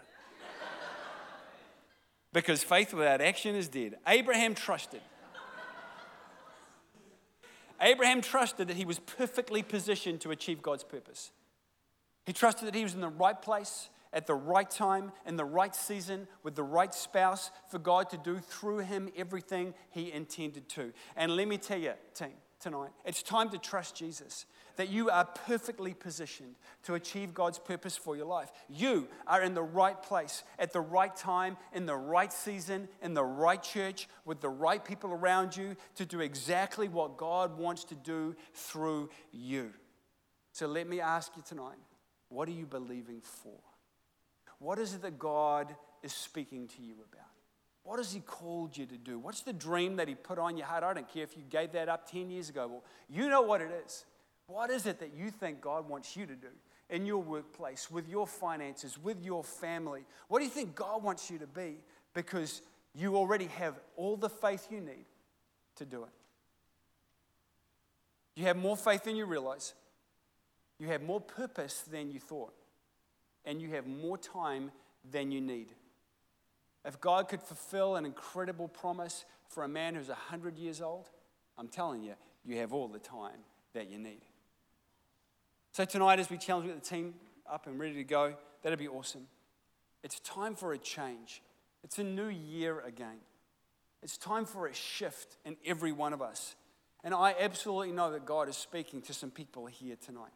because 2.33 2.63
faith 2.63 2.93
without 2.93 3.21
action 3.21 3.55
is 3.55 3.67
dead. 3.67 3.97
Abraham 4.07 4.55
trusted. 4.55 5.01
Abraham 7.79 8.21
trusted 8.21 8.67
that 8.67 8.77
he 8.77 8.85
was 8.85 8.99
perfectly 8.99 9.63
positioned 9.63 10.21
to 10.21 10.31
achieve 10.31 10.61
God's 10.61 10.83
purpose. 10.83 11.31
He 12.25 12.33
trusted 12.33 12.67
that 12.67 12.75
he 12.75 12.83
was 12.83 12.93
in 12.93 13.01
the 13.01 13.09
right 13.09 13.39
place 13.39 13.89
at 14.13 14.27
the 14.27 14.35
right 14.35 14.69
time, 14.69 15.11
in 15.25 15.35
the 15.35 15.45
right 15.45 15.75
season, 15.75 16.27
with 16.43 16.55
the 16.55 16.63
right 16.63 16.93
spouse 16.93 17.49
for 17.69 17.79
God 17.79 18.09
to 18.11 18.17
do 18.17 18.39
through 18.39 18.79
him 18.79 19.09
everything 19.17 19.73
he 19.89 20.11
intended 20.11 20.69
to. 20.69 20.91
And 21.15 21.35
let 21.35 21.47
me 21.47 21.57
tell 21.57 21.79
you, 21.79 21.93
team, 22.13 22.33
tonight, 22.59 22.91
it's 23.05 23.23
time 23.23 23.49
to 23.49 23.57
trust 23.57 23.95
Jesus 23.95 24.45
that 24.81 24.89
you 24.89 25.11
are 25.11 25.25
perfectly 25.45 25.93
positioned 25.93 26.55
to 26.81 26.95
achieve 26.95 27.35
God's 27.35 27.59
purpose 27.59 27.95
for 27.95 28.15
your 28.15 28.25
life. 28.25 28.51
You 28.67 29.07
are 29.27 29.43
in 29.43 29.53
the 29.53 29.61
right 29.61 30.01
place 30.01 30.41
at 30.57 30.73
the 30.73 30.81
right 30.81 31.15
time, 31.15 31.55
in 31.71 31.85
the 31.85 31.95
right 31.95 32.33
season, 32.33 32.89
in 33.03 33.13
the 33.13 33.23
right 33.23 33.61
church, 33.61 34.09
with 34.25 34.41
the 34.41 34.49
right 34.49 34.83
people 34.83 35.11
around 35.11 35.55
you 35.55 35.75
to 35.97 36.05
do 36.07 36.21
exactly 36.21 36.87
what 36.87 37.15
God 37.15 37.59
wants 37.59 37.83
to 37.83 37.95
do 37.95 38.35
through 38.55 39.11
you. 39.31 39.71
So 40.51 40.65
let 40.65 40.89
me 40.89 40.99
ask 40.99 41.31
you 41.37 41.43
tonight 41.47 41.77
what 42.29 42.47
are 42.47 42.53
you 42.53 42.65
believing 42.65 43.21
for? 43.21 43.59
What 44.57 44.79
is 44.79 44.95
it 44.95 45.03
that 45.03 45.19
God 45.19 45.75
is 46.01 46.11
speaking 46.11 46.67
to 46.69 46.81
you 46.81 46.95
about? 47.07 47.27
What 47.83 47.99
has 47.99 48.11
He 48.11 48.21
called 48.21 48.75
you 48.75 48.87
to 48.87 48.97
do? 48.97 49.19
What's 49.19 49.41
the 49.41 49.53
dream 49.53 49.97
that 49.97 50.07
He 50.07 50.15
put 50.15 50.39
on 50.39 50.57
your 50.57 50.65
heart? 50.65 50.83
I 50.83 50.95
don't 50.95 51.07
care 51.07 51.23
if 51.23 51.37
you 51.37 51.43
gave 51.47 51.71
that 51.73 51.87
up 51.87 52.09
10 52.09 52.31
years 52.31 52.49
ago. 52.49 52.67
Well, 52.67 52.83
you 53.07 53.29
know 53.29 53.43
what 53.43 53.61
it 53.61 53.69
is. 53.85 54.05
What 54.51 54.69
is 54.69 54.85
it 54.85 54.99
that 54.99 55.13
you 55.15 55.31
think 55.31 55.61
God 55.61 55.87
wants 55.87 56.17
you 56.17 56.25
to 56.25 56.35
do 56.35 56.49
in 56.89 57.05
your 57.05 57.23
workplace, 57.23 57.89
with 57.89 58.09
your 58.09 58.27
finances, 58.27 58.97
with 59.01 59.23
your 59.23 59.45
family? 59.45 60.01
What 60.27 60.39
do 60.39 60.45
you 60.45 60.51
think 60.51 60.75
God 60.75 61.01
wants 61.01 61.31
you 61.31 61.37
to 61.39 61.47
be? 61.47 61.77
Because 62.13 62.61
you 62.93 63.15
already 63.15 63.45
have 63.45 63.79
all 63.95 64.17
the 64.17 64.29
faith 64.29 64.67
you 64.69 64.81
need 64.81 65.05
to 65.77 65.85
do 65.85 66.03
it. 66.03 66.09
You 68.35 68.45
have 68.45 68.57
more 68.57 68.75
faith 68.75 69.05
than 69.05 69.15
you 69.15 69.25
realize. 69.25 69.73
You 70.79 70.87
have 70.87 71.01
more 71.01 71.21
purpose 71.21 71.81
than 71.89 72.11
you 72.11 72.19
thought. 72.19 72.53
And 73.45 73.61
you 73.61 73.69
have 73.69 73.87
more 73.87 74.17
time 74.17 74.71
than 75.09 75.31
you 75.31 75.39
need. 75.39 75.67
If 76.83 76.99
God 76.99 77.29
could 77.29 77.41
fulfill 77.41 77.95
an 77.95 78.05
incredible 78.05 78.67
promise 78.67 79.23
for 79.47 79.63
a 79.63 79.69
man 79.69 79.95
who's 79.95 80.09
100 80.09 80.57
years 80.57 80.81
old, 80.81 81.09
I'm 81.57 81.69
telling 81.69 82.03
you, 82.03 82.15
you 82.43 82.57
have 82.57 82.73
all 82.73 82.89
the 82.89 82.99
time 82.99 83.39
that 83.73 83.89
you 83.89 83.97
need. 83.97 84.21
So, 85.73 85.85
tonight, 85.85 86.19
as 86.19 86.29
we 86.29 86.37
challenge 86.37 86.69
the 86.73 86.81
team 86.81 87.13
up 87.49 87.65
and 87.65 87.79
ready 87.79 87.95
to 87.95 88.03
go, 88.03 88.33
that'd 88.61 88.77
be 88.77 88.89
awesome. 88.89 89.27
It's 90.03 90.19
time 90.19 90.53
for 90.53 90.73
a 90.73 90.77
change. 90.77 91.41
It's 91.81 91.97
a 91.97 92.03
new 92.03 92.27
year 92.27 92.81
again. 92.81 93.19
It's 94.03 94.17
time 94.17 94.43
for 94.43 94.67
a 94.67 94.73
shift 94.73 95.37
in 95.45 95.55
every 95.65 95.93
one 95.93 96.11
of 96.11 96.21
us. 96.21 96.55
And 97.05 97.13
I 97.13 97.35
absolutely 97.39 97.93
know 97.93 98.11
that 98.11 98.25
God 98.25 98.49
is 98.49 98.57
speaking 98.57 99.01
to 99.03 99.13
some 99.13 99.31
people 99.31 99.65
here 99.65 99.95
tonight. 99.95 100.33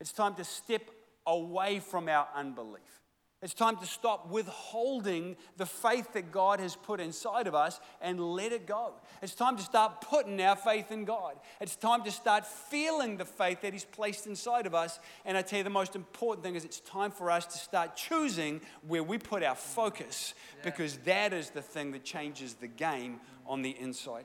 It's 0.00 0.12
time 0.12 0.34
to 0.34 0.44
step 0.44 0.82
away 1.28 1.78
from 1.78 2.08
our 2.08 2.26
unbelief. 2.34 3.05
It's 3.42 3.52
time 3.52 3.76
to 3.76 3.86
stop 3.86 4.30
withholding 4.30 5.36
the 5.58 5.66
faith 5.66 6.14
that 6.14 6.32
God 6.32 6.58
has 6.58 6.74
put 6.74 7.00
inside 7.00 7.46
of 7.46 7.54
us 7.54 7.80
and 8.00 8.18
let 8.18 8.50
it 8.50 8.66
go. 8.66 8.94
It's 9.20 9.34
time 9.34 9.58
to 9.58 9.62
start 9.62 10.00
putting 10.00 10.40
our 10.40 10.56
faith 10.56 10.90
in 10.90 11.04
God. 11.04 11.36
It's 11.60 11.76
time 11.76 12.02
to 12.04 12.10
start 12.10 12.46
feeling 12.46 13.18
the 13.18 13.26
faith 13.26 13.60
that 13.60 13.74
He's 13.74 13.84
placed 13.84 14.26
inside 14.26 14.64
of 14.66 14.74
us. 14.74 14.98
And 15.26 15.36
I 15.36 15.42
tell 15.42 15.58
you, 15.58 15.64
the 15.64 15.70
most 15.70 15.94
important 15.94 16.44
thing 16.44 16.54
is 16.54 16.64
it's 16.64 16.80
time 16.80 17.10
for 17.10 17.30
us 17.30 17.44
to 17.46 17.58
start 17.58 17.94
choosing 17.94 18.62
where 18.86 19.02
we 19.02 19.18
put 19.18 19.42
our 19.42 19.54
focus 19.54 20.32
because 20.64 20.96
that 20.98 21.34
is 21.34 21.50
the 21.50 21.62
thing 21.62 21.92
that 21.92 22.04
changes 22.04 22.54
the 22.54 22.68
game 22.68 23.20
on 23.46 23.60
the 23.60 23.76
inside. 23.78 24.24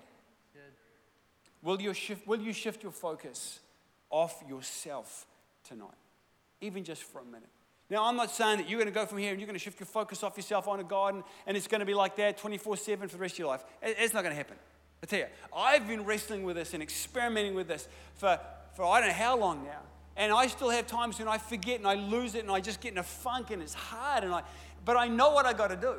Will 1.62 1.82
you 1.82 1.94
shift, 1.94 2.26
will 2.26 2.42
you 2.42 2.54
shift 2.54 2.82
your 2.82 2.94
focus 2.94 3.60
off 4.10 4.42
yourself 4.48 5.28
tonight, 5.66 5.90
even 6.62 6.86
just 6.86 7.04
for 7.04 7.20
a 7.20 7.26
minute? 7.26 7.50
Now, 7.92 8.06
I'm 8.06 8.16
not 8.16 8.32
saying 8.32 8.60
that 8.60 8.70
you're 8.70 8.80
going 8.80 8.88
to 8.88 8.98
go 8.98 9.06
from 9.06 9.18
here 9.18 9.32
and 9.32 9.40
you're 9.40 9.46
going 9.46 9.60
to 9.60 9.60
shift 9.60 9.78
your 9.78 9.86
focus 9.86 10.24
off 10.24 10.38
yourself 10.38 10.66
onto 10.66 10.86
God 10.86 11.14
and, 11.14 11.24
and 11.46 11.58
it's 11.58 11.68
going 11.68 11.82
to 11.82 11.86
be 11.86 11.94
like 11.94 12.16
that 12.16 12.38
24 12.38 12.78
7 12.78 13.10
for 13.10 13.18
the 13.18 13.22
rest 13.22 13.36
of 13.36 13.40
your 13.40 13.50
life. 13.50 13.66
It's 13.82 14.14
not 14.14 14.24
going 14.24 14.32
to 14.32 14.38
happen. 14.38 14.56
I 15.04 15.08
tell 15.08 15.20
you, 15.20 15.26
I've 15.54 15.90
been 15.90 16.06
wrestling 16.06 16.44
with 16.44 16.56
this 16.56 16.74
and 16.74 16.82
experimenting 16.82 17.54
with 17.54 17.68
this 17.68 17.90
for, 18.16 18.40
for 18.76 18.86
I 18.86 19.02
don't 19.02 19.10
know 19.10 19.16
how 19.16 19.38
long 19.38 19.66
now. 19.66 19.82
And 20.16 20.32
I 20.32 20.48
still 20.48 20.70
have 20.70 20.88
times 20.88 21.20
when 21.20 21.28
I 21.28 21.38
forget 21.38 21.80
and 21.80 21.88
I 21.88 21.96
lose 21.96 22.34
it 22.36 22.44
and 22.44 22.52
I 22.52 22.62
just 22.62 22.80
get 22.80 22.94
in 22.94 22.98
a 22.98 23.04
funk 23.04 23.52
and 23.52 23.62
it's 23.62 23.74
hard. 23.74 24.24
And 24.24 24.34
I, 24.34 24.44
but 24.86 24.96
I 24.96 25.10
know 25.10 25.32
what 25.32 25.46
I 25.46 25.52
got 25.52 25.68
to 25.68 25.76
do. 25.76 25.96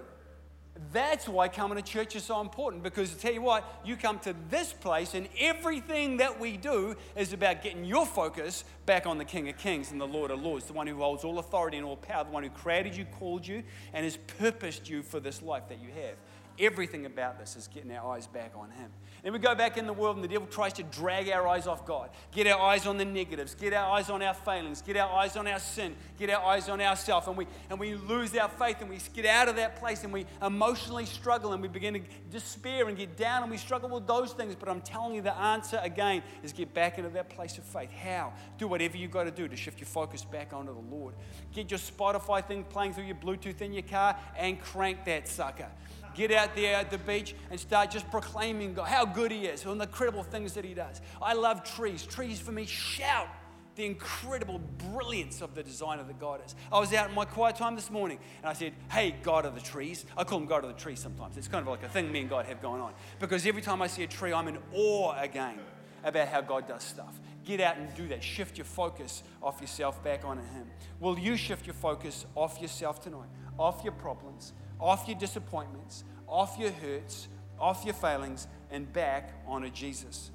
That's 0.92 1.28
why 1.28 1.48
coming 1.48 1.76
to 1.76 1.82
church 1.82 2.16
is 2.16 2.24
so 2.24 2.40
important 2.40 2.82
because 2.82 3.14
I 3.14 3.18
tell 3.18 3.32
you 3.32 3.42
what, 3.42 3.80
you 3.84 3.96
come 3.96 4.18
to 4.20 4.34
this 4.48 4.72
place 4.72 5.14
and 5.14 5.28
everything 5.38 6.16
that 6.16 6.40
we 6.40 6.56
do 6.56 6.96
is 7.14 7.32
about 7.34 7.62
getting 7.62 7.84
your 7.84 8.06
focus 8.06 8.64
back 8.86 9.06
on 9.06 9.18
the 9.18 9.24
King 9.24 9.48
of 9.50 9.58
Kings 9.58 9.90
and 9.90 10.00
the 10.00 10.06
Lord 10.06 10.30
of 10.30 10.42
Lords, 10.42 10.64
the 10.64 10.72
one 10.72 10.86
who 10.86 10.96
holds 10.96 11.24
all 11.24 11.38
authority 11.38 11.76
and 11.76 11.86
all 11.86 11.96
power, 11.96 12.24
the 12.24 12.30
one 12.30 12.42
who 12.42 12.50
created 12.50 12.96
you, 12.96 13.04
called 13.04 13.46
you, 13.46 13.62
and 13.92 14.04
has 14.04 14.16
purposed 14.38 14.88
you 14.88 15.02
for 15.02 15.20
this 15.20 15.42
life 15.42 15.68
that 15.68 15.78
you 15.78 15.88
have. 15.88 16.16
Everything 16.62 17.06
about 17.06 17.40
this 17.40 17.56
is 17.56 17.66
getting 17.66 17.90
our 17.90 18.14
eyes 18.14 18.28
back 18.28 18.52
on 18.56 18.70
Him. 18.70 18.88
Then 19.24 19.32
we 19.32 19.40
go 19.40 19.52
back 19.52 19.76
in 19.76 19.88
the 19.88 19.92
world 19.92 20.14
and 20.14 20.24
the 20.24 20.28
devil 20.28 20.46
tries 20.46 20.72
to 20.74 20.84
drag 20.84 21.28
our 21.28 21.48
eyes 21.48 21.66
off 21.66 21.84
God, 21.84 22.10
get 22.30 22.46
our 22.46 22.60
eyes 22.60 22.86
on 22.86 22.98
the 22.98 23.04
negatives, 23.04 23.56
get 23.56 23.72
our 23.72 23.90
eyes 23.90 24.08
on 24.08 24.22
our 24.22 24.32
failings, 24.32 24.80
get 24.80 24.96
our 24.96 25.10
eyes 25.10 25.36
on 25.36 25.48
our 25.48 25.58
sin, 25.58 25.96
get 26.20 26.30
our 26.30 26.40
eyes 26.44 26.68
on 26.68 26.80
ourselves. 26.80 27.26
And 27.26 27.36
we, 27.36 27.48
and 27.68 27.80
we 27.80 27.96
lose 27.96 28.36
our 28.36 28.48
faith 28.48 28.76
and 28.80 28.88
we 28.88 28.98
get 29.12 29.26
out 29.26 29.48
of 29.48 29.56
that 29.56 29.74
place 29.74 30.04
and 30.04 30.12
we 30.12 30.24
emotionally 30.40 31.04
struggle 31.04 31.52
and 31.52 31.60
we 31.60 31.66
begin 31.66 31.94
to 31.94 32.00
despair 32.30 32.86
and 32.86 32.96
get 32.96 33.16
down 33.16 33.42
and 33.42 33.50
we 33.50 33.58
struggle 33.58 33.90
with 33.90 34.06
those 34.06 34.32
things. 34.32 34.54
But 34.54 34.68
I'm 34.68 34.82
telling 34.82 35.16
you, 35.16 35.22
the 35.22 35.36
answer 35.36 35.80
again 35.82 36.22
is 36.44 36.52
get 36.52 36.72
back 36.72 36.96
into 36.96 37.10
that 37.10 37.28
place 37.28 37.58
of 37.58 37.64
faith. 37.64 37.90
How? 37.90 38.32
Do 38.56 38.68
whatever 38.68 38.96
you've 38.96 39.10
got 39.10 39.24
to 39.24 39.32
do 39.32 39.48
to 39.48 39.56
shift 39.56 39.80
your 39.80 39.88
focus 39.88 40.24
back 40.24 40.52
onto 40.52 40.72
the 40.72 40.94
Lord. 40.94 41.14
Get 41.52 41.72
your 41.72 41.80
Spotify 41.80 42.46
thing 42.46 42.62
playing 42.62 42.92
through 42.92 43.06
your 43.06 43.16
Bluetooth 43.16 43.60
in 43.62 43.72
your 43.72 43.82
car 43.82 44.16
and 44.38 44.60
crank 44.60 45.04
that 45.06 45.26
sucker 45.26 45.66
get 46.14 46.32
out 46.32 46.54
there 46.54 46.76
at 46.76 46.90
the 46.90 46.98
beach 46.98 47.34
and 47.50 47.58
start 47.58 47.90
just 47.90 48.10
proclaiming 48.10 48.74
God, 48.74 48.88
how 48.88 49.04
good 49.04 49.30
He 49.30 49.46
is 49.46 49.64
and 49.64 49.80
the 49.80 49.84
incredible 49.84 50.22
things 50.22 50.54
that 50.54 50.64
He 50.64 50.74
does. 50.74 51.00
I 51.20 51.34
love 51.34 51.64
trees. 51.64 52.04
Trees 52.04 52.40
for 52.40 52.52
me 52.52 52.66
shout 52.66 53.28
the 53.74 53.86
incredible 53.86 54.60
brilliance 54.92 55.40
of 55.40 55.54
the 55.54 55.62
designer 55.62 56.02
that 56.04 56.20
God 56.20 56.40
is. 56.44 56.54
I 56.70 56.78
was 56.78 56.92
out 56.92 57.08
in 57.08 57.14
my 57.14 57.24
quiet 57.24 57.56
time 57.56 57.74
this 57.74 57.90
morning 57.90 58.18
and 58.42 58.50
I 58.50 58.52
said, 58.52 58.74
Hey, 58.90 59.14
God 59.22 59.46
of 59.46 59.54
the 59.54 59.60
trees. 59.60 60.04
I 60.16 60.24
call 60.24 60.38
him 60.38 60.46
God 60.46 60.64
of 60.64 60.74
the 60.74 60.80
trees 60.80 61.00
sometimes. 61.00 61.36
It's 61.36 61.48
kind 61.48 61.62
of 61.62 61.68
like 61.68 61.82
a 61.82 61.88
thing 61.88 62.12
me 62.12 62.20
and 62.20 62.28
God 62.28 62.44
have 62.46 62.60
going 62.60 62.82
on. 62.82 62.92
Because 63.18 63.46
every 63.46 63.62
time 63.62 63.80
I 63.80 63.86
see 63.86 64.02
a 64.02 64.06
tree, 64.06 64.32
I'm 64.32 64.48
in 64.48 64.58
awe 64.72 65.18
again 65.18 65.58
about 66.04 66.28
how 66.28 66.40
God 66.40 66.68
does 66.68 66.82
stuff. 66.82 67.18
Get 67.44 67.60
out 67.60 67.76
and 67.76 67.92
do 67.96 68.08
that. 68.08 68.22
Shift 68.22 68.58
your 68.58 68.64
focus 68.64 69.22
off 69.42 69.60
yourself 69.60 70.02
back 70.04 70.24
onto 70.24 70.42
Him. 70.42 70.70
Will 71.00 71.18
you 71.18 71.36
shift 71.36 71.66
your 71.66 71.74
focus 71.74 72.26
off 72.34 72.60
yourself 72.60 73.02
tonight, 73.02 73.28
off 73.58 73.82
your 73.82 73.92
problems, 73.94 74.52
off 74.82 75.06
your 75.06 75.16
disappointments, 75.16 76.04
off 76.26 76.56
your 76.58 76.72
hurts, 76.72 77.28
off 77.58 77.84
your 77.84 77.94
failings, 77.94 78.48
and 78.70 78.92
back 78.92 79.32
onto 79.46 79.70
Jesus? 79.70 80.30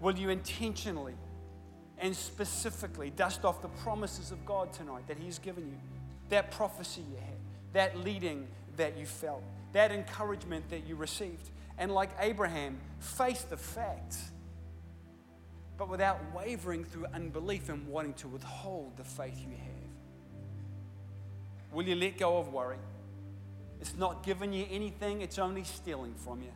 Will 0.00 0.16
you 0.16 0.28
intentionally 0.28 1.14
and 1.98 2.14
specifically 2.14 3.10
dust 3.10 3.44
off 3.44 3.60
the 3.60 3.68
promises 3.68 4.30
of 4.30 4.46
God 4.46 4.72
tonight 4.72 5.08
that 5.08 5.18
He's 5.18 5.38
given 5.40 5.66
you? 5.66 5.76
That 6.28 6.52
prophecy 6.52 7.02
you 7.10 7.16
had, 7.16 7.36
that 7.72 7.98
leading 7.98 8.46
that 8.76 8.96
you 8.96 9.04
felt, 9.04 9.42
that 9.72 9.90
encouragement 9.90 10.70
that 10.70 10.86
you 10.86 10.94
received. 10.94 11.50
And 11.76 11.92
like 11.92 12.10
Abraham, 12.20 12.78
face 13.00 13.42
the 13.42 13.56
facts, 13.56 14.30
but 15.76 15.88
without 15.88 16.20
wavering 16.34 16.84
through 16.84 17.06
unbelief 17.12 17.68
and 17.68 17.86
wanting 17.88 18.14
to 18.14 18.28
withhold 18.28 18.96
the 18.96 19.04
faith 19.04 19.38
you 19.40 19.56
have. 19.56 19.88
Will 21.72 21.86
you 21.86 21.96
let 21.96 22.18
go 22.18 22.38
of 22.38 22.52
worry? 22.52 22.78
It's 23.80 23.96
not 23.96 24.24
giving 24.24 24.52
you 24.52 24.66
anything, 24.70 25.20
it's 25.22 25.38
only 25.38 25.64
stealing 25.64 26.14
from 26.14 26.42
you. 26.42 26.52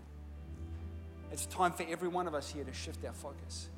It's 1.30 1.46
time 1.46 1.72
for 1.72 1.84
every 1.88 2.08
one 2.08 2.26
of 2.26 2.34
us 2.34 2.50
here 2.50 2.64
to 2.64 2.72
shift 2.72 3.04
our 3.04 3.12
focus, 3.12 3.68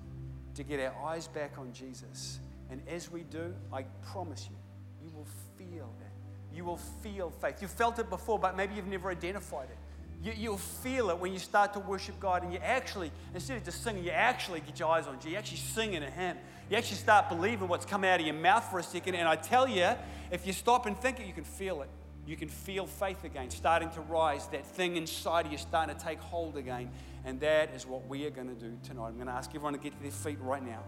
to 0.54 0.62
get 0.62 0.80
our 0.80 0.94
eyes 1.10 1.28
back 1.28 1.58
on 1.58 1.72
Jesus. 1.72 2.40
And 2.70 2.80
as 2.88 3.10
we 3.10 3.22
do, 3.22 3.54
I 3.72 3.84
promise 4.10 4.48
you, 4.50 4.56
you 5.04 5.14
will 5.14 5.26
feel 5.58 5.92
that. 6.00 6.10
you 6.54 6.64
will 6.64 6.76
feel 6.76 7.30
faith. 7.30 7.60
You've 7.60 7.70
felt 7.70 7.98
it 7.98 8.08
before, 8.08 8.38
but 8.38 8.56
maybe 8.56 8.74
you've 8.74 8.86
never 8.86 9.10
identified 9.10 9.68
it. 9.70 9.76
You, 10.22 10.32
you'll 10.36 10.56
feel 10.56 11.10
it 11.10 11.18
when 11.18 11.32
you 11.32 11.38
start 11.38 11.72
to 11.74 11.80
worship 11.80 12.18
God 12.20 12.44
and 12.44 12.52
you 12.52 12.58
actually, 12.60 13.10
instead 13.34 13.56
of 13.56 13.64
just 13.64 13.82
singing, 13.82 14.04
you 14.04 14.10
actually 14.10 14.60
get 14.60 14.78
your 14.78 14.88
eyes 14.88 15.06
on 15.06 15.16
Jesus. 15.16 15.30
You 15.30 15.36
actually 15.36 15.58
sing 15.58 15.94
in 15.94 16.02
a 16.02 16.10
hymn. 16.10 16.36
You 16.70 16.76
actually 16.76 16.96
start 16.96 17.28
believing 17.28 17.68
what's 17.68 17.84
come 17.84 18.04
out 18.04 18.20
of 18.20 18.26
your 18.26 18.34
mouth 18.34 18.64
for 18.70 18.78
a 18.78 18.82
second. 18.82 19.16
And 19.16 19.28
I 19.28 19.36
tell 19.36 19.68
you, 19.68 19.90
if 20.30 20.46
you 20.46 20.52
stop 20.52 20.86
and 20.86 20.96
think 20.96 21.20
it, 21.20 21.26
you 21.26 21.34
can 21.34 21.44
feel 21.44 21.82
it. 21.82 21.88
You 22.26 22.36
can 22.36 22.48
feel 22.48 22.86
faith 22.86 23.24
again 23.24 23.50
starting 23.50 23.90
to 23.90 24.00
rise. 24.00 24.46
That 24.48 24.66
thing 24.66 24.96
inside 24.96 25.46
of 25.46 25.52
you 25.52 25.58
starting 25.58 25.94
to 25.94 26.02
take 26.02 26.18
hold 26.20 26.56
again. 26.56 26.90
And 27.24 27.40
that 27.40 27.74
is 27.74 27.86
what 27.86 28.06
we 28.08 28.26
are 28.26 28.30
going 28.30 28.48
to 28.48 28.54
do 28.54 28.76
tonight. 28.82 29.08
I'm 29.08 29.14
going 29.14 29.26
to 29.26 29.32
ask 29.32 29.50
everyone 29.50 29.74
to 29.74 29.78
get 29.78 29.94
to 29.94 30.02
their 30.02 30.10
feet 30.10 30.38
right 30.40 30.64
now. 30.64 30.82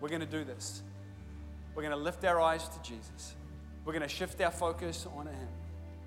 We're 0.00 0.08
going 0.08 0.20
to 0.20 0.26
do 0.26 0.44
this. 0.44 0.82
We're 1.74 1.82
going 1.82 1.96
to 1.96 2.02
lift 2.02 2.24
our 2.24 2.40
eyes 2.40 2.68
to 2.68 2.82
Jesus. 2.82 3.34
We're 3.84 3.92
going 3.92 4.02
to 4.02 4.14
shift 4.14 4.40
our 4.40 4.50
focus 4.50 5.06
on 5.16 5.26
Him. 5.26 5.48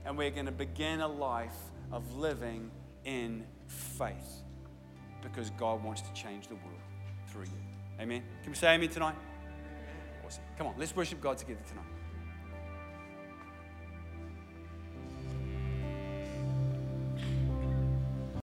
And 0.06 0.18
we're 0.18 0.32
going 0.32 0.46
to 0.46 0.52
begin 0.52 1.02
a 1.02 1.08
life 1.08 1.58
of 1.92 2.16
living 2.16 2.72
in 3.04 3.44
faith 3.68 4.44
because 5.22 5.50
God 5.52 5.84
wants 5.84 6.02
to 6.02 6.14
change 6.14 6.48
the 6.48 6.56
world 6.56 6.80
through 7.28 7.44
you. 7.44 8.00
Amen. 8.00 8.24
Can 8.44 8.52
we 8.52 8.56
say 8.56 8.74
amen 8.76 8.90
tonight? 8.90 9.16
Awesome. 10.26 10.44
Come 10.58 10.68
on, 10.68 10.76
let's 10.78 10.96
worship 10.96 11.22
God 11.22 11.38
together 11.38 11.62
tonight. 11.68 11.97